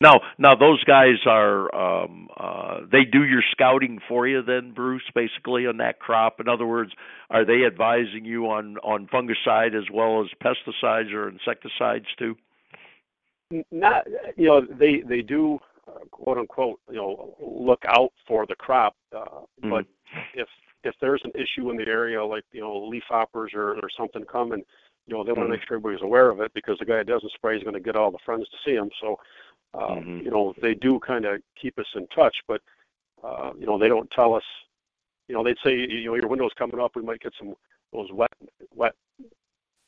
Now, 0.00 0.20
now 0.38 0.54
those 0.54 0.82
guys 0.84 1.16
are 1.26 1.74
um, 1.74 2.28
uh, 2.36 2.80
they 2.90 3.04
do 3.04 3.24
your 3.24 3.42
scouting 3.50 3.98
for 4.08 4.28
you 4.28 4.42
then, 4.42 4.72
Bruce, 4.72 5.02
basically 5.12 5.66
on 5.66 5.78
that 5.78 5.98
crop. 5.98 6.40
In 6.40 6.48
other 6.48 6.66
words, 6.66 6.92
are 7.30 7.44
they 7.44 7.66
advising 7.66 8.24
you 8.24 8.46
on 8.46 8.76
on 8.78 9.08
fungicide 9.08 9.74
as 9.76 9.90
well 9.92 10.22
as 10.22 10.28
pesticides 10.40 11.12
or 11.12 11.28
insecticides 11.28 12.06
too? 12.16 12.36
Not, 13.70 14.06
you 14.36 14.46
know, 14.46 14.60
they 14.60 15.00
they 15.00 15.22
do 15.22 15.58
uh, 15.88 16.04
quote 16.10 16.38
unquote, 16.38 16.80
you 16.90 16.96
know, 16.96 17.34
look 17.40 17.82
out 17.86 18.12
for 18.26 18.46
the 18.46 18.54
crop, 18.54 18.94
uh, 19.16 19.20
mm-hmm. 19.20 19.70
but 19.70 19.86
if 20.34 20.48
if 20.84 20.94
there's 21.00 21.22
an 21.24 21.32
issue 21.34 21.70
in 21.70 21.76
the 21.76 21.86
area, 21.86 22.22
like 22.24 22.44
you 22.52 22.60
know, 22.60 22.86
leaf 22.86 23.04
hoppers 23.08 23.52
or 23.54 23.74
or 23.74 23.88
something 23.96 24.24
coming, 24.24 24.62
you 25.06 25.14
know, 25.14 25.24
they 25.24 25.32
want 25.32 25.36
to 25.36 25.42
mm-hmm. 25.44 25.52
make 25.52 25.60
sure 25.66 25.78
everybody's 25.78 26.02
aware 26.02 26.28
of 26.30 26.40
it 26.40 26.52
because 26.52 26.76
the 26.78 26.84
guy 26.84 26.96
that 26.96 27.06
doesn't 27.06 27.32
spray 27.32 27.56
is 27.56 27.62
going 27.62 27.74
to 27.74 27.80
get 27.80 27.96
all 27.96 28.10
the 28.10 28.18
friends 28.24 28.46
to 28.50 28.56
see 28.64 28.74
him. 28.74 28.90
So 29.00 29.18
uh, 29.74 29.78
mm-hmm. 29.78 30.18
You 30.24 30.30
know, 30.30 30.54
they 30.60 30.74
do 30.74 30.98
kind 31.00 31.24
of 31.24 31.40
keep 31.60 31.78
us 31.78 31.86
in 31.94 32.06
touch, 32.08 32.36
but 32.46 32.60
uh, 33.22 33.52
you 33.58 33.66
know, 33.66 33.78
they 33.78 33.88
don't 33.88 34.10
tell 34.10 34.34
us. 34.34 34.44
You 35.28 35.34
know, 35.34 35.44
they'd 35.44 35.58
say, 35.62 35.74
you 35.74 36.06
know, 36.06 36.14
your 36.14 36.28
window's 36.28 36.52
coming 36.58 36.80
up. 36.80 36.96
We 36.96 37.02
might 37.02 37.20
get 37.20 37.34
some 37.38 37.54
those 37.92 38.10
wet, 38.12 38.32
wet 38.74 38.94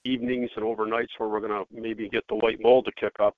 evenings 0.05 0.51
and 0.57 0.65
overnights 0.65 1.09
where 1.19 1.29
we're 1.29 1.41
going 1.41 1.53
to 1.53 1.65
maybe 1.73 2.09
get 2.09 2.25
the 2.29 2.35
white 2.35 2.61
mold 2.61 2.87
to 2.87 2.93
kick 2.93 3.15
up. 3.21 3.37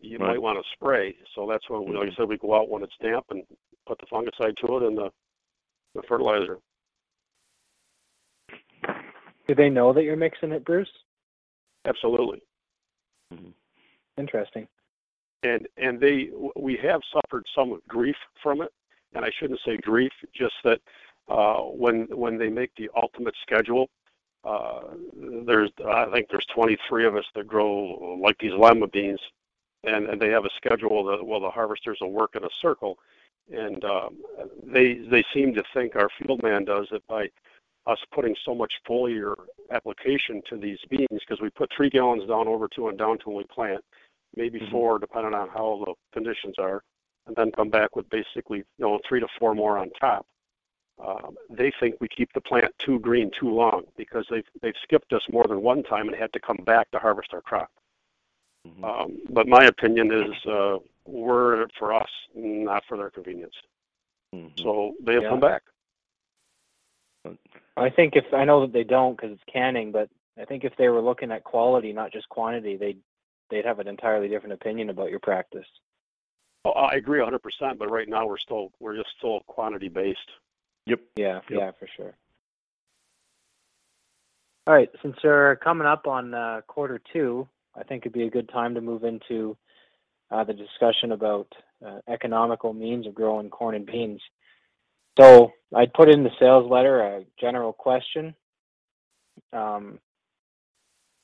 You 0.00 0.18
right. 0.18 0.30
might 0.30 0.42
want 0.42 0.58
to 0.58 0.64
spray. 0.74 1.14
So 1.34 1.46
that's 1.48 1.68
when, 1.68 1.82
mm-hmm. 1.82 1.96
like 1.96 2.08
I 2.08 2.16
said, 2.16 2.28
we 2.28 2.38
go 2.38 2.54
out 2.54 2.68
when 2.68 2.82
it's 2.82 2.92
damp 3.02 3.26
and 3.30 3.42
put 3.86 3.98
the 3.98 4.06
fungicide 4.06 4.56
to 4.56 4.76
it 4.76 4.82
and 4.82 4.96
the, 4.96 5.10
the 5.94 6.02
fertilizer. 6.08 6.58
Do 9.48 9.54
they 9.54 9.68
know 9.68 9.92
that 9.92 10.04
you're 10.04 10.16
mixing 10.16 10.52
it, 10.52 10.64
Bruce? 10.64 10.88
Absolutely. 11.86 12.42
Mm-hmm. 13.32 13.50
Interesting 14.16 14.68
and 15.42 15.66
and 15.76 16.00
they 16.00 16.30
we 16.56 16.78
have 16.82 17.00
suffered 17.12 17.44
some 17.54 17.80
grief 17.88 18.16
from 18.42 18.62
it, 18.62 18.72
and 19.14 19.24
I 19.24 19.30
shouldn't 19.38 19.60
say 19.64 19.76
grief, 19.78 20.12
just 20.34 20.54
that 20.64 20.80
uh, 21.28 21.60
when 21.60 22.06
when 22.10 22.38
they 22.38 22.48
make 22.48 22.70
the 22.76 22.90
ultimate 22.96 23.34
schedule, 23.42 23.88
uh, 24.44 24.80
there's 25.46 25.70
I 25.86 26.06
think 26.12 26.26
there's 26.30 26.46
23 26.54 27.06
of 27.06 27.16
us 27.16 27.24
that 27.34 27.46
grow 27.46 28.18
like 28.22 28.36
these 28.38 28.52
lima 28.52 28.86
beans, 28.88 29.20
and 29.84 30.06
and 30.06 30.20
they 30.20 30.28
have 30.28 30.44
a 30.44 30.50
schedule 30.56 31.04
that 31.04 31.24
well 31.24 31.40
the 31.40 31.50
harvesters 31.50 31.98
will 32.00 32.12
work 32.12 32.36
in 32.36 32.44
a 32.44 32.50
circle, 32.60 32.98
and 33.52 33.84
um, 33.84 34.16
they 34.62 34.94
they 35.10 35.24
seem 35.32 35.54
to 35.54 35.62
think 35.74 35.96
our 35.96 36.08
field 36.18 36.42
man 36.42 36.64
does 36.64 36.88
it 36.92 37.02
by 37.08 37.28
us 37.86 37.98
putting 38.12 38.36
so 38.44 38.54
much 38.54 38.72
foliar 38.88 39.34
application 39.70 40.42
to 40.48 40.56
these 40.56 40.78
beans 40.88 41.08
because 41.10 41.40
we 41.40 41.48
put 41.50 41.70
three 41.74 41.88
gallons 41.88 42.28
down 42.28 42.46
over 42.46 42.68
two 42.68 42.88
and 42.88 42.98
down 42.98 43.18
to 43.18 43.30
when 43.30 43.38
we 43.38 43.44
plant 43.44 43.82
maybe 44.36 44.60
mm-hmm. 44.60 44.70
four, 44.70 44.98
depending 44.98 45.34
on 45.34 45.48
how 45.48 45.82
the 45.84 45.94
conditions 46.12 46.54
are, 46.58 46.82
and 47.26 47.34
then 47.36 47.50
come 47.52 47.70
back 47.70 47.96
with 47.96 48.08
basically 48.10 48.58
you 48.58 48.64
know 48.78 48.98
three 49.08 49.20
to 49.20 49.28
four 49.38 49.54
more 49.54 49.78
on 49.78 49.90
top. 50.00 50.26
Um, 51.04 51.36
they 51.48 51.72
think 51.80 51.94
we 52.00 52.08
keep 52.08 52.30
the 52.34 52.42
plant 52.42 52.74
too 52.78 52.98
green 53.00 53.30
too 53.38 53.50
long 53.50 53.84
because 53.96 54.26
they've 54.30 54.44
they've 54.60 54.74
skipped 54.82 55.12
us 55.12 55.22
more 55.32 55.44
than 55.48 55.62
one 55.62 55.82
time 55.82 56.08
and 56.08 56.16
had 56.16 56.32
to 56.34 56.40
come 56.40 56.58
back 56.64 56.90
to 56.90 56.98
harvest 56.98 57.32
our 57.32 57.40
crop. 57.40 57.70
Mm-hmm. 58.66 58.84
Um, 58.84 59.18
but 59.30 59.48
my 59.48 59.64
opinion 59.64 60.12
is 60.12 60.46
uh, 60.46 60.78
we're 61.06 61.66
for 61.78 61.94
us, 61.94 62.10
not 62.34 62.84
for 62.88 62.96
their 62.96 63.10
convenience. 63.10 63.54
Mm-hmm. 64.34 64.62
So 64.62 64.94
they 65.02 65.14
have 65.14 65.22
yeah. 65.24 65.28
come 65.30 65.40
back. 65.40 65.62
I 67.76 67.90
think 67.90 68.16
if 68.16 68.32
I 68.32 68.44
know 68.44 68.62
that 68.62 68.72
they 68.72 68.84
don't 68.84 69.16
because 69.16 69.32
it's 69.32 69.52
canning, 69.52 69.92
but 69.92 70.08
I 70.40 70.44
think 70.44 70.64
if 70.64 70.76
they 70.76 70.88
were 70.88 71.00
looking 71.00 71.32
at 71.32 71.44
quality, 71.44 71.92
not 71.92 72.12
just 72.12 72.28
quantity, 72.28 72.76
they'd 72.76 73.00
they'd 73.50 73.64
have 73.64 73.78
an 73.78 73.88
entirely 73.88 74.28
different 74.28 74.54
opinion 74.54 74.90
about 74.90 75.10
your 75.10 75.18
practice. 75.18 75.66
Oh, 76.64 76.70
I 76.70 76.94
agree 76.94 77.20
100%, 77.20 77.78
but 77.78 77.90
right 77.90 78.08
now 78.08 78.26
we're 78.26 78.38
still 78.38 78.70
we're 78.80 78.96
just 78.96 79.10
still 79.18 79.40
quantity 79.46 79.88
based. 79.88 80.18
Yep. 80.86 81.00
Yeah, 81.16 81.34
yep. 81.34 81.42
yeah, 81.50 81.70
for 81.78 81.88
sure. 81.96 82.14
All 84.66 84.74
right, 84.74 84.90
since 85.02 85.16
we're 85.24 85.56
coming 85.56 85.86
up 85.86 86.06
on 86.06 86.34
uh, 86.34 86.60
quarter 86.66 87.00
two, 87.12 87.48
I 87.76 87.84
think 87.84 88.02
it'd 88.02 88.12
be 88.12 88.26
a 88.26 88.30
good 88.30 88.48
time 88.48 88.74
to 88.74 88.80
move 88.80 89.04
into 89.04 89.56
uh, 90.30 90.44
the 90.44 90.52
discussion 90.52 91.12
about 91.12 91.48
uh, 91.84 91.98
economical 92.08 92.72
means 92.72 93.06
of 93.06 93.14
growing 93.14 93.50
corn 93.50 93.74
and 93.74 93.86
beans. 93.86 94.20
So 95.18 95.50
I'd 95.74 95.92
put 95.92 96.08
in 96.08 96.24
the 96.24 96.30
sales 96.38 96.70
letter 96.70 97.00
a 97.00 97.24
general 97.40 97.72
question. 97.72 98.34
Um, 99.52 99.98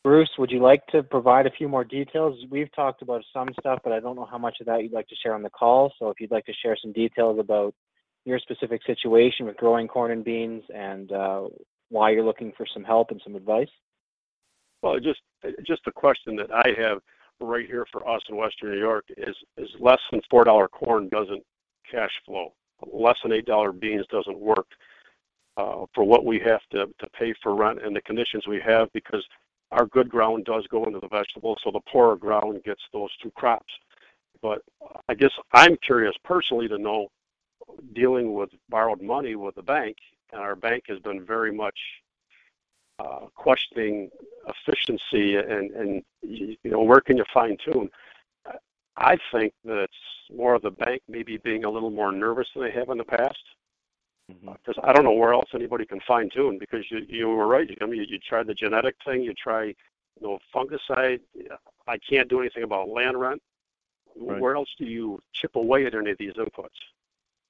Bruce, 0.02 0.30
would 0.38 0.50
you 0.52 0.60
like 0.60 0.86
to 0.88 1.02
provide 1.02 1.46
a 1.46 1.50
few 1.50 1.68
more 1.68 1.84
details? 1.84 2.38
We've 2.50 2.72
talked 2.74 3.02
about 3.02 3.24
some 3.32 3.48
stuff, 3.58 3.80
but 3.82 3.92
I 3.92 4.00
don't 4.00 4.14
know 4.14 4.28
how 4.30 4.38
much 4.38 4.58
of 4.60 4.66
that 4.66 4.82
you'd 4.82 4.92
like 4.92 5.08
to 5.08 5.16
share 5.16 5.34
on 5.34 5.42
the 5.42 5.50
call. 5.50 5.92
So 5.98 6.10
if 6.10 6.20
you'd 6.20 6.30
like 6.30 6.46
to 6.46 6.52
share 6.62 6.76
some 6.80 6.92
details 6.92 7.38
about 7.40 7.74
your 8.24 8.38
specific 8.38 8.82
situation 8.86 9.46
with 9.46 9.56
growing 9.56 9.88
corn 9.88 10.10
and 10.10 10.24
beans 10.24 10.62
and 10.74 11.10
uh, 11.12 11.42
why 11.88 12.10
you're 12.10 12.24
looking 12.24 12.52
for 12.56 12.66
some 12.72 12.84
help 12.84 13.10
and 13.10 13.20
some 13.24 13.36
advice. 13.36 13.68
Well, 14.86 15.00
just 15.00 15.20
just 15.66 15.82
a 15.88 15.92
question 15.92 16.36
that 16.36 16.52
I 16.52 16.72
have 16.78 16.98
right 17.40 17.66
here 17.66 17.86
for 17.90 18.08
us 18.08 18.22
in 18.28 18.36
Western 18.36 18.70
New 18.70 18.78
York 18.78 19.04
is 19.16 19.34
is 19.56 19.68
less 19.80 19.98
than 20.12 20.20
four 20.30 20.44
dollar 20.44 20.68
corn 20.68 21.08
doesn't 21.08 21.42
cash 21.90 22.12
flow. 22.24 22.52
Less 22.92 23.16
than 23.22 23.32
eight 23.32 23.46
dollar 23.46 23.72
beans 23.72 24.06
doesn't 24.12 24.38
work 24.38 24.68
uh, 25.56 25.86
for 25.92 26.04
what 26.04 26.24
we 26.24 26.38
have 26.38 26.60
to 26.70 26.86
to 27.00 27.06
pay 27.18 27.34
for 27.42 27.56
rent 27.56 27.84
and 27.84 27.96
the 27.96 28.00
conditions 28.02 28.46
we 28.46 28.60
have 28.60 28.92
because 28.92 29.24
our 29.72 29.86
good 29.86 30.08
ground 30.08 30.44
does 30.44 30.64
go 30.68 30.84
into 30.84 31.00
the 31.00 31.08
vegetables, 31.08 31.58
so 31.64 31.72
the 31.72 31.80
poorer 31.90 32.14
ground 32.14 32.62
gets 32.64 32.82
those 32.92 33.10
two 33.20 33.32
crops. 33.32 33.74
But 34.40 34.62
I 35.08 35.14
guess 35.14 35.32
I'm 35.52 35.76
curious 35.78 36.14
personally 36.22 36.68
to 36.68 36.78
know, 36.78 37.08
dealing 37.92 38.34
with 38.34 38.50
borrowed 38.68 39.02
money 39.02 39.34
with 39.34 39.56
the 39.56 39.62
bank, 39.62 39.96
and 40.32 40.40
our 40.40 40.54
bank 40.54 40.84
has 40.86 41.00
been 41.00 41.26
very 41.26 41.52
much 41.52 41.76
uh, 42.98 43.26
questioning 43.34 44.10
efficiency 44.48 45.36
and, 45.36 45.70
and 45.72 46.02
you 46.22 46.56
know 46.64 46.82
where 46.82 47.00
can 47.00 47.16
you 47.16 47.24
fine 47.32 47.56
tune. 47.64 47.90
I 48.96 49.18
think 49.30 49.52
that 49.64 49.82
it's 49.82 50.34
more 50.34 50.54
of 50.54 50.62
the 50.62 50.70
bank 50.70 51.02
maybe 51.08 51.36
being 51.38 51.64
a 51.64 51.70
little 51.70 51.90
more 51.90 52.12
nervous 52.12 52.48
than 52.54 52.64
they 52.64 52.72
have 52.72 52.88
in 52.88 52.98
the 52.98 53.04
past 53.04 53.36
because 54.28 54.76
mm-hmm. 54.76 54.88
I 54.88 54.92
don't 54.92 55.04
know 55.04 55.12
where 55.12 55.32
else 55.32 55.50
anybody 55.54 55.84
can 55.86 56.00
fine 56.06 56.30
tune 56.30 56.58
because 56.58 56.84
you 56.90 57.00
you 57.08 57.28
were 57.28 57.46
right. 57.46 57.68
I 57.80 57.86
mean, 57.86 58.00
you, 58.00 58.06
you 58.08 58.18
try 58.18 58.42
the 58.42 58.54
genetic 58.54 58.96
thing, 59.04 59.22
you 59.22 59.34
try 59.34 59.64
you 59.64 59.74
know 60.20 60.38
fungicide. 60.54 61.20
I 61.86 61.98
can't 61.98 62.28
do 62.28 62.40
anything 62.40 62.62
about 62.62 62.88
land 62.88 63.18
rent. 63.18 63.42
Right. 64.18 64.40
Where 64.40 64.56
else 64.56 64.70
do 64.78 64.86
you 64.86 65.20
chip 65.32 65.56
away 65.56 65.84
at 65.84 65.94
any 65.94 66.10
of 66.10 66.18
these 66.18 66.32
inputs? 66.32 66.68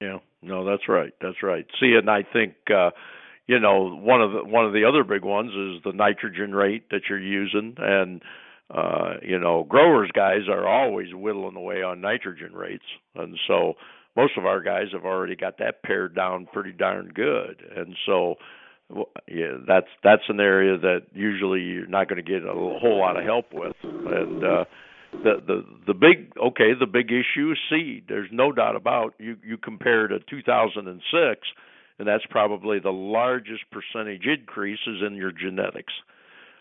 Yeah, 0.00 0.18
no, 0.42 0.64
that's 0.64 0.88
right. 0.88 1.12
That's 1.20 1.42
right. 1.42 1.64
See, 1.80 1.94
and 1.94 2.10
I 2.10 2.22
think 2.22 2.54
uh, 2.70 2.90
you 3.46 3.60
know 3.60 3.96
one 3.96 4.22
of 4.22 4.32
the 4.32 4.44
one 4.44 4.66
of 4.66 4.72
the 4.72 4.84
other 4.84 5.04
big 5.04 5.24
ones 5.24 5.50
is 5.50 5.82
the 5.84 5.92
nitrogen 5.92 6.54
rate 6.54 6.90
that 6.90 7.02
you're 7.08 7.18
using, 7.18 7.74
and 7.78 8.22
uh, 8.70 9.14
you 9.22 9.38
know 9.38 9.64
growers 9.64 10.10
guys 10.14 10.48
are 10.48 10.66
always 10.66 11.14
whittling 11.14 11.56
away 11.56 11.82
on 11.82 12.00
nitrogen 12.00 12.52
rates, 12.52 12.84
and 13.14 13.36
so 13.46 13.74
most 14.16 14.32
of 14.38 14.46
our 14.46 14.62
guys 14.62 14.86
have 14.92 15.04
already 15.04 15.36
got 15.36 15.58
that 15.58 15.82
pared 15.82 16.14
down 16.14 16.48
pretty 16.52 16.72
darn 16.72 17.10
good, 17.14 17.62
and 17.76 17.94
so 18.06 18.36
yeah, 19.28 19.58
that's 19.66 19.88
that's 20.02 20.22
an 20.28 20.40
area 20.40 20.78
that 20.78 21.02
usually 21.12 21.60
you're 21.60 21.86
not 21.86 22.08
going 22.08 22.24
to 22.24 22.30
get 22.30 22.46
a 22.46 22.52
whole 22.52 22.98
lot 23.00 23.18
of 23.18 23.24
help 23.24 23.46
with, 23.52 23.74
and 23.82 24.44
uh, 24.44 24.64
the 25.12 25.34
the 25.46 25.64
the 25.88 25.94
big 25.94 26.32
okay, 26.40 26.70
the 26.78 26.86
big 26.86 27.10
issue 27.10 27.52
is 27.52 27.58
seed. 27.70 28.04
There's 28.08 28.28
no 28.30 28.52
doubt 28.52 28.76
about 28.76 29.14
you. 29.18 29.36
You 29.44 29.56
compare 29.56 30.06
to 30.08 30.18
2006, 30.30 31.40
and 31.98 32.06
that's 32.06 32.24
probably 32.28 32.78
the 32.78 32.92
largest 32.92 33.64
percentage 33.70 34.26
increases 34.26 35.02
in 35.06 35.14
your 35.14 35.32
genetics. 35.32 35.92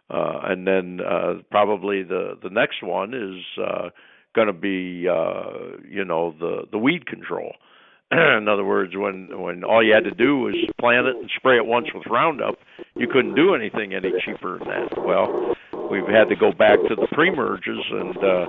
Uh, 0.10 0.40
and 0.44 0.68
then 0.68 1.00
uh, 1.02 1.36
probably 1.50 2.04
the 2.04 2.38
the 2.42 2.50
next 2.50 2.84
one 2.84 3.14
is 3.14 3.44
uh, 3.64 3.90
going 4.36 4.48
to 4.48 4.54
be 4.54 5.08
uh, 5.10 5.78
you 5.90 6.06
know 6.06 6.36
the 6.40 6.68
the 6.72 6.78
weed 6.78 7.08
control. 7.08 7.54
in 8.12 8.48
other 8.48 8.64
words, 8.64 8.94
when 8.96 9.30
when 9.42 9.64
all 9.64 9.84
you 9.84 9.94
had 9.94 10.04
to 10.04 10.12
do 10.12 10.38
was 10.38 10.56
plant 10.80 11.08
it 11.08 11.16
and 11.16 11.30
spray 11.36 11.58
it 11.58 11.66
once 11.66 11.88
with 11.94 12.06
Roundup, 12.06 12.56
you 12.96 13.08
couldn't 13.08 13.34
do 13.34 13.56
anything 13.56 13.96
any 13.96 14.12
cheaper 14.24 14.60
than 14.60 14.68
that. 14.68 15.04
Well, 15.04 15.56
we've 15.90 16.08
had 16.08 16.30
to 16.30 16.36
go 16.36 16.52
back 16.52 16.78
to 16.88 16.96
the 16.96 17.08
pre-emerges, 17.12 17.80
and 17.90 18.18
uh, 18.18 18.46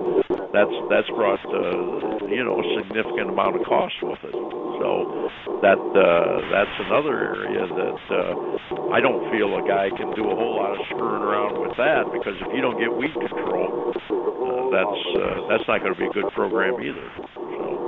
that's 0.53 0.77
that's 0.91 1.09
brought 1.09 1.43
uh, 1.47 2.27
you 2.27 2.43
know 2.43 2.61
a 2.61 2.83
significant 2.83 3.29
amount 3.29 3.59
of 3.59 3.65
cost 3.65 3.95
with 4.03 4.19
it. 4.23 4.66
So 4.77 5.29
that 5.61 5.81
uh, 5.81 6.37
that's 6.53 6.77
another 6.85 7.17
area 7.17 7.65
that 7.65 8.01
uh, 8.13 8.93
I 8.93 9.01
don't 9.01 9.25
feel 9.33 9.57
a 9.57 9.63
guy 9.65 9.89
can 9.89 10.13
do 10.13 10.29
a 10.29 10.35
whole 10.35 10.57
lot 10.57 10.77
of 10.77 10.85
screwing 10.89 11.23
around 11.25 11.59
with 11.59 11.75
that 11.77 12.05
because 12.13 12.37
if 12.37 12.49
you 12.53 12.61
don't 12.61 12.77
get 12.77 12.93
weed 12.93 13.13
control, 13.13 13.89
uh, 13.89 14.69
that's 14.69 15.01
uh, 15.17 15.49
that's 15.49 15.67
not 15.67 15.81
going 15.81 15.93
to 15.93 15.99
be 15.99 16.05
a 16.05 16.13
good 16.13 16.31
program 16.33 16.77
either. 16.81 17.09
So. 17.33 17.87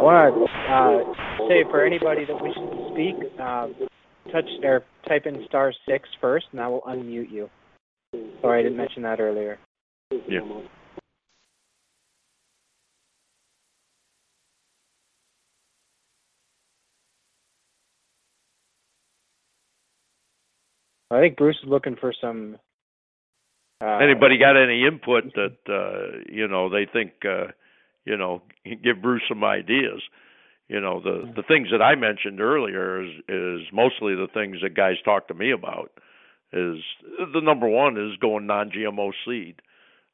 I 0.00 0.02
want 0.02 0.32
to 0.32 0.40
uh, 0.72 1.48
say 1.48 1.64
for 1.70 1.84
anybody 1.84 2.24
that 2.24 2.40
wishes 2.40 2.56
to 2.56 2.88
speak, 2.92 3.16
uh, 3.38 3.68
touch 4.32 4.48
or 4.62 4.84
type 5.06 5.26
in 5.26 5.44
star 5.46 5.72
six 5.86 6.08
first, 6.20 6.46
and 6.52 6.60
I 6.60 6.68
will 6.68 6.80
unmute 6.82 7.30
you. 7.30 7.50
Sorry, 8.40 8.60
I 8.60 8.62
didn't 8.62 8.78
mention 8.78 9.02
that 9.02 9.20
earlier. 9.20 9.58
Yeah. 10.28 10.40
I 21.10 21.20
think 21.20 21.36
Bruce 21.36 21.58
is 21.62 21.68
looking 21.68 21.96
for 21.96 22.12
some. 22.20 22.56
Uh, 23.82 23.96
Anybody 23.96 24.38
got 24.38 24.56
any 24.56 24.86
input 24.86 25.32
that 25.34 25.56
uh, 25.68 26.18
you 26.30 26.46
know 26.46 26.68
they 26.68 26.86
think 26.90 27.12
uh, 27.24 27.52
you 28.04 28.16
know, 28.16 28.42
give 28.64 29.02
Bruce 29.02 29.22
some 29.28 29.44
ideas. 29.44 30.02
You 30.68 30.80
know, 30.80 31.00
the 31.00 31.32
the 31.34 31.42
things 31.42 31.68
that 31.72 31.82
I 31.82 31.94
mentioned 31.94 32.40
earlier 32.40 33.02
is 33.02 33.10
is 33.28 33.60
mostly 33.72 34.14
the 34.14 34.28
things 34.32 34.58
that 34.62 34.74
guys 34.74 34.96
talk 35.04 35.28
to 35.28 35.34
me 35.34 35.50
about. 35.50 35.90
Is 36.52 36.78
the 37.32 37.40
number 37.40 37.68
one 37.68 37.96
is 37.96 38.16
going 38.18 38.46
non-GMO 38.46 39.12
seed. 39.24 39.62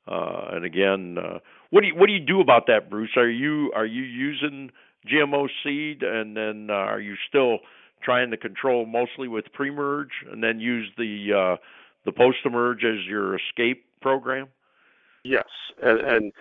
Uh, 0.06 0.50
and 0.52 0.64
again, 0.64 1.16
uh, 1.18 1.38
what 1.70 1.80
do 1.80 1.88
you 1.88 1.94
what 1.94 2.06
do 2.06 2.12
you 2.12 2.24
do 2.24 2.40
about 2.40 2.66
that, 2.68 2.90
Bruce? 2.90 3.16
Are 3.16 3.28
you 3.28 3.72
are 3.74 3.86
you 3.86 4.02
using 4.02 4.70
GMO 5.06 5.48
seed, 5.62 6.02
and 6.02 6.36
then 6.36 6.68
uh, 6.70 6.74
are 6.74 7.00
you 7.00 7.16
still 7.28 7.58
trying 8.06 8.30
to 8.30 8.36
control 8.36 8.86
mostly 8.86 9.26
with 9.26 9.44
pre-emerge, 9.52 10.12
and 10.30 10.42
then 10.42 10.60
use 10.60 10.88
the 10.96 11.32
uh, 11.32 11.56
the 12.06 12.12
post-emerge 12.12 12.84
as 12.84 13.04
your 13.04 13.36
escape 13.36 13.84
program? 14.00 14.46
Yes, 15.24 15.48
and, 15.82 16.00
and 16.00 16.32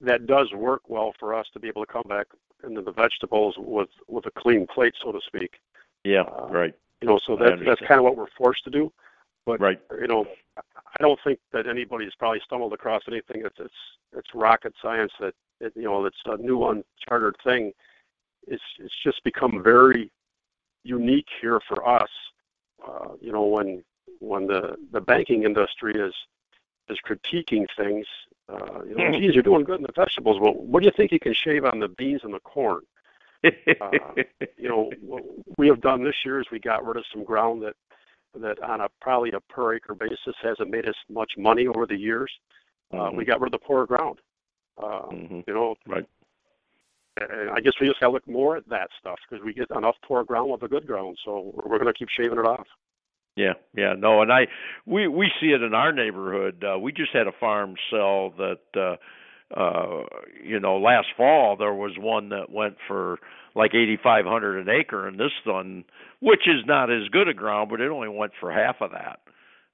that 0.00 0.26
does 0.26 0.50
work 0.54 0.88
well 0.88 1.12
for 1.20 1.34
us 1.34 1.46
to 1.52 1.60
be 1.60 1.68
able 1.68 1.84
to 1.84 1.92
come 1.92 2.06
back 2.08 2.26
into 2.66 2.80
the 2.80 2.92
vegetables 2.92 3.54
with 3.58 3.90
with 4.08 4.24
a 4.26 4.30
clean 4.30 4.66
plate, 4.66 4.94
so 5.04 5.12
to 5.12 5.20
speak. 5.26 5.60
Yeah, 6.02 6.22
uh, 6.22 6.48
right. 6.50 6.74
You 7.02 7.08
know, 7.08 7.20
so 7.26 7.36
that 7.36 7.58
that's 7.64 7.80
kind 7.86 8.00
of 8.00 8.04
what 8.04 8.16
we're 8.16 8.32
forced 8.38 8.64
to 8.64 8.70
do. 8.70 8.90
But 9.44 9.60
right. 9.60 9.78
you 10.00 10.08
know, 10.08 10.24
I 10.56 11.02
don't 11.02 11.20
think 11.22 11.38
that 11.52 11.66
anybody's 11.68 12.14
probably 12.18 12.40
stumbled 12.44 12.72
across 12.72 13.02
anything 13.06 13.42
that's 13.42 13.60
it's 13.60 13.74
it's 14.16 14.28
rocket 14.34 14.72
science 14.80 15.12
that 15.20 15.34
it, 15.60 15.72
you 15.76 15.82
know 15.82 16.06
it's 16.06 16.16
a 16.24 16.38
new 16.38 16.64
uncharted 16.64 17.36
thing. 17.44 17.72
It's 18.48 18.62
it's 18.78 18.94
just 19.04 19.22
become 19.24 19.62
very 19.62 20.10
unique 20.86 21.28
here 21.40 21.60
for 21.68 21.86
us. 21.88 22.10
Uh, 22.86 23.14
you 23.20 23.32
know, 23.32 23.44
when 23.44 23.82
when 24.20 24.46
the 24.46 24.76
the 24.92 25.00
banking 25.00 25.44
industry 25.44 25.94
is 25.94 26.14
is 26.88 26.98
critiquing 27.06 27.66
things 27.76 28.06
uh, 28.48 28.84
you 28.84 28.94
know, 28.94 29.18
geez, 29.18 29.34
you're 29.34 29.42
doing 29.42 29.64
good 29.64 29.80
in 29.80 29.82
the 29.82 29.92
vegetables. 29.94 30.38
Well, 30.40 30.54
what 30.54 30.80
do 30.80 30.86
you 30.86 30.92
think 30.96 31.10
you 31.10 31.18
can 31.18 31.34
shave 31.34 31.64
on 31.64 31.80
the 31.80 31.88
beans 31.88 32.20
and 32.22 32.32
the 32.32 32.40
corn? 32.40 32.82
uh, 33.44 33.90
you 34.56 34.68
know, 34.68 34.90
what 35.00 35.24
we 35.58 35.66
have 35.68 35.80
done 35.80 36.04
this 36.04 36.14
year 36.24 36.40
is 36.40 36.46
we 36.50 36.60
got 36.60 36.86
rid 36.86 36.96
of 36.96 37.04
some 37.12 37.24
ground 37.24 37.62
that 37.62 37.74
that 38.40 38.62
on 38.62 38.82
a 38.82 38.88
probably 39.00 39.30
a 39.32 39.40
per 39.40 39.74
acre 39.74 39.94
basis 39.94 40.34
hasn't 40.42 40.70
made 40.70 40.86
us 40.86 40.94
much 41.08 41.32
money 41.38 41.66
over 41.66 41.86
the 41.86 41.96
years. 41.96 42.30
Uh, 42.92 42.96
mm-hmm. 42.96 43.16
We 43.16 43.24
got 43.24 43.40
rid 43.40 43.52
of 43.52 43.60
the 43.60 43.66
poor 43.66 43.86
ground. 43.86 44.20
Uh, 44.78 45.08
mm-hmm. 45.10 45.40
You 45.46 45.54
know, 45.54 45.74
right. 45.86 46.04
And 47.18 47.50
I 47.50 47.60
guess 47.60 47.72
we 47.80 47.88
just 47.88 48.00
got 48.00 48.08
to 48.08 48.12
look 48.12 48.28
more 48.28 48.56
at 48.56 48.68
that 48.68 48.90
stuff 49.00 49.18
because 49.28 49.44
we 49.44 49.54
get 49.54 49.70
enough 49.70 49.96
poor 50.06 50.24
ground 50.24 50.50
with 50.50 50.60
the 50.60 50.68
good 50.68 50.86
ground, 50.86 51.18
so 51.24 51.52
we're 51.54 51.78
going 51.78 51.92
to 51.92 51.98
keep 51.98 52.08
shaving 52.08 52.38
it 52.38 52.46
off. 52.46 52.66
Yeah, 53.36 53.52
yeah, 53.74 53.92
no, 53.92 54.22
and 54.22 54.32
I 54.32 54.46
we 54.86 55.08
we 55.08 55.30
see 55.40 55.48
it 55.48 55.62
in 55.62 55.74
our 55.74 55.92
neighborhood. 55.92 56.64
Uh, 56.64 56.78
we 56.78 56.90
just 56.92 57.12
had 57.12 57.26
a 57.26 57.32
farm 57.38 57.74
sell 57.90 58.32
that 58.38 58.60
uh 58.74 58.96
uh 59.54 60.02
you 60.42 60.58
know 60.58 60.78
last 60.78 61.08
fall 61.16 61.56
there 61.56 61.74
was 61.74 61.92
one 61.98 62.30
that 62.30 62.50
went 62.50 62.76
for 62.88 63.18
like 63.54 63.74
8500 63.74 64.58
an 64.58 64.68
acre 64.68 65.06
and 65.06 65.20
this 65.20 65.30
one 65.44 65.84
which 66.20 66.48
is 66.48 66.66
not 66.66 66.90
as 66.90 67.08
good 67.12 67.28
a 67.28 67.34
ground 67.34 67.70
but 67.70 67.80
it 67.80 67.88
only 67.88 68.08
went 68.08 68.32
for 68.40 68.50
half 68.50 68.80
of 68.80 68.90
that 68.90 69.20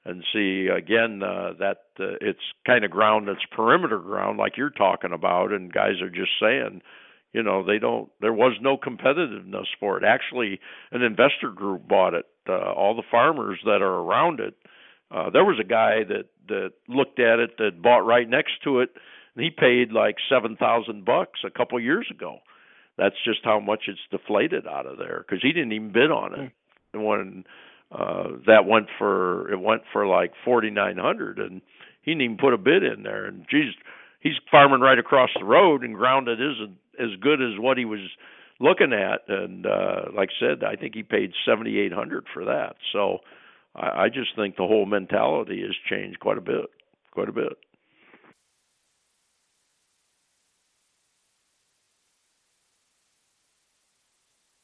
and 0.05 0.25
see 0.31 0.67
again 0.67 1.23
uh, 1.23 1.55
that 1.59 1.85
uh, 1.99 2.19
it's 2.21 2.53
kind 2.67 2.85
of 2.85 2.91
ground 2.91 3.27
that's 3.29 3.45
perimeter 3.51 3.99
ground 3.99 4.39
like 4.39 4.59
you're 4.59 4.69
talking 4.69 5.13
about 5.13 5.53
and 5.53 5.73
guys 5.73 6.03
are 6.03 6.11
just 6.11 6.33
saying 6.39 6.83
you 7.33 7.43
know 7.43 7.65
they 7.65 7.79
don't 7.79 8.11
there 8.21 8.33
was 8.33 8.57
no 8.61 8.77
competitiveness 8.77 9.67
for 9.79 9.97
it 9.97 10.05
actually 10.05 10.61
an 10.91 11.03
investor 11.03 11.51
group 11.55 11.87
bought 11.89 12.15
it 12.15 12.27
uh, 12.49 12.73
all 12.73 12.95
the 12.95 13.03
farmers 13.11 13.59
that 13.65 13.83
are 13.83 14.01
around 14.01 14.41
it 14.41 14.55
uh, 15.11 15.31
there 15.31 15.45
was 15.45 15.59
a 15.61 15.67
guy 15.67 16.05
that 16.09 16.25
that 16.49 16.73
looked 16.89 17.19
at 17.21 17.39
it 17.39 17.57
that 17.59 17.83
bought 17.83 18.01
right 18.01 18.29
next 18.29 18.53
to 18.65 18.81
it 18.81 18.91
and 19.35 19.45
he 19.45 19.51
paid 19.51 19.93
like 19.93 20.17
seven 20.29 20.57
thousand 20.57 21.05
bucks 21.05 21.41
a 21.45 21.51
couple 21.51 21.81
years 21.81 22.07
ago. 22.11 22.39
That's 22.99 23.17
just 23.25 23.41
how 23.45 23.59
much 23.61 23.85
it's 23.89 24.01
deflated 24.11 24.67
out 24.67 24.87
of 24.87 24.99
there 24.99 25.25
because 25.27 25.43
he 25.43 25.53
didn't 25.53 25.73
even 25.73 25.93
bid 25.93 26.11
on 26.11 26.35
it. 26.35 26.41
Mm. 26.41 26.53
And 26.95 27.05
when 27.05 27.45
uh, 27.91 28.29
that 28.47 28.67
went 28.67 28.89
for 28.99 29.51
it 29.51 29.61
went 29.61 29.83
for 29.93 30.07
like 30.07 30.33
forty 30.45 30.71
nine 30.71 30.99
hundred, 30.99 31.39
and 31.39 31.63
he 32.03 32.13
didn't 32.13 32.23
even 32.23 32.37
put 32.37 32.55
a 32.55 32.59
bid 32.59 32.83
in 32.83 33.03
there. 33.03 33.25
And 33.25 33.47
geez, 33.51 33.73
he's 34.21 34.35
farming 34.51 34.81
right 34.81 34.99
across 34.99 35.31
the 35.39 35.45
road, 35.45 35.83
and 35.83 35.95
ground 35.95 36.27
that 36.27 36.35
isn't 36.35 36.77
as 36.99 37.11
good 37.21 37.41
as 37.43 37.59
what 37.59 37.79
he 37.79 37.85
was 37.85 38.01
looking 38.61 38.93
at. 38.93 39.23
And 39.29 39.67
uh, 39.67 40.03
like 40.15 40.31
I 40.31 40.41
said, 40.41 40.65
I 40.65 40.77
think 40.77 40.95
he 40.95 41.03
paid 41.03 41.33
seventy 41.47 41.79
eight 41.79 41.93
hundred 41.93 42.27
for 42.33 42.45
that. 42.45 42.77
So 42.93 43.19
I, 43.75 44.05
I 44.05 44.09
just 44.09 44.35
think 44.37 44.57
the 44.57 44.67
whole 44.67 44.87
mentality 44.87 45.63
has 45.63 45.77
changed 45.89 46.21
quite 46.21 46.39
a 46.39 46.43
bit, 46.43 46.67
quite 47.13 47.29
a 47.29 47.33
bit. 47.33 47.55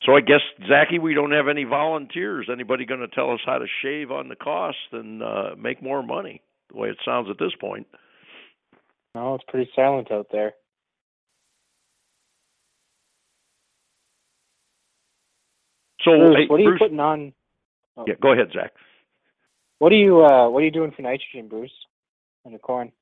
So 0.05 0.17
I 0.17 0.21
guess 0.21 0.41
Zachy, 0.67 0.99
we 0.99 1.13
don't 1.13 1.33
have 1.33 1.49
any 1.49 1.65
volunteers. 1.65 2.49
Anybody 2.51 2.87
going 2.87 3.01
to 3.01 3.09
tell 3.09 3.31
us 3.31 3.41
how 3.45 3.59
to 3.59 3.67
shave 3.83 4.11
on 4.11 4.29
the 4.29 4.37
cost 4.37 4.79
and 4.93 5.23
uh, 5.23 5.51
make 5.59 5.83
more 5.83 6.03
money? 6.03 6.41
The 6.71 6.79
way 6.79 6.89
it 6.89 6.97
sounds 7.05 7.29
at 7.29 7.39
this 7.39 7.53
point. 7.61 7.87
No, 9.15 9.35
it's 9.35 9.45
pretty 9.49 9.71
silent 9.77 10.11
out 10.11 10.29
there. 10.33 10.55
So, 16.09 16.19
Bruce, 16.19 16.37
hey, 16.37 16.47
what 16.47 16.61
are 16.61 16.63
Bruce, 16.65 16.81
you 16.81 16.87
putting 16.87 17.01
on? 17.01 17.33
Oh. 17.97 18.05
Yeah, 18.07 18.15
go 18.21 18.33
ahead, 18.33 18.49
Zach. 18.53 18.73
What 19.79 19.93
are 19.93 19.97
you 19.97 20.25
uh, 20.25 20.49
What 20.49 20.63
are 20.63 20.65
you 20.65 20.71
doing 20.71 20.93
for 20.93 21.03
nitrogen, 21.03 21.49
Bruce, 21.49 21.73
in 22.45 22.53
the 22.53 22.59
corn? 22.59 22.93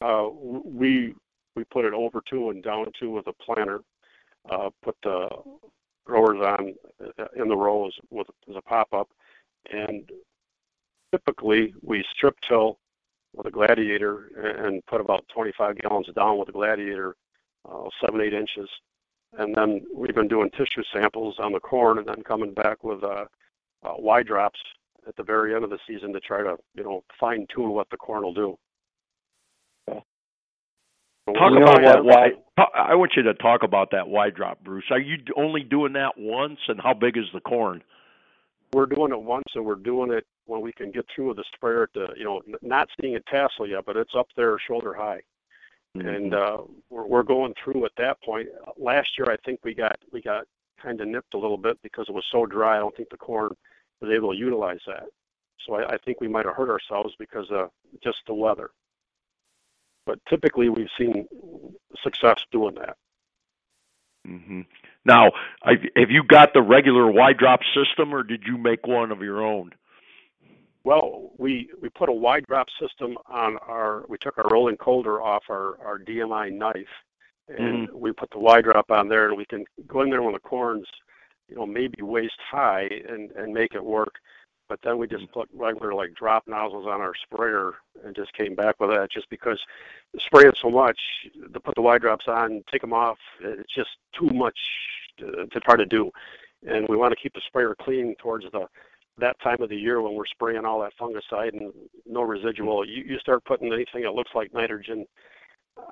Uh, 0.00 0.28
we 0.64 1.14
we 1.56 1.64
put 1.64 1.84
it 1.84 1.92
over 1.92 2.22
to 2.30 2.50
and 2.50 2.62
down 2.62 2.86
to 3.00 3.10
with 3.10 3.26
a 3.26 3.32
planter. 3.32 3.80
Uh, 4.50 4.70
put 4.82 4.96
the 5.02 5.28
growers 6.04 6.40
on 6.40 6.74
uh, 7.18 7.24
in 7.36 7.48
the 7.48 7.56
rows 7.56 7.96
with 8.10 8.26
as 8.48 8.56
a 8.56 8.62
pop-up, 8.62 9.08
and 9.72 10.10
typically 11.12 11.74
we 11.82 12.04
strip 12.14 12.36
till 12.46 12.78
with 13.34 13.46
a 13.46 13.50
gladiator 13.50 14.26
and 14.66 14.84
put 14.86 15.00
about 15.00 15.24
25 15.34 15.78
gallons 15.78 16.06
down 16.14 16.38
with 16.38 16.48
a 16.48 16.52
gladiator, 16.52 17.16
uh, 17.68 17.88
seven 18.04 18.20
eight 18.20 18.34
inches, 18.34 18.68
and 19.38 19.54
then 19.54 19.82
we've 19.94 20.14
been 20.14 20.28
doing 20.28 20.50
tissue 20.50 20.82
samples 20.92 21.36
on 21.38 21.52
the 21.52 21.60
corn 21.60 21.98
and 21.98 22.06
then 22.06 22.22
coming 22.22 22.52
back 22.54 22.84
with 22.84 23.02
uh, 23.02 23.24
uh, 23.82 23.94
Y 23.98 24.22
drops 24.22 24.58
at 25.06 25.16
the 25.16 25.22
very 25.22 25.54
end 25.54 25.64
of 25.64 25.70
the 25.70 25.78
season 25.86 26.12
to 26.12 26.20
try 26.20 26.42
to 26.42 26.56
you 26.74 26.84
know 26.84 27.02
fine 27.18 27.46
tune 27.54 27.70
what 27.70 27.88
the 27.90 27.96
corn 27.96 28.22
will 28.22 28.34
do. 28.34 28.58
Talk 31.32 31.52
you 31.52 31.62
about 31.62 31.82
that 31.82 32.04
Y. 32.04 32.28
I 32.74 32.94
want 32.94 33.12
you 33.16 33.22
to 33.22 33.34
talk 33.34 33.62
about 33.62 33.90
that 33.92 34.08
Y 34.08 34.30
drop, 34.30 34.62
Bruce. 34.62 34.84
Are 34.90 35.00
you 35.00 35.16
only 35.36 35.62
doing 35.62 35.94
that 35.94 36.12
once, 36.18 36.58
and 36.68 36.78
how 36.80 36.92
big 36.92 37.16
is 37.16 37.24
the 37.32 37.40
corn? 37.40 37.82
We're 38.74 38.86
doing 38.86 39.12
it 39.12 39.22
once, 39.22 39.46
and 39.54 39.64
we're 39.64 39.76
doing 39.76 40.12
it 40.12 40.26
when 40.46 40.60
we 40.60 40.72
can 40.72 40.90
get 40.90 41.06
through 41.14 41.28
with 41.28 41.38
the 41.38 41.44
sprayer 41.54 41.88
to, 41.94 42.08
you 42.16 42.24
know, 42.24 42.42
not 42.60 42.88
seeing 43.00 43.16
a 43.16 43.20
tassel 43.20 43.66
yet, 43.66 43.84
but 43.86 43.96
it's 43.96 44.14
up 44.16 44.28
there 44.36 44.58
shoulder 44.66 44.92
high. 44.92 45.22
Mm-hmm. 45.96 46.08
And 46.08 46.34
uh, 46.34 46.58
we're, 46.90 47.06
we're 47.06 47.22
going 47.22 47.54
through 47.62 47.84
at 47.84 47.92
that 47.98 48.20
point. 48.22 48.48
Last 48.76 49.10
year, 49.18 49.30
I 49.30 49.36
think 49.44 49.60
we 49.64 49.74
got 49.74 49.96
we 50.12 50.20
got 50.20 50.44
kind 50.82 51.00
of 51.00 51.08
nipped 51.08 51.34
a 51.34 51.38
little 51.38 51.56
bit 51.56 51.78
because 51.82 52.06
it 52.08 52.14
was 52.14 52.24
so 52.32 52.46
dry. 52.46 52.76
I 52.76 52.80
don't 52.80 52.96
think 52.96 53.10
the 53.10 53.16
corn 53.16 53.54
was 54.00 54.10
able 54.10 54.32
to 54.32 54.38
utilize 54.38 54.80
that. 54.86 55.04
So 55.66 55.74
I, 55.74 55.94
I 55.94 55.98
think 55.98 56.20
we 56.20 56.28
might 56.28 56.46
have 56.46 56.56
hurt 56.56 56.68
ourselves 56.68 57.14
because 57.18 57.46
of 57.50 57.70
just 58.02 58.18
the 58.26 58.34
weather 58.34 58.70
but 60.06 60.18
typically 60.28 60.68
we've 60.68 60.88
seen 60.98 61.26
success 62.02 62.40
doing 62.52 62.74
that. 62.74 62.96
Mm-hmm. 64.26 64.62
Now, 65.04 65.32
have 65.62 66.10
you 66.10 66.22
got 66.22 66.54
the 66.54 66.62
regular 66.62 67.10
Y 67.10 67.32
drop 67.34 67.60
system, 67.74 68.14
or 68.14 68.22
did 68.22 68.44
you 68.46 68.56
make 68.56 68.86
one 68.86 69.10
of 69.10 69.20
your 69.20 69.44
own? 69.44 69.72
Well, 70.84 71.30
we 71.38 71.70
we 71.80 71.88
put 71.88 72.08
a 72.08 72.12
Y 72.12 72.40
drop 72.40 72.68
system 72.80 73.16
on 73.26 73.56
our. 73.66 74.04
We 74.08 74.18
took 74.18 74.38
our 74.38 74.48
rolling 74.50 74.76
coulter 74.76 75.20
off 75.20 75.44
our 75.48 75.78
our 75.84 75.98
DMI 75.98 76.52
knife, 76.52 76.86
and 77.48 77.88
mm-hmm. 77.88 77.98
we 77.98 78.12
put 78.12 78.30
the 78.30 78.38
Y 78.38 78.60
drop 78.60 78.90
on 78.90 79.08
there, 79.08 79.28
and 79.28 79.36
we 79.36 79.46
can 79.46 79.64
go 79.86 80.02
in 80.02 80.10
there 80.10 80.22
when 80.22 80.34
the 80.34 80.40
corn's, 80.40 80.86
you 81.48 81.56
know, 81.56 81.66
maybe 81.66 82.02
waist 82.02 82.38
high, 82.50 82.88
and 83.08 83.30
and 83.32 83.52
make 83.52 83.74
it 83.74 83.84
work 83.84 84.14
but 84.68 84.78
then 84.82 84.98
we 84.98 85.06
just 85.06 85.30
put 85.32 85.48
regular 85.52 85.94
like 85.94 86.14
drop 86.14 86.44
nozzles 86.46 86.86
on 86.86 87.00
our 87.00 87.14
sprayer 87.14 87.74
and 88.04 88.16
just 88.16 88.32
came 88.32 88.54
back 88.54 88.80
with 88.80 88.90
that 88.90 89.10
just 89.10 89.28
because 89.30 89.60
spraying 90.18 90.52
so 90.60 90.70
much 90.70 90.98
to 91.52 91.60
put 91.60 91.74
the 91.74 91.82
Y 91.82 91.98
drops 91.98 92.28
on 92.28 92.62
take 92.70 92.80
them 92.80 92.92
off 92.92 93.18
it's 93.40 93.72
just 93.74 93.90
too 94.18 94.28
much 94.28 94.58
to, 95.18 95.46
to 95.46 95.60
try 95.60 95.76
to 95.76 95.86
do 95.86 96.10
and 96.66 96.88
we 96.88 96.96
want 96.96 97.12
to 97.12 97.20
keep 97.20 97.34
the 97.34 97.42
sprayer 97.46 97.74
clean 97.78 98.14
towards 98.18 98.46
the 98.52 98.66
that 99.18 99.36
time 99.42 99.60
of 99.60 99.68
the 99.68 99.76
year 99.76 100.00
when 100.00 100.14
we're 100.14 100.26
spraying 100.26 100.64
all 100.64 100.80
that 100.80 100.92
fungicide 101.00 101.52
and 101.52 101.72
no 102.06 102.22
residual 102.22 102.86
you, 102.86 103.04
you 103.04 103.18
start 103.18 103.44
putting 103.44 103.72
anything 103.72 104.02
that 104.02 104.14
looks 104.14 104.30
like 104.34 104.52
nitrogen 104.52 105.06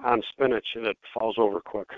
on 0.05 0.23
spinach 0.31 0.67
and 0.75 0.87
it 0.87 0.97
falls 1.15 1.37
over 1.39 1.61
quick 1.61 1.89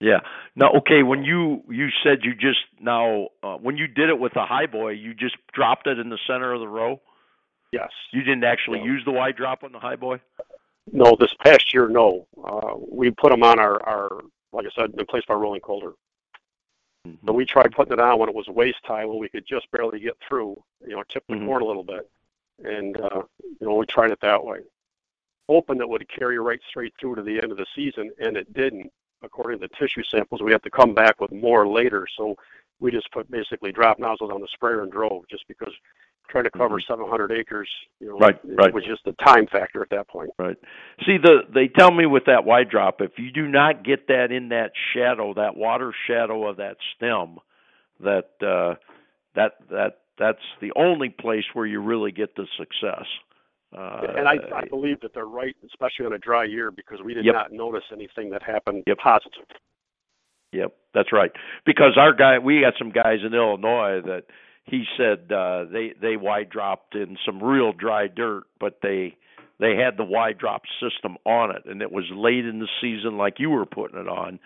yeah. 0.00 0.20
Now, 0.56 0.70
okay, 0.78 1.02
when 1.02 1.24
you 1.24 1.62
you 1.70 1.88
said 2.02 2.18
you 2.22 2.34
just 2.34 2.60
now 2.80 3.28
uh, 3.42 3.56
when 3.56 3.76
you 3.76 3.86
did 3.86 4.08
it 4.10 4.18
with 4.18 4.34
the 4.34 4.44
high 4.44 4.66
boy, 4.66 4.90
you 4.90 5.14
just 5.14 5.36
dropped 5.54 5.86
it 5.86 5.98
in 5.98 6.10
the 6.10 6.18
center 6.26 6.52
of 6.52 6.60
the 6.60 6.68
row. 6.68 7.00
Yes. 7.72 7.90
You 8.12 8.22
didn't 8.22 8.44
actually 8.44 8.82
use 8.82 9.02
the 9.04 9.12
Y 9.12 9.32
drop 9.32 9.64
on 9.64 9.72
the 9.72 9.78
high 9.78 9.96
boy. 9.96 10.20
No, 10.92 11.16
this 11.18 11.32
past 11.42 11.72
year, 11.72 11.88
no. 11.88 12.26
Uh, 12.36 12.74
we 12.90 13.10
put 13.10 13.30
them 13.30 13.42
on 13.42 13.58
our 13.58 13.82
our 13.82 14.20
like 14.52 14.66
I 14.66 14.80
said, 14.80 14.94
in 14.98 15.06
place 15.06 15.22
of 15.28 15.34
our 15.34 15.40
rolling 15.40 15.60
coulter. 15.60 15.92
Mm-hmm. 17.06 17.16
But 17.22 17.34
we 17.34 17.44
tried 17.44 17.72
putting 17.72 17.92
it 17.92 18.00
on 18.00 18.18
when 18.18 18.28
it 18.28 18.34
was 18.34 18.48
waist 18.48 18.80
high, 18.84 19.04
when 19.04 19.18
we 19.18 19.28
could 19.28 19.46
just 19.46 19.70
barely 19.70 20.00
get 20.00 20.16
through. 20.26 20.62
You 20.86 20.96
know, 20.96 21.02
tip 21.08 21.24
the 21.28 21.34
mm-hmm. 21.34 21.46
corn 21.46 21.62
a 21.62 21.66
little 21.66 21.84
bit, 21.84 22.10
and 22.64 22.96
uh, 23.00 23.22
you 23.60 23.66
know 23.66 23.74
we 23.74 23.86
tried 23.86 24.10
it 24.10 24.20
that 24.22 24.44
way, 24.44 24.60
hoping 25.48 25.80
it 25.80 25.88
would 25.88 26.08
carry 26.08 26.38
right 26.38 26.60
straight 26.68 26.94
through 27.00 27.16
to 27.16 27.22
the 27.22 27.40
end 27.42 27.52
of 27.52 27.58
the 27.58 27.66
season, 27.74 28.10
and 28.20 28.36
it 28.36 28.52
didn't 28.54 28.90
according 29.24 29.60
to 29.60 29.66
the 29.66 29.74
tissue 29.76 30.02
samples, 30.04 30.42
we 30.42 30.52
have 30.52 30.62
to 30.62 30.70
come 30.70 30.94
back 30.94 31.20
with 31.20 31.32
more 31.32 31.66
later. 31.66 32.06
So 32.16 32.36
we 32.80 32.90
just 32.90 33.10
put 33.12 33.30
basically 33.30 33.72
drop 33.72 33.98
nozzles 33.98 34.30
on 34.30 34.40
the 34.40 34.48
sprayer 34.52 34.82
and 34.82 34.92
drove 34.92 35.26
just 35.28 35.46
because 35.48 35.72
trying 36.28 36.44
to 36.44 36.50
cover 36.50 36.76
mm-hmm. 36.76 36.92
700 36.92 37.32
acres, 37.32 37.68
you 38.00 38.08
know, 38.08 38.18
right, 38.18 38.38
right. 38.44 38.72
was 38.74 38.84
just 38.84 39.04
the 39.04 39.12
time 39.24 39.46
factor 39.50 39.82
at 39.82 39.90
that 39.90 40.08
point. 40.08 40.30
Right. 40.38 40.56
See, 41.06 41.16
the 41.22 41.40
they 41.52 41.68
tell 41.68 41.90
me 41.90 42.06
with 42.06 42.24
that 42.26 42.44
Y 42.44 42.64
drop, 42.64 43.00
if 43.00 43.12
you 43.18 43.30
do 43.30 43.46
not 43.46 43.84
get 43.84 44.08
that 44.08 44.32
in 44.32 44.48
that 44.48 44.72
shadow, 44.94 45.34
that 45.34 45.56
water 45.56 45.92
shadow 46.06 46.48
of 46.48 46.56
that 46.56 46.76
stem, 46.96 47.38
that 48.00 48.30
uh, 48.40 48.74
that 49.34 49.52
that 49.70 49.98
that's 50.18 50.42
the 50.60 50.72
only 50.76 51.08
place 51.08 51.44
where 51.52 51.66
you 51.66 51.80
really 51.80 52.12
get 52.12 52.36
the 52.36 52.46
success. 52.58 53.06
Uh, 53.76 54.06
and 54.16 54.28
I, 54.28 54.34
I 54.54 54.68
believe 54.68 55.00
that 55.00 55.14
they're 55.14 55.26
right, 55.26 55.56
especially 55.66 56.06
on 56.06 56.12
a 56.12 56.18
dry 56.18 56.44
year, 56.44 56.70
because 56.70 57.00
we 57.04 57.12
did 57.12 57.24
yep. 57.24 57.34
not 57.34 57.52
notice 57.52 57.82
anything 57.92 58.30
that 58.30 58.40
happened 58.40 58.84
yep. 58.86 58.98
positive. 58.98 59.46
Yep, 60.52 60.72
that's 60.94 61.12
right. 61.12 61.32
Because 61.66 61.98
our 61.98 62.14
guy, 62.14 62.38
we 62.38 62.60
got 62.60 62.74
some 62.78 62.90
guys 62.90 63.18
in 63.26 63.34
Illinois 63.34 64.00
that 64.06 64.24
he 64.64 64.84
said 64.96 65.30
uh, 65.32 65.64
they 65.70 65.94
they 66.00 66.16
Y 66.16 66.44
dropped 66.44 66.94
in 66.94 67.16
some 67.24 67.42
real 67.42 67.72
dry 67.72 68.06
dirt, 68.08 68.44
but 68.58 68.78
they 68.82 69.16
they 69.60 69.76
had 69.76 69.96
the 69.96 70.04
Y 70.04 70.32
drop 70.32 70.62
system 70.80 71.16
on 71.24 71.54
it, 71.54 71.64
and 71.66 71.82
it 71.82 71.92
was 71.92 72.04
late 72.10 72.44
in 72.44 72.58
the 72.58 72.68
season, 72.80 73.16
like 73.16 73.38
you 73.38 73.50
were 73.50 73.66
putting 73.66 73.98
it 73.98 74.08
on, 74.08 74.38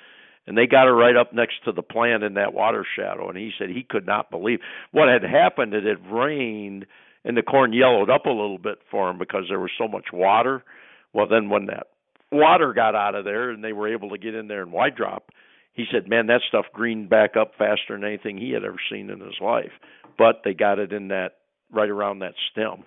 and 0.46 0.58
they 0.58 0.66
got 0.66 0.88
it 0.88 0.92
right 0.92 1.16
up 1.16 1.32
next 1.32 1.64
to 1.64 1.72
the 1.72 1.82
plant 1.82 2.22
in 2.22 2.34
that 2.34 2.52
water 2.52 2.84
shadow. 2.96 3.28
And 3.28 3.38
he 3.38 3.52
said 3.58 3.70
he 3.70 3.86
could 3.88 4.06
not 4.06 4.30
believe 4.30 4.58
what 4.92 5.08
had 5.08 5.22
happened. 5.22 5.74
It 5.74 5.84
had 5.84 6.10
rained 6.10 6.86
and 7.24 7.36
the 7.36 7.42
corn 7.42 7.72
yellowed 7.72 8.10
up 8.10 8.26
a 8.26 8.30
little 8.30 8.58
bit 8.58 8.78
for 8.90 9.10
him 9.10 9.18
because 9.18 9.44
there 9.48 9.60
was 9.60 9.70
so 9.78 9.88
much 9.88 10.06
water. 10.12 10.64
Well, 11.12 11.26
then 11.28 11.50
when 11.50 11.66
that 11.66 11.88
water 12.30 12.72
got 12.72 12.94
out 12.94 13.14
of 13.14 13.24
there 13.24 13.50
and 13.50 13.62
they 13.62 13.72
were 13.72 13.92
able 13.92 14.10
to 14.10 14.18
get 14.18 14.34
in 14.34 14.48
there 14.48 14.62
and 14.62 14.72
Y 14.72 14.90
drop, 14.90 15.30
he 15.72 15.84
said, 15.90 16.08
"Man, 16.08 16.26
that 16.26 16.42
stuff 16.48 16.66
greened 16.72 17.08
back 17.08 17.36
up 17.36 17.54
faster 17.56 17.94
than 17.94 18.04
anything 18.04 18.38
he 18.38 18.52
had 18.52 18.64
ever 18.64 18.78
seen 18.90 19.10
in 19.10 19.20
his 19.20 19.40
life." 19.40 19.72
But 20.18 20.42
they 20.44 20.52
got 20.54 20.78
it 20.78 20.92
in 20.92 21.08
that 21.08 21.36
right 21.72 21.88
around 21.88 22.18
that 22.20 22.34
stem. 22.50 22.84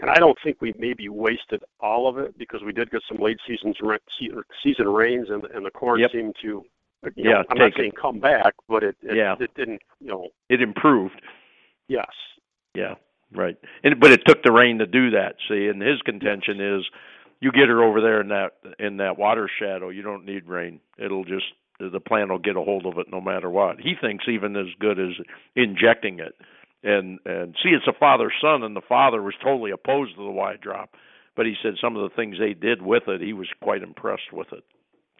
And 0.00 0.10
I 0.10 0.14
don't 0.14 0.38
think 0.42 0.60
we 0.60 0.72
maybe 0.78 1.08
wasted 1.08 1.62
all 1.80 2.08
of 2.08 2.18
it 2.18 2.36
because 2.38 2.62
we 2.64 2.72
did 2.72 2.90
get 2.90 3.02
some 3.08 3.18
late 3.18 3.38
seasons 3.46 3.76
season 4.64 4.88
rains 4.88 5.28
and 5.30 5.44
and 5.54 5.64
the 5.66 5.70
corn 5.70 6.00
Yep. 6.00 6.10
seemed 6.12 6.36
to. 6.42 6.64
You 7.04 7.12
Yeah, 7.16 7.30
know, 7.30 7.44
I'm 7.50 7.58
not 7.58 7.64
take 7.66 7.74
it. 7.74 7.80
saying 7.80 7.92
come 7.92 8.18
back, 8.18 8.54
but 8.68 8.82
it 8.82 8.96
it, 9.02 9.16
Yeah. 9.16 9.36
it 9.38 9.52
didn't. 9.54 9.82
You 10.00 10.08
know, 10.08 10.28
It 10.48 10.60
improved. 10.62 11.20
yes. 11.88 12.08
Yeah, 12.74 12.94
right. 13.32 13.56
And 13.84 14.00
but 14.00 14.10
it 14.10 14.22
took 14.26 14.42
the 14.42 14.52
rain 14.52 14.78
to 14.78 14.86
do 14.86 15.10
that. 15.10 15.36
See, 15.48 15.68
and 15.68 15.80
his 15.82 16.00
contention 16.02 16.60
is, 16.60 16.84
you 17.40 17.52
get 17.52 17.68
her 17.68 17.82
over 17.82 18.00
there 18.00 18.20
in 18.20 18.28
that 18.28 18.54
in 18.78 18.96
that 18.96 19.16
water 19.18 19.48
shadow. 19.58 19.90
You 19.90 20.02
don't 20.02 20.24
need 20.24 20.46
rain. 20.46 20.80
It'll 20.98 21.24
just 21.24 21.52
the 21.78 22.00
plant 22.00 22.30
will 22.30 22.38
get 22.38 22.56
a 22.56 22.62
hold 22.62 22.86
of 22.86 22.98
it 22.98 23.06
no 23.10 23.20
matter 23.20 23.50
what. 23.50 23.80
He 23.80 23.94
thinks 24.00 24.24
even 24.28 24.56
as 24.56 24.66
good 24.78 24.98
as 24.98 25.14
injecting 25.56 26.18
it. 26.18 26.34
And 26.82 27.18
and 27.24 27.56
see, 27.62 27.70
it's 27.70 27.88
a 27.88 27.98
father 27.98 28.30
son, 28.40 28.62
and 28.62 28.76
the 28.76 28.80
father 28.80 29.22
was 29.22 29.34
totally 29.42 29.70
opposed 29.70 30.16
to 30.16 30.24
the 30.24 30.30
Y 30.30 30.56
drop, 30.60 30.90
but 31.36 31.46
he 31.46 31.54
said 31.62 31.74
some 31.80 31.96
of 31.96 32.08
the 32.08 32.14
things 32.14 32.36
they 32.38 32.54
did 32.54 32.82
with 32.82 33.08
it, 33.08 33.20
he 33.20 33.32
was 33.32 33.48
quite 33.62 33.82
impressed 33.82 34.32
with 34.32 34.52
it. 34.52 34.64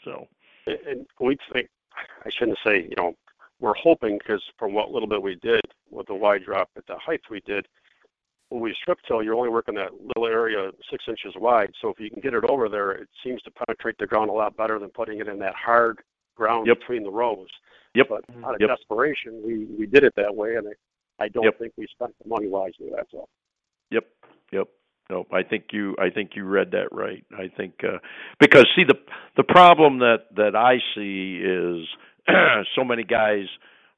So 0.04 0.28
And 0.66 1.06
we 1.20 1.36
think 1.52 1.68
I 1.96 2.30
shouldn't 2.36 2.58
say. 2.64 2.82
You 2.82 2.94
know, 2.96 3.16
we're 3.60 3.74
hoping 3.74 4.18
because 4.18 4.42
from 4.58 4.72
what 4.72 4.90
little 4.90 5.08
bit 5.08 5.22
we 5.22 5.34
did 5.36 5.62
with 5.90 6.06
the 6.06 6.14
Y 6.14 6.38
drop 6.38 6.70
at 6.76 6.86
the 6.86 6.96
height 6.96 7.22
we 7.28 7.40
did, 7.40 7.66
when 8.50 8.60
we 8.60 8.74
strip 8.80 8.98
till, 9.06 9.22
you're 9.22 9.34
only 9.34 9.48
working 9.48 9.74
that 9.74 9.92
little 9.94 10.26
area 10.26 10.70
six 10.90 11.04
inches 11.08 11.34
wide. 11.36 11.72
So 11.82 11.88
if 11.88 11.98
you 12.00 12.10
can 12.10 12.20
get 12.20 12.34
it 12.34 12.44
over 12.48 12.68
there, 12.68 12.92
it 12.92 13.08
seems 13.24 13.42
to 13.42 13.50
penetrate 13.50 13.98
the 13.98 14.06
ground 14.06 14.30
a 14.30 14.32
lot 14.32 14.56
better 14.56 14.78
than 14.78 14.90
putting 14.90 15.18
it 15.18 15.28
in 15.28 15.38
that 15.40 15.54
hard 15.54 15.98
ground 16.38 16.66
Yep. 16.68 16.78
between 16.80 17.02
the 17.02 17.10
rows. 17.10 17.48
Yep. 17.94 18.06
But 18.08 18.24
out 18.46 18.54
of 18.54 18.60
Yep. 18.60 18.70
desperation, 18.70 19.42
we 19.44 19.66
we 19.78 19.86
did 19.86 20.04
it 20.04 20.14
that 20.16 20.34
way, 20.34 20.54
and 20.56 20.68
I, 20.68 21.24
I 21.24 21.28
don't 21.28 21.44
Yep. 21.44 21.58
think 21.58 21.72
we 21.76 21.86
spent 21.88 22.14
the 22.22 22.28
money 22.28 22.46
wisely. 22.48 22.88
That's 22.94 23.12
all. 23.12 23.28
Yep, 23.90 24.04
yep. 24.52 24.68
No, 25.10 25.26
I 25.32 25.42
think 25.42 25.64
you 25.72 25.96
I 25.98 26.10
think 26.10 26.36
you 26.36 26.44
read 26.44 26.70
that 26.72 26.88
right. 26.92 27.24
I 27.32 27.48
think 27.56 27.74
uh 27.82 27.98
because 28.38 28.66
see 28.76 28.84
the 28.84 28.98
the 29.36 29.42
problem 29.44 29.98
that 30.00 30.26
that 30.36 30.54
I 30.54 30.78
see 30.94 31.40
is 31.42 31.86
so 32.76 32.84
many 32.84 33.04
guys 33.04 33.46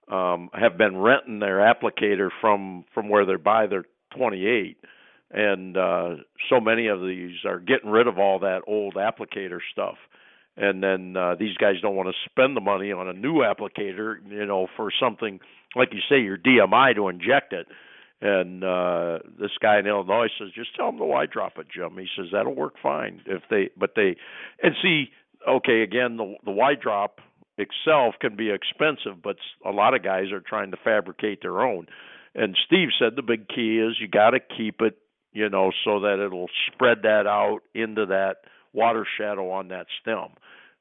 um 0.09 0.51
have 0.55 0.78
been 0.78 0.97
renting 0.97 1.41
their 1.41 1.59
applicator 1.59 2.30
from 2.41 2.84
from 2.95 3.09
where 3.09 3.26
they 3.26 3.34
buy 3.36 3.66
their 3.66 3.84
28 4.16 4.76
and 5.32 5.76
uh 5.76 6.11
so 6.49 6.61
many 6.61 6.86
of 6.86 7.01
these 7.01 7.45
are 7.45 7.59
getting 7.59 7.91
rid 7.91 8.07
of 8.07 8.18
all 8.18 8.38
that 8.41 8.62
old 8.68 8.95
applicator 8.95 9.59
stuff 9.72 9.97
and 10.61 10.82
then 10.82 11.16
uh 11.16 11.34
these 11.34 11.56
guys 11.56 11.74
don't 11.82 11.96
want 11.96 12.08
to 12.08 12.30
spend 12.30 12.56
the 12.56 12.61
money 12.61 12.92
on 12.92 13.08
a 13.08 13.12
new 13.12 13.38
applicator 13.38 14.16
you 14.28 14.46
know 14.46 14.68
for 14.76 14.90
something 15.00 15.40
like 15.74 15.88
you 15.92 16.00
say 16.08 16.20
your 16.20 16.38
DMI 16.38 16.94
to 16.94 17.08
inject 17.08 17.52
it 17.52 17.66
and 18.20 18.62
uh 18.62 19.18
this 19.38 19.50
guy 19.61 19.78
in 19.78 19.86
Illinois 19.86 20.28
says, 20.38 20.48
just 20.54 20.76
tell 20.76 20.86
them 20.86 20.98
to 20.98 21.04
Y 21.04 21.26
drop 21.26 21.52
it, 21.58 21.66
Jim. 21.74 21.96
He 21.96 22.06
says 22.16 22.26
that'll 22.32 22.54
work 22.54 22.74
fine 22.82 23.22
if 23.26 23.42
they, 23.50 23.70
but 23.76 23.92
they, 23.96 24.16
and 24.62 24.74
see, 24.82 25.11
okay, 25.48 25.82
again, 25.82 26.16
the 26.16 26.34
the 26.44 26.50
Y 26.50 26.74
drop 26.80 27.20
itself 27.56 28.14
can 28.20 28.36
be 28.36 28.50
expensive, 28.50 29.22
but 29.22 29.36
a 29.64 29.70
lot 29.70 29.94
of 29.94 30.02
guys 30.02 30.32
are 30.32 30.40
trying 30.40 30.70
to 30.70 30.76
fabricate 30.82 31.40
their 31.42 31.61
own. 31.62 31.86
And 32.34 32.56
Steve 32.66 32.88
said 32.98 33.16
the 33.16 33.22
big 33.22 33.48
key 33.48 33.78
is 33.78 33.96
you 34.00 34.08
got 34.08 34.30
to 34.30 34.40
keep 34.40 34.80
it, 34.80 34.96
you 35.32 35.48
know, 35.48 35.72
so 35.84 36.00
that 36.00 36.24
it'll 36.24 36.50
spread 36.72 36.98
that 37.02 37.26
out 37.26 37.61
into 37.74 38.06
that 38.06 38.36
water 38.72 39.06
shadow 39.18 39.50
on 39.50 39.68
that 39.68 39.86
stem. 40.00 40.28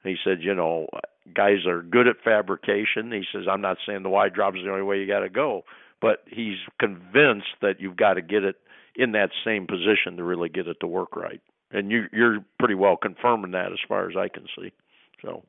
He 0.03 0.15
said, 0.23 0.39
you 0.41 0.55
know, 0.55 0.87
guys 1.33 1.65
are 1.67 1.81
good 1.81 2.07
at 2.07 2.17
fabrication. 2.23 3.11
He 3.11 3.23
says, 3.33 3.43
I'm 3.49 3.61
not 3.61 3.77
saying 3.85 4.03
the 4.03 4.09
Y 4.09 4.29
drop 4.29 4.55
is 4.55 4.63
the 4.63 4.71
only 4.71 4.83
way 4.83 4.99
you 4.99 5.07
got 5.07 5.19
to 5.21 5.29
go, 5.29 5.63
but 6.01 6.23
he's 6.27 6.57
convinced 6.79 7.47
that 7.61 7.79
you've 7.79 7.97
got 7.97 8.13
to 8.15 8.21
get 8.21 8.43
it 8.43 8.55
in 8.95 9.11
that 9.13 9.31
same 9.45 9.67
position 9.67 10.17
to 10.17 10.23
really 10.23 10.49
get 10.49 10.67
it 10.67 10.77
to 10.81 10.87
work 10.87 11.15
right. 11.15 11.41
And 11.71 11.91
you, 11.91 12.05
you're 12.13 12.39
pretty 12.59 12.75
well 12.75 12.97
confirming 12.97 13.51
that 13.51 13.71
as 13.71 13.79
far 13.87 14.09
as 14.09 14.15
I 14.17 14.27
can 14.29 14.45
see. 14.57 14.71
So. 15.21 15.43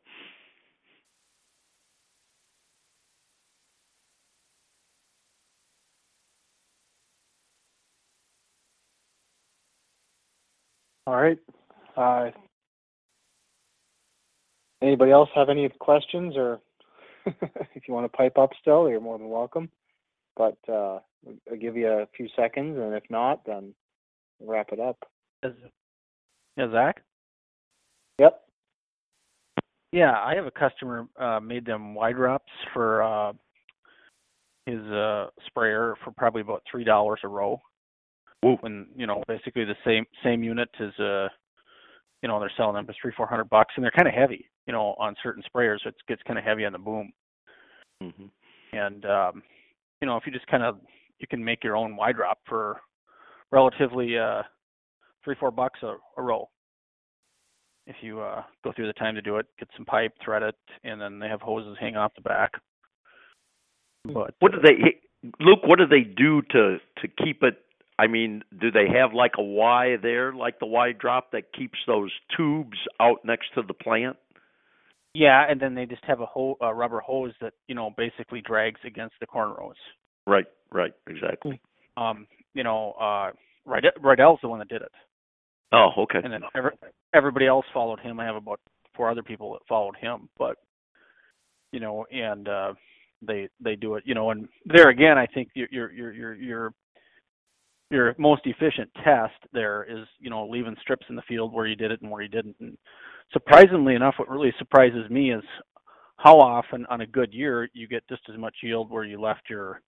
All 11.06 11.16
right. 11.16 11.38
Uh, 12.00 12.30
anybody 14.80 15.12
else 15.12 15.28
have 15.34 15.50
any 15.50 15.68
questions 15.68 16.34
or 16.36 16.60
if 17.26 17.86
you 17.86 17.92
want 17.92 18.10
to 18.10 18.16
pipe 18.16 18.38
up 18.38 18.50
still, 18.60 18.88
you're 18.88 19.00
more 19.00 19.18
than 19.18 19.28
welcome. 19.28 19.68
But 20.34 20.56
uh, 20.66 21.00
I'll 21.50 21.58
give 21.60 21.76
you 21.76 21.88
a 21.88 22.08
few 22.16 22.28
seconds, 22.34 22.78
and 22.78 22.94
if 22.94 23.02
not, 23.10 23.44
then 23.44 23.74
wrap 24.40 24.68
it 24.72 24.80
up. 24.80 24.96
Yeah, 26.56 26.70
Zach? 26.72 27.02
Yep. 28.18 28.40
Yeah, 29.92 30.12
I 30.12 30.34
have 30.36 30.46
a 30.46 30.50
customer 30.50 31.06
uh 31.18 31.40
made 31.40 31.66
them 31.66 31.94
wide 31.94 32.16
wraps 32.16 32.52
for 32.72 33.02
uh 33.02 33.32
his 34.66 34.80
uh 34.86 35.26
sprayer 35.46 35.96
for 36.04 36.12
probably 36.12 36.42
about 36.42 36.62
three 36.70 36.84
dollars 36.84 37.20
a 37.24 37.28
row. 37.28 37.60
Woo. 38.42 38.56
When, 38.60 38.86
you 38.96 39.06
know, 39.06 39.22
basically 39.28 39.64
the 39.64 39.76
same 39.84 40.06
same 40.24 40.42
unit 40.42 40.70
as 40.78 40.98
uh 41.00 41.28
you 42.22 42.28
know, 42.28 42.38
they're 42.38 42.52
selling 42.56 42.74
them 42.74 42.86
for 42.86 42.94
three, 43.00 43.12
four 43.16 43.26
hundred 43.26 43.48
bucks 43.48 43.72
and 43.76 43.84
they're 43.84 43.90
kinda 43.90 44.10
heavy, 44.10 44.48
you 44.66 44.72
know, 44.72 44.94
on 44.98 45.14
certain 45.22 45.42
sprayers 45.42 45.84
it 45.86 45.94
gets 46.08 46.22
kinda 46.22 46.40
heavy 46.40 46.64
on 46.64 46.72
the 46.72 46.78
boom. 46.78 47.12
hmm 48.00 48.26
And 48.72 49.04
um 49.06 49.42
you 50.00 50.06
know, 50.06 50.16
if 50.16 50.24
you 50.26 50.32
just 50.32 50.46
kinda 50.46 50.74
you 51.18 51.26
can 51.28 51.44
make 51.44 51.62
your 51.64 51.76
own 51.76 51.96
Y 51.96 52.12
drop 52.12 52.38
for 52.48 52.80
relatively 53.50 54.18
uh 54.18 54.42
three, 55.24 55.36
four 55.38 55.50
bucks 55.50 55.80
a, 55.82 55.96
a 56.16 56.22
row. 56.22 56.48
If 57.86 57.96
you 58.02 58.20
uh 58.20 58.42
go 58.64 58.72
through 58.72 58.86
the 58.86 58.92
time 58.94 59.14
to 59.14 59.22
do 59.22 59.36
it, 59.36 59.46
get 59.58 59.68
some 59.76 59.86
pipe, 59.86 60.12
thread 60.24 60.42
it, 60.42 60.54
and 60.84 61.00
then 61.00 61.18
they 61.18 61.28
have 61.28 61.40
hoses 61.40 61.76
hang 61.80 61.96
off 61.96 62.12
the 62.14 62.22
back. 62.22 62.52
But 64.04 64.34
What 64.40 64.52
do 64.52 64.58
they, 64.64 65.00
Luke? 65.40 65.60
What 65.64 65.78
do 65.78 65.86
they 65.86 66.02
do 66.02 66.42
to 66.50 66.78
to 66.98 67.08
keep 67.22 67.42
it? 67.42 67.58
I 68.00 68.06
mean, 68.06 68.42
do 68.60 68.70
they 68.70 68.86
have 68.98 69.12
like 69.12 69.32
a 69.38 69.42
Y 69.42 69.96
there, 70.02 70.32
like 70.32 70.58
the 70.58 70.66
Y 70.66 70.92
drop 70.92 71.32
that 71.32 71.52
keeps 71.52 71.78
those 71.86 72.10
tubes 72.36 72.78
out 73.00 73.18
next 73.24 73.46
to 73.54 73.62
the 73.62 73.74
plant? 73.74 74.16
yeah, 75.12 75.44
and 75.50 75.60
then 75.60 75.74
they 75.74 75.86
just 75.86 76.04
have 76.04 76.20
a, 76.20 76.26
ho- 76.26 76.56
a 76.60 76.72
rubber 76.72 77.00
hose 77.00 77.32
that 77.40 77.52
you 77.66 77.74
know 77.74 77.90
basically 77.96 78.40
drags 78.40 78.80
against 78.86 79.14
the 79.20 79.26
corn 79.26 79.50
rows. 79.58 79.74
Right, 80.26 80.46
right, 80.72 80.92
exactly. 81.08 81.60
Um, 81.96 82.26
you 82.54 82.62
know, 82.62 82.92
uh, 82.92 83.32
Rydell, 83.68 83.96
Rydell's 84.00 84.38
the 84.40 84.48
one 84.48 84.60
that 84.60 84.68
did 84.68 84.82
it, 84.82 84.92
Oh, 85.72 85.88
okay. 86.04 86.20
and 86.22 86.32
then 86.32 86.42
every, 86.56 86.70
everybody 87.12 87.46
else 87.46 87.66
followed 87.74 88.00
him. 88.00 88.20
I 88.20 88.24
have 88.24 88.36
about 88.36 88.60
four 88.94 89.10
other 89.10 89.22
people 89.24 89.52
that 89.54 89.60
followed 89.68 89.96
him, 90.00 90.28
but 90.38 90.56
you 91.72 91.80
know, 91.80 92.06
and 92.12 92.48
uh, 92.48 92.72
they 93.20 93.48
they 93.62 93.74
do 93.76 93.96
it. 93.96 94.04
You 94.06 94.14
know, 94.14 94.30
and 94.30 94.48
there 94.64 94.88
again, 94.90 95.18
I 95.18 95.26
think 95.26 95.48
your 95.54 95.68
your 95.72 96.12
your 96.12 96.34
your 96.34 96.72
your 97.90 98.14
most 98.18 98.42
efficient 98.44 98.88
test 99.04 99.34
there 99.52 99.84
is 99.88 100.06
you 100.18 100.30
know 100.30 100.46
leaving 100.48 100.76
strips 100.80 101.06
in 101.08 101.16
the 101.16 101.22
field 101.22 101.52
where 101.52 101.66
you 101.66 101.76
did 101.76 101.90
it 101.90 102.00
and 102.02 102.10
where 102.10 102.22
you 102.22 102.28
didn't. 102.28 102.56
And 102.60 102.76
surprisingly 103.32 103.94
enough, 103.94 104.14
what 104.18 104.28
really 104.28 104.52
surprises 104.58 105.08
me 105.10 105.32
is 105.32 105.42
how 106.16 106.38
often 106.38 106.86
on 106.86 107.00
a 107.00 107.06
good 107.06 107.32
year 107.32 107.68
you 107.72 107.88
get 107.88 108.06
just 108.08 108.22
as 108.32 108.38
much 108.38 108.54
yield 108.62 108.90
where 108.90 109.04
you 109.04 109.20
left 109.20 109.42
your 109.48 109.80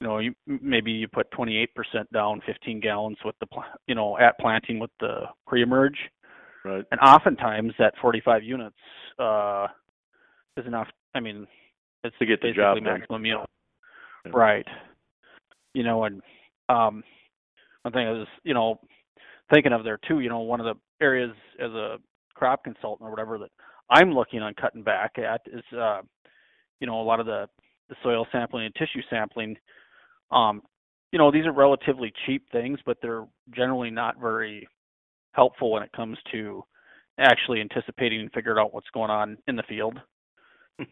you 0.00 0.06
know 0.06 0.18
you 0.18 0.32
maybe 0.46 0.92
you 0.92 1.08
put 1.08 1.30
28% 1.32 1.66
down 2.12 2.40
15 2.46 2.80
gallons 2.80 3.16
with 3.24 3.34
the 3.40 3.46
you 3.88 3.94
know 3.94 4.16
at 4.18 4.38
planting 4.38 4.78
with 4.78 4.90
the 5.00 5.22
pre-emerge 5.46 5.98
Right. 6.64 6.84
and 6.90 7.00
oftentimes 7.00 7.72
that 7.78 7.94
45 8.00 8.42
units 8.44 8.76
uh 9.18 9.66
is 10.56 10.66
enough 10.66 10.88
i 11.14 11.20
mean 11.20 11.46
it's 12.04 12.16
To 12.18 12.26
get 12.26 12.40
the 12.42 12.52
job 12.52 12.76
done. 12.76 12.84
maximum 12.84 13.24
yield 13.26 13.46
Yeah. 14.26 14.32
right 14.34 14.66
you 15.74 15.82
know 15.82 16.04
and 16.04 16.22
um 16.68 17.02
one 17.82 17.92
thing 17.92 18.06
I 18.06 18.12
was 18.12 18.26
you 18.44 18.54
know 18.54 18.80
thinking 19.52 19.72
of 19.72 19.84
there 19.84 19.98
too 20.06 20.20
you 20.20 20.28
know 20.28 20.40
one 20.40 20.60
of 20.60 20.66
the 20.66 21.04
areas 21.04 21.32
as 21.58 21.70
a 21.70 21.96
crop 22.34 22.64
consultant 22.64 23.06
or 23.06 23.10
whatever 23.10 23.38
that 23.38 23.50
i'm 23.90 24.12
looking 24.12 24.40
on 24.40 24.54
cutting 24.54 24.82
back 24.82 25.12
at 25.18 25.40
is 25.46 25.64
uh 25.76 26.00
you 26.80 26.86
know 26.86 27.00
a 27.00 27.02
lot 27.02 27.20
of 27.20 27.26
the 27.26 27.48
the 27.88 27.96
soil 28.02 28.26
sampling 28.30 28.66
and 28.66 28.74
tissue 28.74 29.02
sampling. 29.10 29.56
Um 30.30 30.62
you 31.12 31.18
know 31.18 31.30
these 31.30 31.46
are 31.46 31.52
relatively 31.52 32.12
cheap 32.26 32.44
things 32.52 32.78
but 32.84 32.98
they're 33.00 33.24
generally 33.54 33.90
not 33.90 34.20
very 34.20 34.68
helpful 35.32 35.72
when 35.72 35.82
it 35.82 35.92
comes 35.92 36.18
to 36.32 36.62
actually 37.18 37.60
anticipating 37.60 38.20
and 38.20 38.32
figuring 38.32 38.58
out 38.58 38.74
what's 38.74 38.90
going 38.90 39.10
on 39.10 39.38
in 39.48 39.56
the 39.56 39.62
field. 39.68 39.98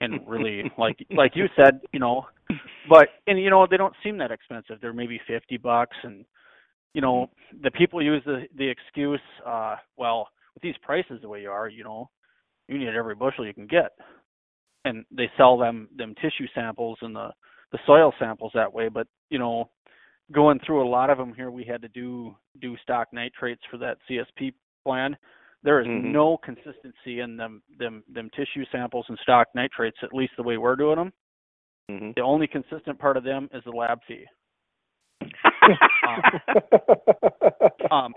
And 0.01 0.27
really 0.27 0.71
like 0.79 0.97
like 1.11 1.33
you 1.37 1.47
said 1.55 1.81
you 1.93 2.01
know 2.01 2.27
but 2.89 3.09
and 3.27 3.41
you 3.41 3.51
know 3.51 3.67
they 3.71 3.77
don't 3.77 3.95
seem 4.03 4.19
that 4.19 4.31
expensive. 4.31 4.79
They're 4.81 4.93
maybe 4.93 5.21
50 5.27 5.57
bucks 5.59 5.97
and 6.03 6.25
you 6.97 7.03
know 7.03 7.29
the 7.63 7.71
people 7.73 8.03
use 8.03 8.23
the 8.27 8.39
the 8.57 8.69
excuse 8.69 9.21
uh 9.47 9.77
well 9.97 10.29
with 10.55 10.63
these 10.63 10.75
prices 10.83 11.21
the 11.23 11.29
way 11.29 11.43
you 11.43 11.51
are 11.51 11.69
you 11.69 11.85
know 11.85 12.09
you 12.69 12.79
need 12.79 12.89
every 12.89 13.15
bushel 13.15 13.47
you 13.47 13.55
can 13.55 13.67
get 13.67 13.93
and 14.85 15.05
they 15.11 15.31
sell 15.37 15.57
them 15.59 15.89
them 15.97 16.15
tissue 16.17 16.49
samples 16.55 16.99
and 17.03 17.15
the 17.15 17.29
the 17.73 17.79
soil 17.87 18.13
samples 18.19 18.53
that 18.55 18.73
way 18.73 18.89
but 18.89 19.07
you 19.31 19.39
know 19.39 19.71
going 20.33 20.59
through 20.67 20.87
a 20.87 20.89
lot 20.89 21.11
of 21.11 21.19
them 21.19 21.33
here, 21.35 21.51
we 21.51 21.65
had 21.65 21.83
to 21.83 21.89
do 21.89 22.35
do 22.61 22.77
stalk 22.83 23.09
nitrates 23.13 23.63
for 23.71 23.79
that 23.79 23.99
CSP 24.09 24.53
plan. 24.85 25.17
There 25.63 25.81
is 25.81 25.87
Mhm. 25.87 26.13
no 26.13 26.37
consistency 26.39 27.21
in 27.21 27.37
them 27.37 27.63
them 27.79 28.05
them 28.09 28.31
tissue 28.31 28.65
samples 28.67 29.09
and 29.09 29.19
stalk 29.21 29.49
nitrates, 29.55 30.03
at 30.03 30.13
least 30.13 30.37
the 30.37 30.43
way 30.43 30.57
we're 30.57 30.77
doing 30.77 30.97
them. 30.97 31.13
hmm 31.89 32.13
The 32.17 32.23
only 32.23 32.47
consistent 32.47 32.99
part 32.99 33.17
of 33.17 33.25
them 33.25 33.49
is 33.53 33.63
the 33.65 33.71
lab 33.73 34.03
fee. 34.05 34.27
Um, 37.91 38.15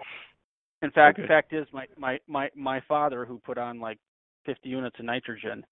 in 0.82 0.92
fact, 0.92 1.20
Okay. 1.20 1.28
fact 1.28 1.54
is, 1.54 1.68
my 1.74 1.86
my 1.98 2.20
my 2.28 2.50
my 2.56 2.82
father, 2.88 3.26
who 3.26 3.40
put 3.40 3.58
on 3.58 3.80
like 3.80 3.98
50 4.46 4.70
units 4.70 4.96
of 5.00 5.06
nitrogen, 5.06 5.66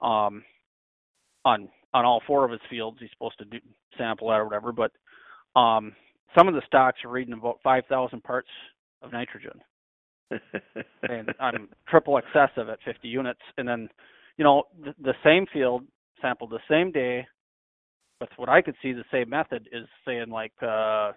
um, 0.00 0.44
on 1.44 1.68
on 1.94 2.04
all 2.04 2.22
four 2.26 2.44
of 2.44 2.50
his 2.50 2.60
fields, 2.70 2.98
he's 3.00 3.10
supposed 3.12 3.38
to 3.38 3.44
do 3.46 3.58
sample 3.98 4.28
that 4.28 4.40
or 4.40 4.44
whatever. 4.44 4.72
But 4.72 4.92
um, 5.58 5.94
some 6.36 6.48
of 6.48 6.54
the 6.54 6.62
stalks 6.66 6.98
are 7.04 7.10
reading 7.10 7.34
about 7.34 7.58
5,000 7.62 8.22
parts 8.22 8.48
of 9.02 9.12
nitrogen, 9.12 9.60
and 11.08 11.30
I'm 11.40 11.68
triple 11.88 12.18
excessive 12.18 12.68
at 12.68 12.78
50 12.84 13.08
units. 13.08 13.40
And 13.58 13.68
then, 13.68 13.88
you 14.38 14.44
know, 14.44 14.64
the, 14.82 14.94
the 15.02 15.14
same 15.24 15.46
field 15.52 15.84
sampled 16.22 16.50
the 16.50 16.60
same 16.70 16.90
day, 16.92 17.26
with 18.22 18.30
what 18.36 18.48
I 18.48 18.62
could 18.62 18.76
see, 18.80 18.92
the 18.92 19.04
same 19.10 19.28
method 19.28 19.68
is 19.72 19.86
saying 20.06 20.30
like 20.30 20.52
uh, 20.62 21.12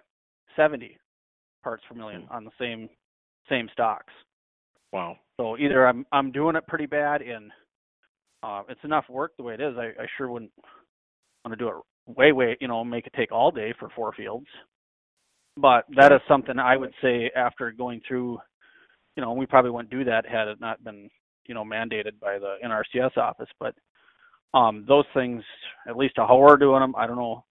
70 0.56 0.98
parts 1.62 1.84
per 1.88 1.94
million 1.94 2.26
on 2.30 2.44
the 2.44 2.50
same 2.60 2.88
same 3.48 3.68
stalks. 3.72 4.12
wow. 4.92 5.16
So 5.38 5.56
either 5.56 5.86
I'm 5.86 6.04
I'm 6.10 6.32
doing 6.32 6.56
it 6.56 6.66
pretty 6.66 6.86
bad 6.86 7.22
and 7.22 7.52
uh, 8.42 8.62
it's 8.68 8.80
enough 8.82 9.04
work 9.08 9.32
the 9.36 9.44
way 9.44 9.54
it 9.54 9.60
is. 9.60 9.74
I, 9.78 10.02
I 10.02 10.06
sure 10.16 10.30
wouldn't 10.30 10.50
want 11.44 11.56
to 11.56 11.64
do 11.64 11.68
it 11.68 11.74
way 12.06 12.32
way 12.32 12.56
you 12.60 12.68
know 12.68 12.82
make 12.84 13.06
it 13.06 13.12
take 13.16 13.30
all 13.30 13.50
day 13.50 13.72
for 13.78 13.88
four 13.94 14.12
fields. 14.12 14.46
But 15.56 15.84
that 15.94 16.12
is 16.12 16.20
something 16.28 16.58
I 16.58 16.76
would 16.76 16.92
say 17.00 17.30
after 17.34 17.70
going 17.70 18.02
through, 18.06 18.38
you 19.16 19.22
know, 19.22 19.32
we 19.32 19.46
probably 19.46 19.70
wouldn't 19.70 19.90
do 19.90 20.04
that 20.04 20.26
had 20.26 20.48
it 20.48 20.60
not 20.60 20.82
been 20.82 21.08
you 21.46 21.54
know 21.54 21.64
mandated 21.64 22.18
by 22.20 22.38
the 22.40 22.56
NRCS 22.64 23.16
office. 23.16 23.48
But 23.60 23.74
um, 24.56 24.84
those 24.88 25.04
things, 25.14 25.42
at 25.88 25.96
least 25.96 26.14
how 26.16 26.38
we're 26.38 26.56
doing 26.56 26.80
them, 26.80 26.94
I 26.96 27.06
don't 27.06 27.16
know. 27.16 27.44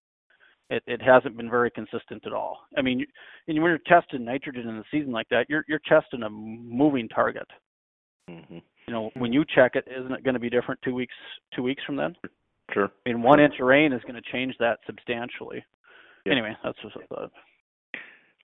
It 0.69 0.81
it 0.87 1.01
hasn't 1.01 1.37
been 1.37 1.49
very 1.49 1.69
consistent 1.69 2.25
at 2.25 2.33
all. 2.33 2.59
I 2.77 2.81
mean, 2.81 3.05
and 3.47 3.61
when 3.61 3.69
you're 3.69 3.79
testing 3.85 4.25
nitrogen 4.25 4.67
in 4.67 4.77
the 4.77 4.83
season 4.91 5.11
like 5.11 5.29
that, 5.29 5.45
you're 5.47 5.63
you're 5.67 5.81
testing 5.87 6.23
a 6.23 6.29
moving 6.29 7.07
target 7.09 7.47
hmm 8.27 8.57
you 8.87 8.93
know, 8.93 9.09
when 9.15 9.33
you 9.33 9.43
check 9.55 9.75
it, 9.75 9.87
isn't 9.87 10.11
it 10.11 10.23
going 10.23 10.35
to 10.35 10.39
be 10.39 10.49
different 10.49 10.79
two 10.83 10.93
weeks 10.93 11.13
two 11.55 11.63
weeks 11.63 11.81
from 11.85 11.95
then? 11.95 12.15
Sure. 12.71 12.91
I 13.05 13.09
mean, 13.09 13.21
one 13.23 13.39
inch 13.39 13.55
of 13.59 13.65
rain 13.65 13.93
is 13.93 14.01
going 14.03 14.15
to 14.15 14.31
change 14.31 14.55
that 14.59 14.79
substantially. 14.85 15.63
Anyway, 16.29 16.55
that's 16.63 16.77
just 16.83 16.95
a 16.95 17.07
thought. 17.07 17.31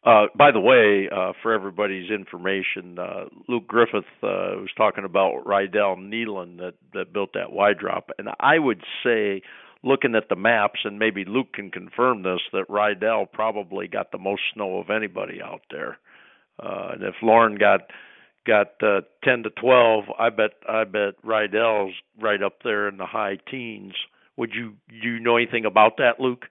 Uh, 0.03 0.25
by 0.35 0.51
the 0.51 0.59
way, 0.59 1.07
uh, 1.15 1.31
for 1.43 1.53
everybody's 1.53 2.09
information, 2.09 2.97
uh, 2.97 3.25
Luke 3.47 3.67
Griffith 3.67 4.03
uh, 4.23 4.57
was 4.57 4.69
talking 4.75 5.05
about 5.05 5.45
Rydell 5.45 5.97
Nealon 5.97 6.57
that 6.57 6.73
that 6.93 7.13
built 7.13 7.33
that 7.33 7.51
Y 7.51 7.73
drop, 7.79 8.09
and 8.17 8.27
I 8.39 8.57
would 8.57 8.81
say, 9.03 9.43
looking 9.83 10.15
at 10.15 10.27
the 10.27 10.35
maps, 10.35 10.79
and 10.85 10.97
maybe 10.97 11.23
Luke 11.23 11.53
can 11.53 11.69
confirm 11.69 12.23
this, 12.23 12.39
that 12.51 12.67
Rydell 12.67 13.31
probably 13.31 13.87
got 13.87 14.11
the 14.11 14.17
most 14.17 14.41
snow 14.53 14.79
of 14.79 14.89
anybody 14.89 15.39
out 15.39 15.61
there. 15.69 15.99
Uh, 16.61 16.93
and 16.93 17.03
if 17.03 17.15
Lauren 17.21 17.55
got 17.55 17.81
got 18.47 18.81
uh, 18.81 19.01
ten 19.23 19.43
to 19.43 19.51
twelve, 19.51 20.05
I 20.17 20.31
bet 20.31 20.51
I 20.67 20.83
bet 20.83 21.21
Rydell's 21.23 21.93
right 22.19 22.41
up 22.41 22.63
there 22.63 22.87
in 22.87 22.97
the 22.97 23.05
high 23.05 23.37
teens. 23.51 23.93
Would 24.35 24.53
you 24.55 24.73
do 24.89 25.07
you 25.07 25.19
know 25.19 25.37
anything 25.37 25.65
about 25.65 25.97
that, 25.97 26.19
Luke? 26.19 26.45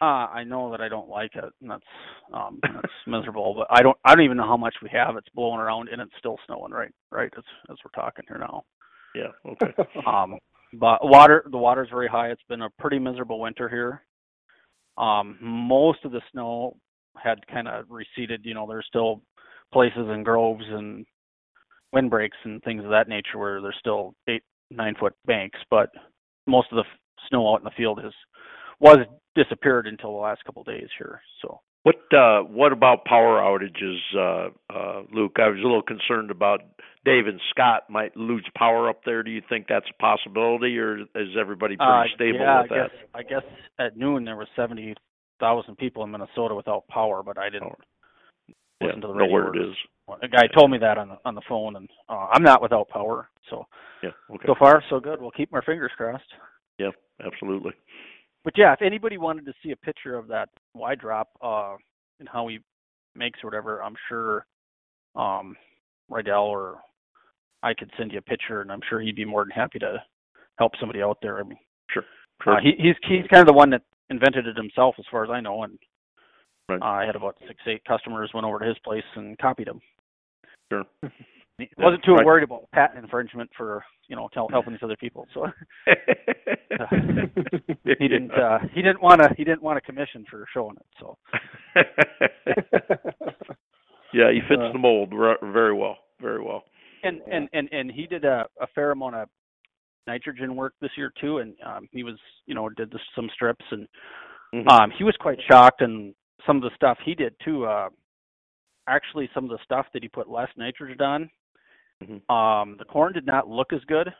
Uh, 0.00 0.04
I 0.04 0.44
know 0.44 0.70
that 0.70 0.80
I 0.80 0.88
don't 0.88 1.08
like 1.08 1.34
it, 1.34 1.52
and 1.60 1.70
that's 1.70 1.82
um, 2.32 2.60
that's 2.62 2.92
miserable. 3.06 3.54
But 3.56 3.66
I 3.70 3.82
don't 3.82 3.96
I 4.04 4.14
don't 4.14 4.24
even 4.24 4.36
know 4.36 4.46
how 4.46 4.56
much 4.56 4.74
we 4.82 4.88
have. 4.92 5.16
It's 5.16 5.28
blowing 5.34 5.60
around, 5.60 5.88
and 5.88 6.00
it's 6.00 6.12
still 6.18 6.38
snowing 6.46 6.72
right 6.72 6.92
right 7.10 7.32
as 7.36 7.44
as 7.70 7.76
we're 7.84 8.00
talking 8.00 8.24
here 8.28 8.38
now. 8.38 8.64
Yeah. 9.14 9.32
Okay. 9.52 9.72
Um, 10.06 10.38
but 10.74 10.98
water, 11.02 11.46
the 11.50 11.56
water's 11.56 11.88
very 11.90 12.08
high. 12.08 12.28
It's 12.28 12.42
been 12.48 12.60
a 12.62 12.70
pretty 12.78 12.98
miserable 12.98 13.40
winter 13.40 13.68
here. 13.68 14.02
Um, 15.02 15.38
most 15.40 16.04
of 16.04 16.12
the 16.12 16.20
snow 16.30 16.76
had 17.16 17.38
kind 17.46 17.66
of 17.68 17.86
receded. 17.88 18.42
You 18.44 18.54
know, 18.54 18.66
there's 18.68 18.86
still 18.86 19.22
places 19.72 20.06
and 20.08 20.24
groves 20.24 20.64
and 20.68 21.06
windbreaks 21.92 22.36
and 22.44 22.62
things 22.62 22.84
of 22.84 22.90
that 22.90 23.08
nature 23.08 23.38
where 23.38 23.62
there's 23.62 23.76
still 23.78 24.14
eight, 24.28 24.42
nine 24.70 24.94
foot 24.98 25.14
banks, 25.26 25.58
but 25.70 25.90
most 26.46 26.68
of 26.70 26.76
the 26.76 26.82
f- 26.82 26.98
snow 27.28 27.52
out 27.52 27.60
in 27.60 27.64
the 27.64 27.70
field 27.76 28.00
has 28.02 28.12
was 28.80 28.98
disappeared 29.42 29.86
until 29.86 30.12
the 30.12 30.18
last 30.18 30.44
couple 30.44 30.62
of 30.62 30.66
days 30.66 30.88
here. 30.98 31.20
So 31.42 31.60
What 31.84 31.96
uh 32.12 32.40
what 32.42 32.72
about 32.72 33.04
power 33.04 33.38
outages, 33.38 33.98
uh 34.16 34.48
uh 34.72 35.02
Luke? 35.12 35.36
I 35.38 35.48
was 35.48 35.58
a 35.58 35.62
little 35.62 35.82
concerned 35.82 36.30
about 36.30 36.60
Dave 37.04 37.26
and 37.26 37.40
Scott 37.50 37.88
might 37.88 38.16
lose 38.16 38.46
power 38.56 38.88
up 38.90 39.00
there. 39.04 39.22
Do 39.22 39.30
you 39.30 39.42
think 39.48 39.66
that's 39.68 39.86
a 39.88 40.02
possibility 40.02 40.78
or 40.78 40.98
is 41.14 41.36
everybody 41.40 41.76
pretty 41.76 41.92
uh, 41.92 42.14
stable 42.14 42.40
yeah, 42.40 42.62
with 42.62 42.72
I 42.72 42.74
that? 42.74 42.90
guess 42.90 42.98
I 43.14 43.22
guess 43.22 43.46
at 43.78 43.96
noon 43.96 44.24
there 44.24 44.36
was 44.36 44.48
seventy 44.56 44.94
thousand 45.40 45.78
people 45.78 46.02
in 46.04 46.10
Minnesota 46.10 46.54
without 46.54 46.86
power, 46.88 47.22
but 47.22 47.38
I 47.38 47.48
didn't. 47.48 47.72
Yeah, 48.80 48.88
listen 48.88 49.00
to 49.02 49.08
the 49.08 49.14
know 49.14 49.26
where 49.26 49.54
it 49.54 49.58
is. 49.58 49.74
A 50.22 50.28
guy 50.28 50.46
told 50.54 50.70
me 50.70 50.78
that 50.78 50.98
on 50.98 51.08
the 51.08 51.18
on 51.24 51.34
the 51.34 51.42
phone, 51.48 51.76
and 51.76 51.88
uh, 52.08 52.26
I'm 52.32 52.42
not 52.42 52.60
without 52.62 52.88
power. 52.88 53.28
So 53.50 53.66
Yeah, 54.02 54.10
okay. 54.34 54.46
so 54.46 54.54
far 54.58 54.82
so 54.90 55.00
good. 55.00 55.20
We'll 55.20 55.30
keep 55.30 55.52
our 55.52 55.62
fingers 55.62 55.92
crossed. 55.96 56.24
Yeah, 56.78 56.90
absolutely. 57.24 57.72
But 58.48 58.56
yeah, 58.56 58.72
if 58.72 58.80
anybody 58.80 59.18
wanted 59.18 59.44
to 59.44 59.52
see 59.62 59.72
a 59.72 59.76
picture 59.76 60.14
of 60.14 60.26
that 60.28 60.48
Y 60.72 60.94
drop 60.94 61.28
uh, 61.42 61.76
and 62.18 62.26
how 62.26 62.48
he 62.48 62.60
makes 63.14 63.38
or 63.44 63.48
whatever, 63.48 63.82
I'm 63.82 63.94
sure 64.08 64.46
um, 65.14 65.54
Rydell 66.10 66.44
or 66.44 66.78
I 67.62 67.74
could 67.74 67.90
send 67.98 68.10
you 68.10 68.20
a 68.20 68.22
picture, 68.22 68.62
and 68.62 68.72
I'm 68.72 68.80
sure 68.88 69.02
he'd 69.02 69.16
be 69.16 69.26
more 69.26 69.44
than 69.44 69.50
happy 69.50 69.78
to 69.80 70.02
help 70.58 70.72
somebody 70.80 71.02
out 71.02 71.18
there. 71.20 71.40
I 71.40 71.42
mean, 71.42 71.58
Sure. 71.90 72.04
uh, 72.46 72.56
he, 72.62 72.72
he's 72.78 72.94
he's 73.06 73.26
kind 73.30 73.42
of 73.42 73.48
the 73.48 73.52
one 73.52 73.68
that 73.68 73.82
invented 74.08 74.46
it 74.46 74.56
himself, 74.56 74.94
as 74.98 75.04
far 75.10 75.24
as 75.24 75.30
I 75.30 75.40
know, 75.40 75.64
and 75.64 75.78
Right. 76.70 76.80
uh, 76.80 76.84
I 76.86 77.04
had 77.04 77.16
about 77.16 77.36
six 77.46 77.60
eight 77.66 77.84
customers 77.84 78.30
went 78.32 78.46
over 78.46 78.60
to 78.60 78.64
his 78.64 78.78
place 78.78 79.04
and 79.16 79.36
copied 79.38 79.68
him. 79.68 79.82
Sure. 80.72 80.84
He 81.58 81.68
wasn't 81.76 82.04
too 82.04 82.14
right. 82.14 82.24
worried 82.24 82.44
about 82.44 82.70
patent 82.72 83.02
infringement 83.02 83.50
for 83.56 83.82
you 84.08 84.14
know 84.14 84.28
tell, 84.32 84.46
helping 84.48 84.72
these 84.74 84.82
other 84.82 84.96
people, 84.96 85.26
so 85.34 85.46
he 87.84 88.08
didn't 88.08 88.30
uh, 88.32 88.58
he 88.72 88.80
didn't 88.80 89.02
want 89.02 89.20
to 89.22 89.28
he 89.36 89.42
didn't 89.44 89.62
want 89.62 89.76
a 89.76 89.80
commission 89.80 90.24
for 90.30 90.46
showing 90.54 90.76
it. 90.76 90.86
So 91.00 91.18
yeah, 94.12 94.30
he 94.32 94.40
fits 94.48 94.62
Uh. 94.62 94.72
the 94.72 94.78
mold 94.78 95.10
ver- 95.10 95.38
very 95.52 95.74
well. 95.74 95.98
Very 96.20 96.42
well. 96.42 96.64
and 97.02 97.20
and 97.30 97.48
and 97.52 97.68
and 97.72 97.90
he 97.90 98.06
did 98.06 98.24
a, 98.24 98.46
a 98.60 98.66
fair 98.74 98.90
amount 98.92 99.16
of 99.16 99.28
nitrogen 100.06 100.56
work 100.56 100.74
this 100.80 100.90
year 100.96 101.12
too, 101.20 101.38
and 101.38 101.54
um, 101.64 101.88
he 101.92 102.02
was 102.02 102.16
you 102.46 102.54
know 102.54 102.68
did 102.68 102.90
this, 102.90 103.00
some 103.14 103.28
strips 103.34 103.64
and 103.70 103.86
Mhm. 104.54 104.66
um, 104.70 104.90
he 104.96 105.04
was 105.04 105.14
quite 105.20 105.38
shocked 105.46 105.82
and 105.82 106.14
some 106.46 106.56
of 106.56 106.62
the 106.62 106.70
stuff 106.74 106.96
he 107.04 107.14
did 107.14 107.34
too. 107.44 107.66
Uh, 107.66 107.90
actually, 108.88 109.28
some 109.34 109.44
of 109.44 109.50
the 109.50 109.58
stuff 109.62 109.84
that 109.92 110.02
he 110.02 110.08
put 110.08 110.26
less 110.30 110.48
nitrogen 110.56 111.02
on, 111.02 111.30
Mhm. 112.02 112.30
um, 112.30 112.76
the 112.78 112.84
corn 112.84 113.12
did 113.12 113.26
not 113.26 113.48
look 113.48 113.72
as 113.72 113.84
good. 113.84 114.12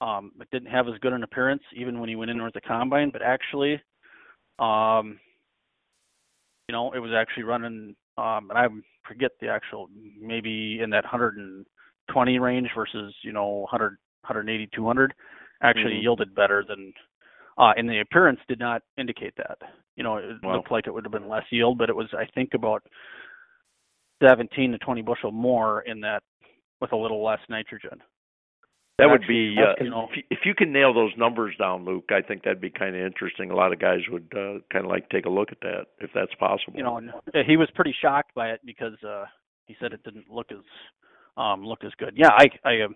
Um, 0.00 0.32
it 0.40 0.48
didn't 0.50 0.70
have 0.70 0.88
as 0.88 0.98
good 1.00 1.12
an 1.12 1.22
appearance 1.22 1.62
even 1.74 2.00
when 2.00 2.08
he 2.08 2.16
went 2.16 2.30
in 2.30 2.42
with 2.42 2.54
the 2.54 2.60
combine, 2.60 3.10
but 3.10 3.22
actually, 3.22 3.80
um, 4.58 5.18
you 6.68 6.72
know, 6.72 6.92
it 6.92 6.98
was 6.98 7.12
actually 7.12 7.44
running. 7.44 7.94
Um, 8.16 8.50
and 8.50 8.58
I 8.58 8.66
forget 9.06 9.32
the 9.40 9.48
actual, 9.48 9.88
maybe 10.20 10.80
in 10.80 10.90
that 10.90 11.04
120 11.04 12.38
range 12.38 12.70
versus 12.74 13.14
you 13.22 13.32
know 13.32 13.66
100, 13.70 13.98
180, 14.22 14.66
200. 14.74 15.14
Actually 15.62 15.94
Mhm. 15.94 16.02
yielded 16.02 16.34
better 16.34 16.64
than 16.66 16.92
uh, 17.58 17.72
and 17.76 17.88
the 17.88 18.00
appearance 18.00 18.40
did 18.48 18.58
not 18.58 18.82
indicate 18.98 19.34
that. 19.36 19.58
You 19.96 20.02
know, 20.02 20.16
it 20.16 20.42
Wow. 20.42 20.56
looked 20.56 20.70
like 20.70 20.86
it 20.86 20.90
would 20.94 21.04
have 21.04 21.12
been 21.12 21.28
less 21.28 21.44
yield, 21.50 21.78
but 21.78 21.88
it 21.88 21.96
was, 21.96 22.12
I 22.14 22.26
think, 22.34 22.54
about 22.54 22.82
17 24.22 24.72
to 24.72 24.78
20 24.78 25.02
bushel 25.02 25.30
more 25.30 25.82
in 25.82 26.00
that 26.00 26.22
with 26.84 26.92
a 26.92 26.96
little 26.96 27.24
less 27.24 27.40
nitrogen. 27.48 28.02
That 28.98 29.08
would 29.10 29.26
be 29.26 29.56
uh, 29.58 29.82
you 29.82 29.90
know- 29.90 30.06
if, 30.10 30.16
you, 30.16 30.22
if 30.30 30.38
you 30.44 30.54
can 30.54 30.72
nail 30.72 30.94
those 30.94 31.10
numbers 31.16 31.56
down, 31.58 31.84
Luke. 31.84 32.10
I 32.10 32.20
think 32.22 32.44
that'd 32.44 32.60
be 32.60 32.70
kind 32.70 32.94
of 32.94 33.02
interesting. 33.02 33.50
A 33.50 33.56
lot 33.56 33.72
of 33.72 33.80
guys 33.80 34.00
would 34.08 34.28
uh, 34.36 34.60
kind 34.72 34.84
of 34.84 34.90
like 34.90 35.08
take 35.08 35.26
a 35.26 35.30
look 35.30 35.50
at 35.50 35.58
that 35.62 35.86
if 35.98 36.10
that's 36.14 36.34
possible. 36.38 36.76
You 36.76 36.84
know, 36.84 36.98
and 36.98 37.10
he 37.46 37.56
was 37.56 37.68
pretty 37.74 37.94
shocked 38.00 38.34
by 38.36 38.50
it 38.50 38.60
because 38.64 38.92
uh, 39.02 39.24
he 39.66 39.74
said 39.80 39.92
it 39.92 40.04
didn't 40.04 40.30
look 40.30 40.52
as 40.52 40.58
um, 41.36 41.64
look 41.64 41.82
as 41.84 41.90
good. 41.98 42.14
Yeah, 42.16 42.30
I 42.30 42.46
I 42.64 42.82
um, 42.82 42.94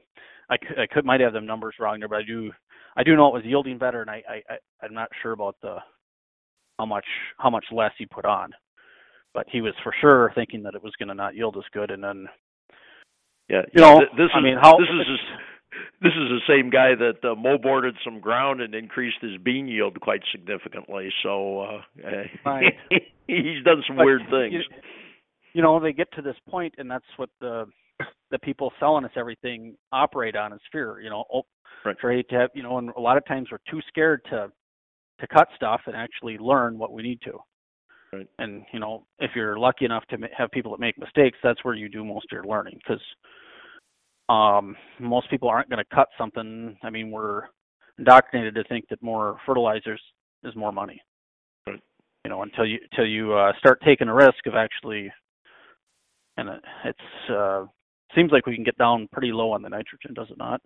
I, 0.51 0.57
could, 0.57 0.79
I 0.79 0.87
could 0.87 1.05
might 1.05 1.21
have 1.21 1.33
them 1.33 1.47
numbers 1.47 1.75
wrong 1.81 1.99
there, 1.99 2.09
but 2.09 2.19
I 2.19 2.23
do 2.25 2.53
I 2.97 3.03
do 3.03 3.17
know 3.17 3.27
it 3.27 3.35
was 3.35 3.45
yielding 3.45 3.79
better, 3.79 4.01
and 4.01 4.11
I, 4.11 4.23
I, 4.29 4.35
I 4.55 4.59
I'm 4.83 4.95
not 4.95 5.09
sure 5.21 5.33
about 5.33 5.57
the 5.63 5.79
how 6.79 6.87
much 6.87 7.07
how 7.39 7.51
much 7.51 7.65
less 7.73 7.93
he 7.99 8.07
put 8.07 8.25
on, 8.25 8.51
but 9.35 9.47
he 9.51 9.61
was 9.61 9.75
for 9.83 9.93
sure 10.01 10.31
thinking 10.37 10.63
that 10.63 10.77
it 10.77 10.83
was 10.85 10.93
going 10.97 11.09
to 11.09 11.15
not 11.15 11.35
yield 11.35 11.57
as 11.57 11.65
good, 11.73 11.91
and 11.91 12.05
then 12.05 12.29
yeah, 13.49 13.63
you 13.75 13.81
know, 13.83 13.99
th- 14.01 14.11
this 14.17 14.31
I 14.35 14.39
is 14.39 14.45
mean, 14.45 14.59
how- 14.61 14.77
this 14.79 14.89
is 14.89 15.19
this 16.01 16.13
is 16.13 16.29
the 16.29 16.41
same 16.47 16.71
guy 16.71 16.95
that 16.95 17.19
uh, 17.25 17.35
moldboarded 17.35 17.93
some 18.05 18.21
ground 18.21 18.61
and 18.61 18.75
increased 18.75 19.19
his 19.21 19.37
bean 19.39 19.67
yield 19.69 20.01
quite 20.01 20.23
significantly. 20.33 21.11
So 21.23 21.61
uh, 21.61 21.83
Right. 22.45 22.75
he's 23.27 23.63
done 23.65 23.83
some 23.87 23.97
But 23.97 24.07
weird 24.07 24.23
things. 24.31 24.53
You, 24.55 24.61
you 25.55 25.63
know, 25.63 25.81
they 25.81 25.93
get 25.93 26.11
to 26.13 26.23
this 26.23 26.37
point, 26.49 26.75
and 26.79 26.91
that's 26.91 27.05
what 27.17 27.31
the 27.41 27.67
the 28.31 28.39
people 28.39 28.73
selling 28.79 29.05
us 29.05 29.11
everything 29.17 29.77
operate 29.93 30.37
on 30.37 30.53
is 30.53 30.61
fear. 30.71 31.01
You 31.01 31.11
know, 31.11 31.25
oh, 31.33 31.43
Right. 31.85 31.97
hate 32.01 32.29
to 32.31 32.35
have, 32.35 32.51
you 32.55 32.63
know, 32.65 32.79
and 32.79 32.91
a 32.97 33.01
lot 33.01 33.17
of 33.17 33.25
times 33.27 33.49
we're 33.53 33.59
too 33.71 33.81
scared 33.89 34.21
to 34.31 34.51
to 35.21 35.27
cut 35.29 35.49
stuff 35.57 35.81
and 35.87 35.97
actually 35.97 36.39
learn 36.39 36.79
what 36.79 36.93
we 36.93 37.03
need 37.03 37.21
to. 37.23 37.39
Right. 38.13 38.27
And 38.39 38.65
you 38.73 38.79
know, 38.81 39.05
if 39.19 39.33
you're 39.35 39.59
lucky 39.59 39.85
enough 39.85 40.05
to 40.11 40.17
have 40.37 40.51
people 40.51 40.71
that 40.73 40.81
make 40.81 40.99
mistakes, 40.99 41.39
that's 41.43 41.65
where 41.65 41.75
you 41.75 41.89
do 41.89 42.05
most 42.05 42.27
of 42.31 42.33
your 42.37 42.45
learning 42.45 42.79
because 42.83 43.03
um, 44.29 44.77
most 45.01 45.31
people 45.31 45.49
aren't 45.49 45.71
going 45.71 45.83
to 45.83 45.95
cut 45.95 46.09
something. 46.19 46.77
I 46.83 46.91
mean, 46.91 47.11
we're 47.11 47.43
indoctrinated 47.99 48.55
to 48.55 48.65
think 48.65 48.87
that 48.91 49.03
more 49.03 49.39
fertilizers 49.47 50.01
is 50.45 50.55
more 50.55 50.73
money. 50.73 51.01
Right. 51.67 51.81
You 52.25 52.31
know, 52.31 52.43
until 52.43 52.67
you 52.67 52.79
until 52.91 53.07
you 53.07 53.33
uh, 53.35 53.53
start 53.59 53.81
taking 53.85 54.09
a 54.09 54.15
risk 54.15 54.47
of 54.47 54.55
actually, 54.55 55.11
and 56.37 56.49
it, 56.49 56.61
it's 56.85 57.31
uh, 57.31 57.65
seems 58.15 58.31
like 58.33 58.47
we 58.47 58.55
can 58.55 58.65
get 58.65 58.79
down 58.79 59.09
pretty 59.13 59.33
low 59.33 59.53
on 59.53 59.63
the 59.63 59.69
nitrogen, 59.69 60.15
does 60.15 60.29
it 60.31 60.39
not? 60.39 60.61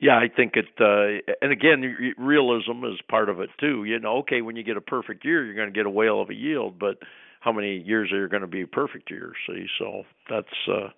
Yeah, 0.00 0.16
I 0.16 0.28
think 0.34 0.54
it. 0.54 0.66
Uh, 0.80 1.32
and 1.42 1.52
again, 1.52 2.14
realism 2.16 2.84
is 2.84 3.00
part 3.10 3.28
of 3.28 3.40
it 3.40 3.50
too. 3.58 3.84
You 3.84 3.98
know, 3.98 4.18
okay, 4.18 4.42
when 4.42 4.56
you 4.56 4.62
get 4.62 4.76
a 4.76 4.80
perfect 4.80 5.24
year, 5.24 5.44
you're 5.44 5.56
going 5.56 5.72
to 5.72 5.74
get 5.76 5.86
a 5.86 5.90
whale 5.90 6.20
of 6.20 6.30
a 6.30 6.34
yield, 6.34 6.78
but 6.78 6.98
how 7.40 7.52
many 7.52 7.78
years 7.78 8.12
are 8.12 8.22
you 8.22 8.28
going 8.28 8.42
to 8.42 8.46
be 8.46 8.64
perfect 8.64 9.10
years? 9.10 9.34
See, 9.46 9.66
so 9.78 10.04
that's. 10.30 10.46
Uh, 10.68 10.88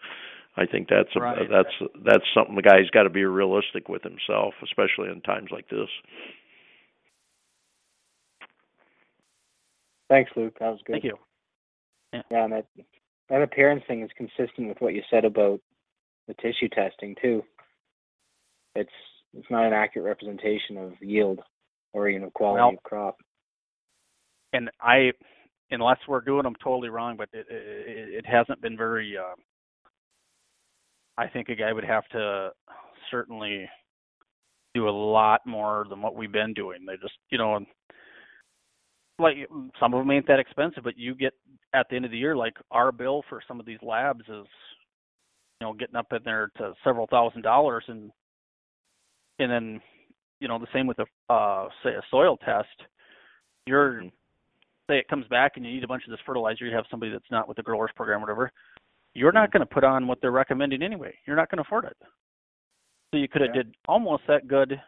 I 0.59 0.64
think 0.66 0.88
that's 0.88 1.14
a, 1.16 1.20
Right. 1.20 1.48
that's 1.50 1.90
that's 2.04 2.24
something 2.34 2.54
the 2.57 2.62
guy's 2.62 2.88
got 2.90 3.02
to 3.02 3.11
be 3.11 3.24
realistic 3.24 3.88
with 3.88 4.02
himself, 4.02 4.54
especially 4.62 5.11
in 5.11 5.20
times 5.20 5.48
like 5.50 5.68
this. 5.68 5.88
Thanks, 10.09 10.30
Luke. 10.36 10.57
That 10.61 10.70
was 10.70 10.80
good. 10.86 10.94
Thank 10.94 11.04
you. 11.04 11.18
Yeah, 12.12 12.44
and 12.44 12.52
that 12.52 12.66
that 13.28 13.42
appearance 13.42 13.82
thing 13.88 14.02
is 14.02 14.11
consistent 14.16 14.68
with 14.68 14.80
what 14.80 14.94
you 14.94 15.02
said 15.11 15.24
about 15.24 15.61
the 16.28 16.34
tissue 16.34 16.68
testing 16.68 17.14
too. 17.20 17.42
It's 18.74 18.88
it's 19.34 19.50
not 19.50 19.66
an 19.66 19.72
accurate 19.72 20.07
representation 20.07 20.76
of 20.78 20.92
yield 21.00 21.40
or 21.92 22.09
even 22.09 22.24
of 22.24 22.32
quality 22.34 22.61
Well- 22.61 22.74
of 22.74 22.82
crop. 22.82 23.16
and 24.52 24.70
I, 24.80 25.12
unless 25.70 25.98
we're 26.09 26.20
doing 26.20 26.44
them 26.44 26.54
totally 26.62 26.88
wrong, 26.88 27.16
but 27.16 27.28
it 27.32 27.46
it, 27.50 28.14
it 28.14 28.26
hasn't 28.26 28.61
been 28.62 28.76
very. 28.76 29.16
Uh, 29.18 29.34
I 31.18 31.26
think 31.28 31.48
a 31.48 31.54
guy 31.54 31.72
would 31.72 31.84
have 31.84 32.06
to 32.08 32.50
certainly 33.10 33.68
do 34.74 34.88
a 34.88 34.90
lot 34.90 35.46
more 35.46 35.86
than 35.88 36.02
what 36.02 36.14
we've 36.14 36.32
been 36.32 36.52
doing. 36.52 36.84
They 36.86 36.96
just, 36.96 37.14
you 37.30 37.38
know, 37.38 37.64
like 39.18 39.36
some 39.80 39.94
of 39.94 40.00
them 40.00 40.10
ain't 40.10 40.26
that 40.26 40.38
expensive, 40.38 40.84
but 40.84 40.98
you 40.98 41.14
get 41.14 41.32
at 41.72 41.86
the 41.88 41.96
end 41.96 42.04
of 42.04 42.10
the 42.10 42.18
year, 42.18 42.36
like 42.36 42.54
our 42.70 42.92
bill 42.92 43.22
for 43.28 43.40
some 43.48 43.58
of 43.58 43.66
these 43.66 43.78
labs 43.82 44.20
is, 44.28 44.46
you 45.60 45.66
know, 45.66 45.72
getting 45.72 45.96
up 45.96 46.12
in 46.12 46.18
there 46.24 46.50
to 46.58 46.74
several 46.84 47.06
thousand 47.06 47.42
dollars, 47.42 47.84
and 47.88 48.10
and 49.38 49.50
then, 49.50 49.80
you 50.40 50.48
know, 50.48 50.58
the 50.58 50.66
same 50.74 50.86
with 50.86 50.98
a 50.98 51.32
uh, 51.32 51.68
say 51.82 51.90
a 51.90 52.02
soil 52.10 52.36
test. 52.36 52.68
You're 53.66 54.02
Mhm. 54.02 54.12
say 54.88 54.98
it 54.98 55.08
comes 55.08 55.26
back 55.28 55.56
and 55.56 55.64
you 55.64 55.72
need 55.72 55.84
a 55.84 55.88
bunch 55.88 56.04
of 56.04 56.10
this 56.10 56.20
fertilizer, 56.20 56.66
you 56.66 56.74
have 56.74 56.86
somebody 56.90 57.10
that's 57.10 57.30
not 57.30 57.48
with 57.48 57.56
the 57.56 57.62
growers 57.62 57.90
program 57.96 58.20
or 58.20 58.22
whatever, 58.22 58.52
you're 59.16 59.32
not 59.32 59.50
going 59.50 59.60
to 59.60 59.66
put 59.66 59.82
on 59.82 60.06
what 60.06 60.20
they're 60.20 60.30
recommending 60.30 60.82
anyway. 60.82 61.14
You're 61.26 61.36
not 61.36 61.50
going 61.50 61.56
to 61.56 61.62
afford 61.62 61.86
it. 61.86 61.96
So 63.10 63.18
you 63.18 63.28
could 63.28 63.40
have 63.40 63.54
Yeah. 63.54 63.62
did 63.62 63.74
almost 63.88 64.26
that 64.26 64.46
good 64.46 64.80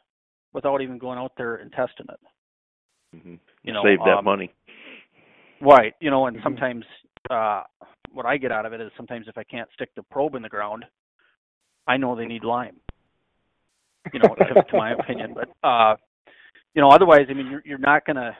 without 0.52 0.82
even 0.82 0.98
going 0.98 1.18
out 1.18 1.32
there 1.36 1.56
and 1.56 1.72
testing 1.72 2.06
it. 2.10 2.20
Mm-hmm. 3.16 3.34
You 3.62 3.72
know, 3.72 3.82
save 3.82 4.00
that 4.00 4.18
um, 4.18 4.24
money. 4.24 4.52
Right. 5.60 5.94
You 6.00 6.10
know, 6.10 6.26
and 6.26 6.36
Mhm. 6.36 6.42
sometimes 6.42 6.84
uh 7.30 7.64
what 8.12 8.26
I 8.26 8.36
get 8.36 8.52
out 8.52 8.64
of 8.64 8.72
it 8.72 8.80
is 8.80 8.90
sometimes 8.96 9.28
if 9.28 9.36
I 9.36 9.44
can't 9.44 9.70
stick 9.72 9.94
the 9.94 10.02
probe 10.02 10.34
in 10.34 10.42
the 10.42 10.48
ground, 10.48 10.84
I 11.86 11.96
know 11.96 12.14
they 12.14 12.26
need 12.26 12.44
lime. 12.44 12.80
You 14.12 14.20
know, 14.20 14.34
to, 14.34 14.62
to 14.62 14.76
my 14.76 14.92
opinion. 14.92 15.34
But 15.34 15.48
uh 15.66 15.96
you 16.74 16.82
know, 16.82 16.90
otherwise 16.90 17.26
I 17.30 17.34
mean 17.34 17.50
you're 17.50 17.62
you're 17.64 17.78
not 17.78 18.04
gonna 18.04 18.36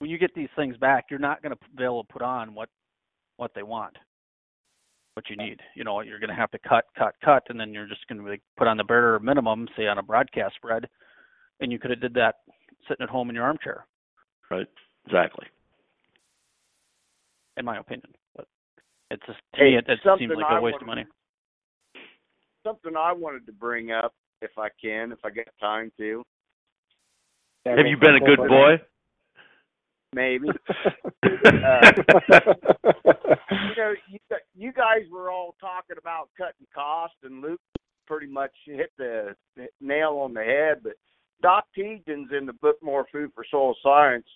when 0.00 0.10
you 0.10 0.18
get 0.18 0.34
these 0.34 0.50
things 0.54 0.76
back, 0.76 1.06
you're 1.10 1.18
not 1.18 1.42
gonna 1.42 1.58
be 1.76 1.84
able 1.84 2.04
to 2.04 2.12
put 2.12 2.22
on 2.22 2.54
what 2.54 2.68
what 3.38 3.52
they 3.54 3.62
want. 3.62 3.96
What 5.18 5.28
you 5.28 5.34
need. 5.34 5.58
You 5.74 5.82
know, 5.82 6.00
you're 6.00 6.20
gonna 6.20 6.32
have 6.32 6.52
to 6.52 6.60
cut, 6.60 6.84
cut, 6.96 7.12
cut, 7.24 7.42
and 7.48 7.58
then 7.58 7.74
you're 7.74 7.88
just 7.88 8.06
gonna 8.06 8.22
be 8.22 8.40
put 8.56 8.68
on 8.68 8.76
the 8.76 8.84
bare 8.84 9.18
minimum, 9.18 9.66
say 9.76 9.88
on 9.88 9.98
a 9.98 10.02
broadcast 10.02 10.54
spread, 10.54 10.88
and 11.58 11.72
you 11.72 11.80
could 11.80 11.90
have 11.90 12.00
did 12.00 12.14
that 12.14 12.36
sitting 12.86 13.02
at 13.02 13.08
home 13.08 13.28
in 13.28 13.34
your 13.34 13.42
armchair. 13.42 13.84
Right. 14.48 14.68
Exactly. 15.06 15.46
in 17.56 17.64
my 17.64 17.78
opinion. 17.78 18.14
But 18.36 18.46
it's 19.10 19.26
just 19.26 19.40
to 19.54 19.60
Hey, 19.60 19.70
me, 19.70 19.78
it, 19.78 19.86
it 19.88 19.98
seems 20.20 20.32
like 20.36 20.46
I 20.48 20.58
a 20.58 20.62
waste 20.62 20.78
of 20.80 20.86
money. 20.86 21.04
Something 22.64 22.92
I 22.96 23.12
wanted 23.12 23.44
to 23.46 23.52
bring 23.52 23.90
up, 23.90 24.14
if 24.40 24.52
I 24.56 24.68
can, 24.80 25.10
if 25.10 25.18
I 25.24 25.30
get 25.30 25.48
time 25.58 25.90
to, 25.98 26.22
Have 27.66 27.78
you 27.84 27.96
been 27.96 28.14
a 28.14 28.20
good 28.20 28.36
for 28.36 28.46
it. 28.46 28.50
boy? 28.50 28.84
Maybe. 30.14 30.48
Uh, 31.24 31.90
you 33.50 33.76
know, 33.76 33.92
you, 34.08 34.18
you 34.54 34.72
guys 34.72 35.02
were 35.10 35.30
all 35.30 35.54
talking 35.60 35.96
about 35.98 36.28
cutting 36.36 36.66
costs, 36.74 37.16
and 37.22 37.42
Luke 37.42 37.60
pretty 38.06 38.26
much 38.26 38.52
hit 38.64 38.90
the 38.96 39.34
nail 39.80 40.20
on 40.22 40.32
the 40.32 40.42
head. 40.42 40.78
But 40.82 40.94
Doc 41.42 41.64
Teagens 41.76 42.32
in 42.36 42.46
the 42.46 42.54
book 42.54 42.76
More 42.82 43.06
Food 43.12 43.30
for 43.34 43.44
Soil 43.50 43.74
Science 43.82 44.26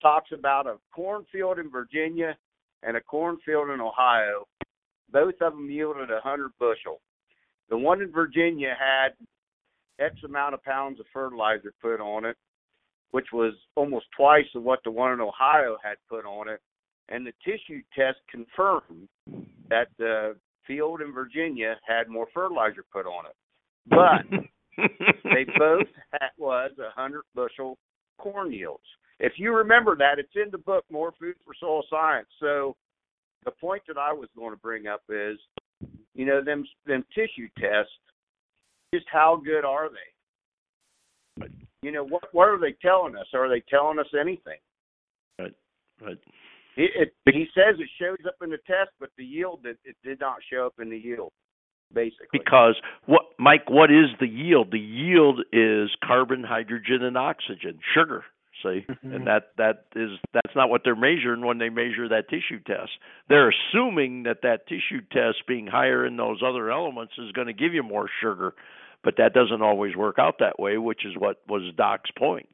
talks 0.00 0.30
about 0.32 0.66
a 0.66 0.76
cornfield 0.94 1.58
in 1.58 1.70
Virginia 1.70 2.36
and 2.82 2.96
a 2.96 3.00
cornfield 3.00 3.70
in 3.70 3.80
Ohio. 3.80 4.46
Both 5.12 5.34
of 5.40 5.52
them 5.52 5.70
yielded 5.70 6.10
a 6.10 6.20
hundred 6.20 6.52
bushel. 6.58 7.00
The 7.70 7.76
one 7.76 8.00
in 8.00 8.12
Virginia 8.12 8.74
had 8.78 9.12
X 10.04 10.16
amount 10.24 10.54
of 10.54 10.62
pounds 10.62 11.00
of 11.00 11.06
fertilizer 11.12 11.72
put 11.82 12.00
on 12.00 12.24
it, 12.24 12.36
which 13.10 13.26
was 13.32 13.54
almost 13.74 14.06
twice 14.16 14.46
of 14.54 14.62
what 14.62 14.80
the 14.84 14.90
one 14.90 15.12
in 15.12 15.20
Ohio 15.20 15.76
had 15.82 15.96
put 16.08 16.24
on 16.24 16.48
it 16.48 16.60
and 17.08 17.26
the 17.26 17.32
tissue 17.44 17.82
test 17.96 18.18
confirmed 18.30 19.08
that 19.68 19.88
the 19.98 20.36
field 20.66 21.00
in 21.00 21.12
Virginia 21.12 21.76
had 21.86 22.08
more 22.08 22.26
fertilizer 22.34 22.84
put 22.92 23.06
on 23.06 23.24
it. 23.26 23.36
But 23.86 24.40
they 25.24 25.46
both 25.58 25.86
had, 26.12 26.28
was 26.36 26.72
a 26.78 26.90
hundred 26.94 27.22
bushel 27.34 27.78
corn 28.18 28.52
yields. 28.52 28.84
If 29.20 29.32
you 29.36 29.54
remember 29.54 29.96
that, 29.96 30.18
it's 30.18 30.28
in 30.36 30.50
the 30.52 30.58
book 30.58 30.84
More 30.90 31.12
Food 31.18 31.34
for 31.44 31.54
Soil 31.58 31.82
Science. 31.90 32.28
So 32.38 32.76
the 33.44 33.50
point 33.50 33.82
that 33.88 33.96
I 33.96 34.12
was 34.12 34.28
going 34.36 34.52
to 34.52 34.60
bring 34.60 34.86
up 34.86 35.02
is, 35.08 35.38
you 36.14 36.26
know, 36.26 36.44
them 36.44 36.64
them 36.86 37.04
tissue 37.14 37.48
tests. 37.58 37.92
Just 38.94 39.06
how 39.10 39.40
good 39.42 39.64
are 39.64 39.88
they? 39.88 41.46
You 41.82 41.92
know, 41.92 42.04
what 42.04 42.24
what 42.32 42.48
are 42.48 42.58
they 42.58 42.74
telling 42.82 43.16
us? 43.16 43.26
Are 43.34 43.48
they 43.48 43.62
telling 43.68 43.98
us 43.98 44.06
anything? 44.18 44.58
right. 45.38 45.54
Right. 46.00 46.18
It, 46.76 47.12
it 47.26 47.34
he 47.34 47.46
says 47.54 47.76
it 47.78 47.88
shows 48.00 48.18
up 48.26 48.36
in 48.42 48.50
the 48.50 48.58
test, 48.66 48.90
but 49.00 49.10
the 49.18 49.24
yield 49.24 49.60
it, 49.64 49.78
it 49.84 49.96
did 50.04 50.20
not 50.20 50.36
show 50.50 50.66
up 50.66 50.74
in 50.80 50.90
the 50.90 50.98
yield, 50.98 51.32
basically. 51.92 52.28
Because 52.32 52.76
what, 53.06 53.22
Mike? 53.38 53.68
What 53.68 53.90
is 53.90 54.06
the 54.20 54.28
yield? 54.28 54.70
The 54.70 54.78
yield 54.78 55.40
is 55.52 55.90
carbon, 56.04 56.44
hydrogen, 56.44 57.02
and 57.02 57.16
oxygen, 57.16 57.80
sugar. 57.94 58.24
See, 58.62 58.84
Mhm. 58.88 59.14
and 59.14 59.26
that 59.28 59.52
that 59.56 59.84
is 59.94 60.18
that's 60.32 60.54
not 60.56 60.68
what 60.68 60.82
they're 60.82 60.96
measuring 60.96 61.42
when 61.46 61.58
they 61.58 61.68
measure 61.68 62.08
that 62.08 62.28
tissue 62.28 62.58
test. 62.60 62.90
They're 63.28 63.50
assuming 63.50 64.24
that 64.24 64.42
that 64.42 64.66
tissue 64.66 65.00
test 65.12 65.46
being 65.46 65.68
higher 65.68 66.04
in 66.04 66.16
those 66.16 66.42
other 66.42 66.70
elements 66.70 67.12
is 67.18 67.30
going 67.32 67.46
to 67.46 67.52
give 67.52 67.72
you 67.72 67.84
more 67.84 68.08
sugar, 68.20 68.54
but 69.04 69.14
that 69.18 69.32
doesn't 69.34 69.62
always 69.62 69.96
work 69.96 70.16
out 70.18 70.36
that 70.40 70.58
way, 70.58 70.78
which 70.78 71.04
is 71.04 71.12
what 71.16 71.36
was 71.48 71.62
Doc's 71.76 72.10
point. 72.18 72.48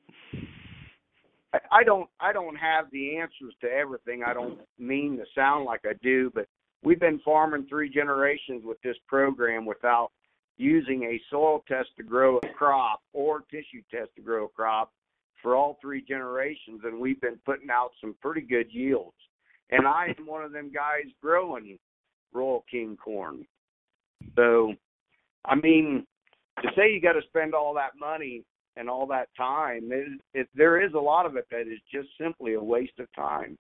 I, 1.71 1.85
don't 1.85 2.09
I 2.21 2.33
don't 2.33 2.57
have 2.57 2.87
the 2.91 3.17
answers 3.19 3.55
to 3.61 3.69
everything. 3.69 4.23
I 4.27 4.35
don't 4.35 4.59
mean 4.79 5.17
to 5.19 5.25
sound 5.35 5.65
like 5.65 5.83
I 5.85 5.93
do, 6.03 6.31
but 6.35 6.47
we've 6.83 6.99
been 6.99 7.21
farming 7.25 7.67
three 7.69 7.89
generations 7.89 8.63
with 8.65 8.79
this 8.83 8.97
program 9.07 9.65
without 9.65 10.11
using 10.57 11.05
a 11.05 11.21
soil 11.31 11.65
test 11.69 11.91
to 11.97 12.03
grow 12.03 12.39
a 12.39 12.49
crop 12.49 13.01
or 13.13 13.43
tissue 13.51 13.83
test 13.91 14.11
to 14.17 14.23
grow 14.23 14.47
a 14.47 14.49
crop 14.49 14.93
for 15.43 15.55
all 15.55 15.79
three 15.81 16.03
generations, 16.03 16.81
and 16.85 16.99
we've 16.99 17.21
been 17.21 17.39
putting 17.45 17.71
out 17.71 17.91
some 18.01 18.15
pretty 18.21 18.41
good 18.41 18.67
yields. 18.71 19.17
And 19.71 19.87
I 19.87 20.15
am 20.19 20.27
one 20.27 20.45
of 20.45 20.53
them 20.53 20.71
guys 20.73 21.11
growing 21.21 21.79
Royal 22.33 22.65
King 22.71 22.97
corn. 22.97 23.47
So, 24.37 24.75
I 25.45 25.55
mean, 25.57 26.07
to 26.63 26.69
say 26.77 26.93
you 26.93 27.01
got 27.01 27.13
to 27.13 27.23
spend 27.29 27.55
all 27.55 27.75
that 27.75 27.93
money 27.99 28.45
and 28.77 28.89
all 28.89 29.07
that 29.07 29.29
time, 29.37 29.89
it, 29.91 30.21
it, 30.35 30.49
there 30.55 30.85
is 30.85 30.93
a 30.95 30.99
lot 30.99 31.27
of 31.27 31.37
it 31.37 31.47
that 31.51 31.63
is 31.63 31.79
just 31.93 32.09
simply 32.21 32.55
a 32.55 32.63
waste 32.63 32.99
of 32.99 33.07
time. 33.15 33.57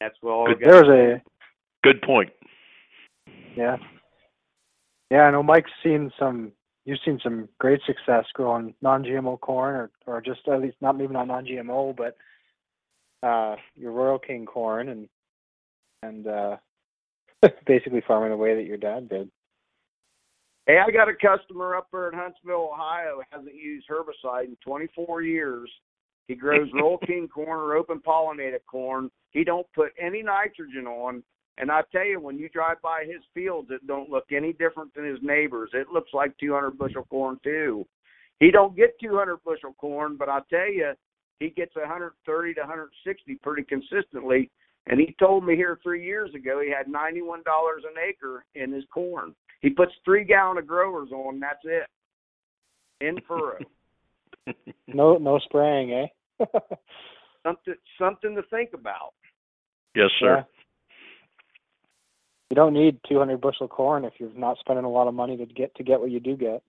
That's 0.00 0.16
what 0.20 0.32
all 0.32 0.46
Good. 0.46 0.56
I 0.56 0.60
got 0.60 0.70
there 0.70 0.84
was 0.84 0.88
to 0.88 1.14
a 1.16 1.22
Good 1.82 2.02
point. 2.02 2.30
Yeah. 3.56 3.76
Yeah, 5.10 5.22
I 5.22 5.30
know 5.30 5.42
Mike's 5.42 5.70
seen 5.82 6.10
some. 6.18 6.52
You've 6.84 6.98
seen 7.04 7.20
some 7.22 7.48
great 7.58 7.80
success 7.86 8.24
growing 8.32 8.74
non-GMO 8.80 9.40
corn, 9.40 9.74
or 9.74 9.90
or 10.06 10.20
just 10.20 10.40
at 10.48 10.60
least 10.60 10.76
not 10.80 10.96
maybe 10.96 11.12
not 11.12 11.26
non-GMO, 11.26 11.96
but 11.96 12.16
uh, 13.26 13.56
your 13.76 13.92
Royal 13.92 14.18
King 14.18 14.46
corn, 14.46 14.88
and 14.88 15.08
and 16.02 16.26
uh, 16.26 16.56
basically 17.66 18.02
farming 18.06 18.30
the 18.30 18.36
way 18.36 18.54
that 18.54 18.66
your 18.66 18.76
dad 18.76 19.08
did. 19.08 19.30
Hey, 20.66 20.78
I 20.78 20.90
got 20.90 21.08
a 21.08 21.14
customer 21.14 21.74
up 21.74 21.88
there 21.90 22.10
in 22.10 22.18
Huntsville, 22.18 22.70
Ohio, 22.72 23.22
hasn't 23.30 23.54
used 23.54 23.86
herbicide 23.88 24.44
in 24.44 24.56
24 24.64 25.22
years. 25.22 25.70
He 26.28 26.34
grows 26.34 26.68
Royal 26.74 26.98
King 26.98 27.28
corn 27.28 27.48
or 27.48 27.74
open 27.74 28.00
pollinated 28.06 28.60
corn. 28.70 29.10
He 29.32 29.42
don't 29.42 29.66
put 29.74 29.92
any 30.00 30.22
nitrogen 30.22 30.86
on. 30.86 31.22
And 31.58 31.70
I 31.70 31.82
tell 31.92 32.06
you, 32.06 32.20
when 32.20 32.38
you 32.38 32.48
drive 32.48 32.80
by 32.82 33.04
his 33.04 33.22
fields, 33.34 33.68
it 33.70 33.86
don't 33.86 34.08
look 34.08 34.26
any 34.32 34.52
different 34.52 34.94
than 34.94 35.04
his 35.04 35.18
neighbors. 35.22 35.70
It 35.74 35.88
looks 35.92 36.10
like 36.14 36.36
200 36.38 36.78
bushel 36.78 37.04
corn 37.10 37.38
too. 37.42 37.86
He 38.38 38.50
don't 38.50 38.76
get 38.76 38.98
200 39.02 39.38
bushel 39.44 39.74
corn, 39.78 40.16
but 40.16 40.28
I 40.28 40.40
tell 40.48 40.72
you, 40.72 40.92
he 41.38 41.50
gets 41.50 41.74
130 41.74 42.54
to 42.54 42.60
160 42.60 43.34
pretty 43.42 43.62
consistently. 43.64 44.50
And 44.86 44.98
he 44.98 45.14
told 45.18 45.44
me 45.44 45.56
here 45.56 45.78
three 45.82 46.04
years 46.04 46.34
ago 46.34 46.60
he 46.60 46.70
had 46.70 46.86
$91 46.86 47.38
an 47.38 47.94
acre 48.08 48.44
in 48.54 48.72
his 48.72 48.84
corn. 48.92 49.34
He 49.60 49.70
puts 49.70 49.92
three 50.04 50.24
gallon 50.24 50.58
of 50.58 50.66
growers 50.66 51.10
on, 51.12 51.34
and 51.34 51.42
that's 51.42 51.60
it. 51.64 51.86
In 53.00 53.16
furrow. 53.26 53.58
No 54.88 55.16
no 55.16 55.38
spraying, 55.38 55.92
eh? 55.92 56.44
something 57.44 57.74
something 57.98 58.34
to 58.34 58.42
think 58.50 58.70
about. 58.74 59.12
Yes, 59.94 60.08
sir. 60.18 60.38
Yeah. 60.38 60.42
You 62.50 62.56
don't 62.56 62.74
need 62.74 62.98
200 63.08 63.40
bushel 63.40 63.68
corn 63.68 64.04
if 64.04 64.14
you're 64.18 64.34
not 64.34 64.58
spending 64.58 64.84
a 64.84 64.90
lot 64.90 65.06
of 65.06 65.14
money 65.14 65.36
to 65.36 65.46
get 65.46 65.72
to 65.76 65.84
get 65.84 66.00
what 66.00 66.10
you 66.10 66.18
do 66.18 66.36
get. 66.36 66.62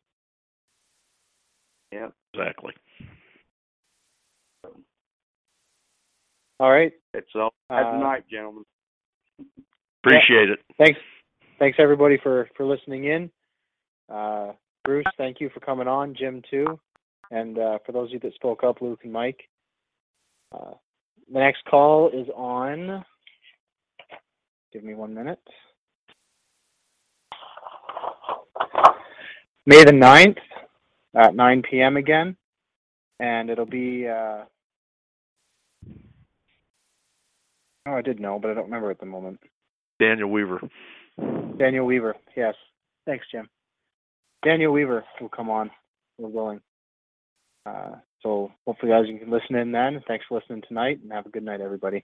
Yeah. 1.91 2.09
Exactly. 2.33 2.73
All 6.61 6.71
right. 6.71 6.93
It's 7.15 7.31
all 7.33 7.51
have 7.71 7.87
Uh, 7.87 7.97
night, 7.97 8.23
gentlemen. 8.29 8.63
Appreciate 10.03 10.51
it. 10.51 10.59
Thanks. 10.77 10.99
Thanks 11.57 11.79
everybody 11.79 12.19
for 12.21 12.47
for 12.55 12.67
listening 12.67 13.05
in. 13.05 13.31
Uh, 14.07 14.51
Bruce, 14.83 15.07
thank 15.17 15.41
you 15.41 15.49
for 15.49 15.59
coming 15.59 15.87
on. 15.87 16.13
Jim 16.13 16.43
too, 16.51 16.79
and 17.31 17.57
uh, 17.57 17.79
for 17.83 17.93
those 17.93 18.09
of 18.09 18.13
you 18.13 18.19
that 18.19 18.35
spoke 18.35 18.63
up, 18.63 18.79
Luke 18.79 18.99
and 19.03 19.11
Mike. 19.11 19.49
Uh, 20.51 20.73
the 21.33 21.39
next 21.39 21.65
call 21.65 22.09
is 22.09 22.27
on. 22.35 23.03
Give 24.71 24.83
me 24.83 24.93
one 24.93 25.15
minute. 25.15 25.41
May 29.65 29.83
the 29.83 29.91
9th 29.91 30.37
at 31.15 31.33
9 31.33 31.63
p.m. 31.63 31.97
again, 31.97 32.37
and 33.19 33.49
it'll 33.49 33.65
be. 33.65 34.07
Uh, 34.07 34.43
oh, 37.87 37.93
I 37.93 38.01
did 38.01 38.19
know, 38.19 38.39
but 38.39 38.51
I 38.51 38.53
don't 38.53 38.65
remember 38.65 38.91
at 38.91 38.99
the 38.99 39.05
moment. 39.05 39.39
Daniel 39.99 40.29
Weaver. 40.29 40.61
Daniel 41.57 41.85
Weaver, 41.85 42.15
yes. 42.35 42.55
Thanks, 43.05 43.25
Jim. 43.31 43.49
Daniel 44.43 44.71
Weaver 44.71 45.03
will 45.19 45.29
come 45.29 45.49
on. 45.49 45.69
We're 46.17 46.29
willing. 46.29 46.61
Uh, 47.65 47.95
so 48.21 48.51
hopefully, 48.65 48.91
guys, 48.91 49.05
you 49.07 49.19
can 49.19 49.29
listen 49.29 49.55
in 49.55 49.71
then. 49.71 50.03
Thanks 50.07 50.25
for 50.27 50.39
listening 50.39 50.63
tonight, 50.67 50.99
and 51.01 51.11
have 51.11 51.25
a 51.25 51.29
good 51.29 51.43
night, 51.43 51.61
everybody. 51.61 52.03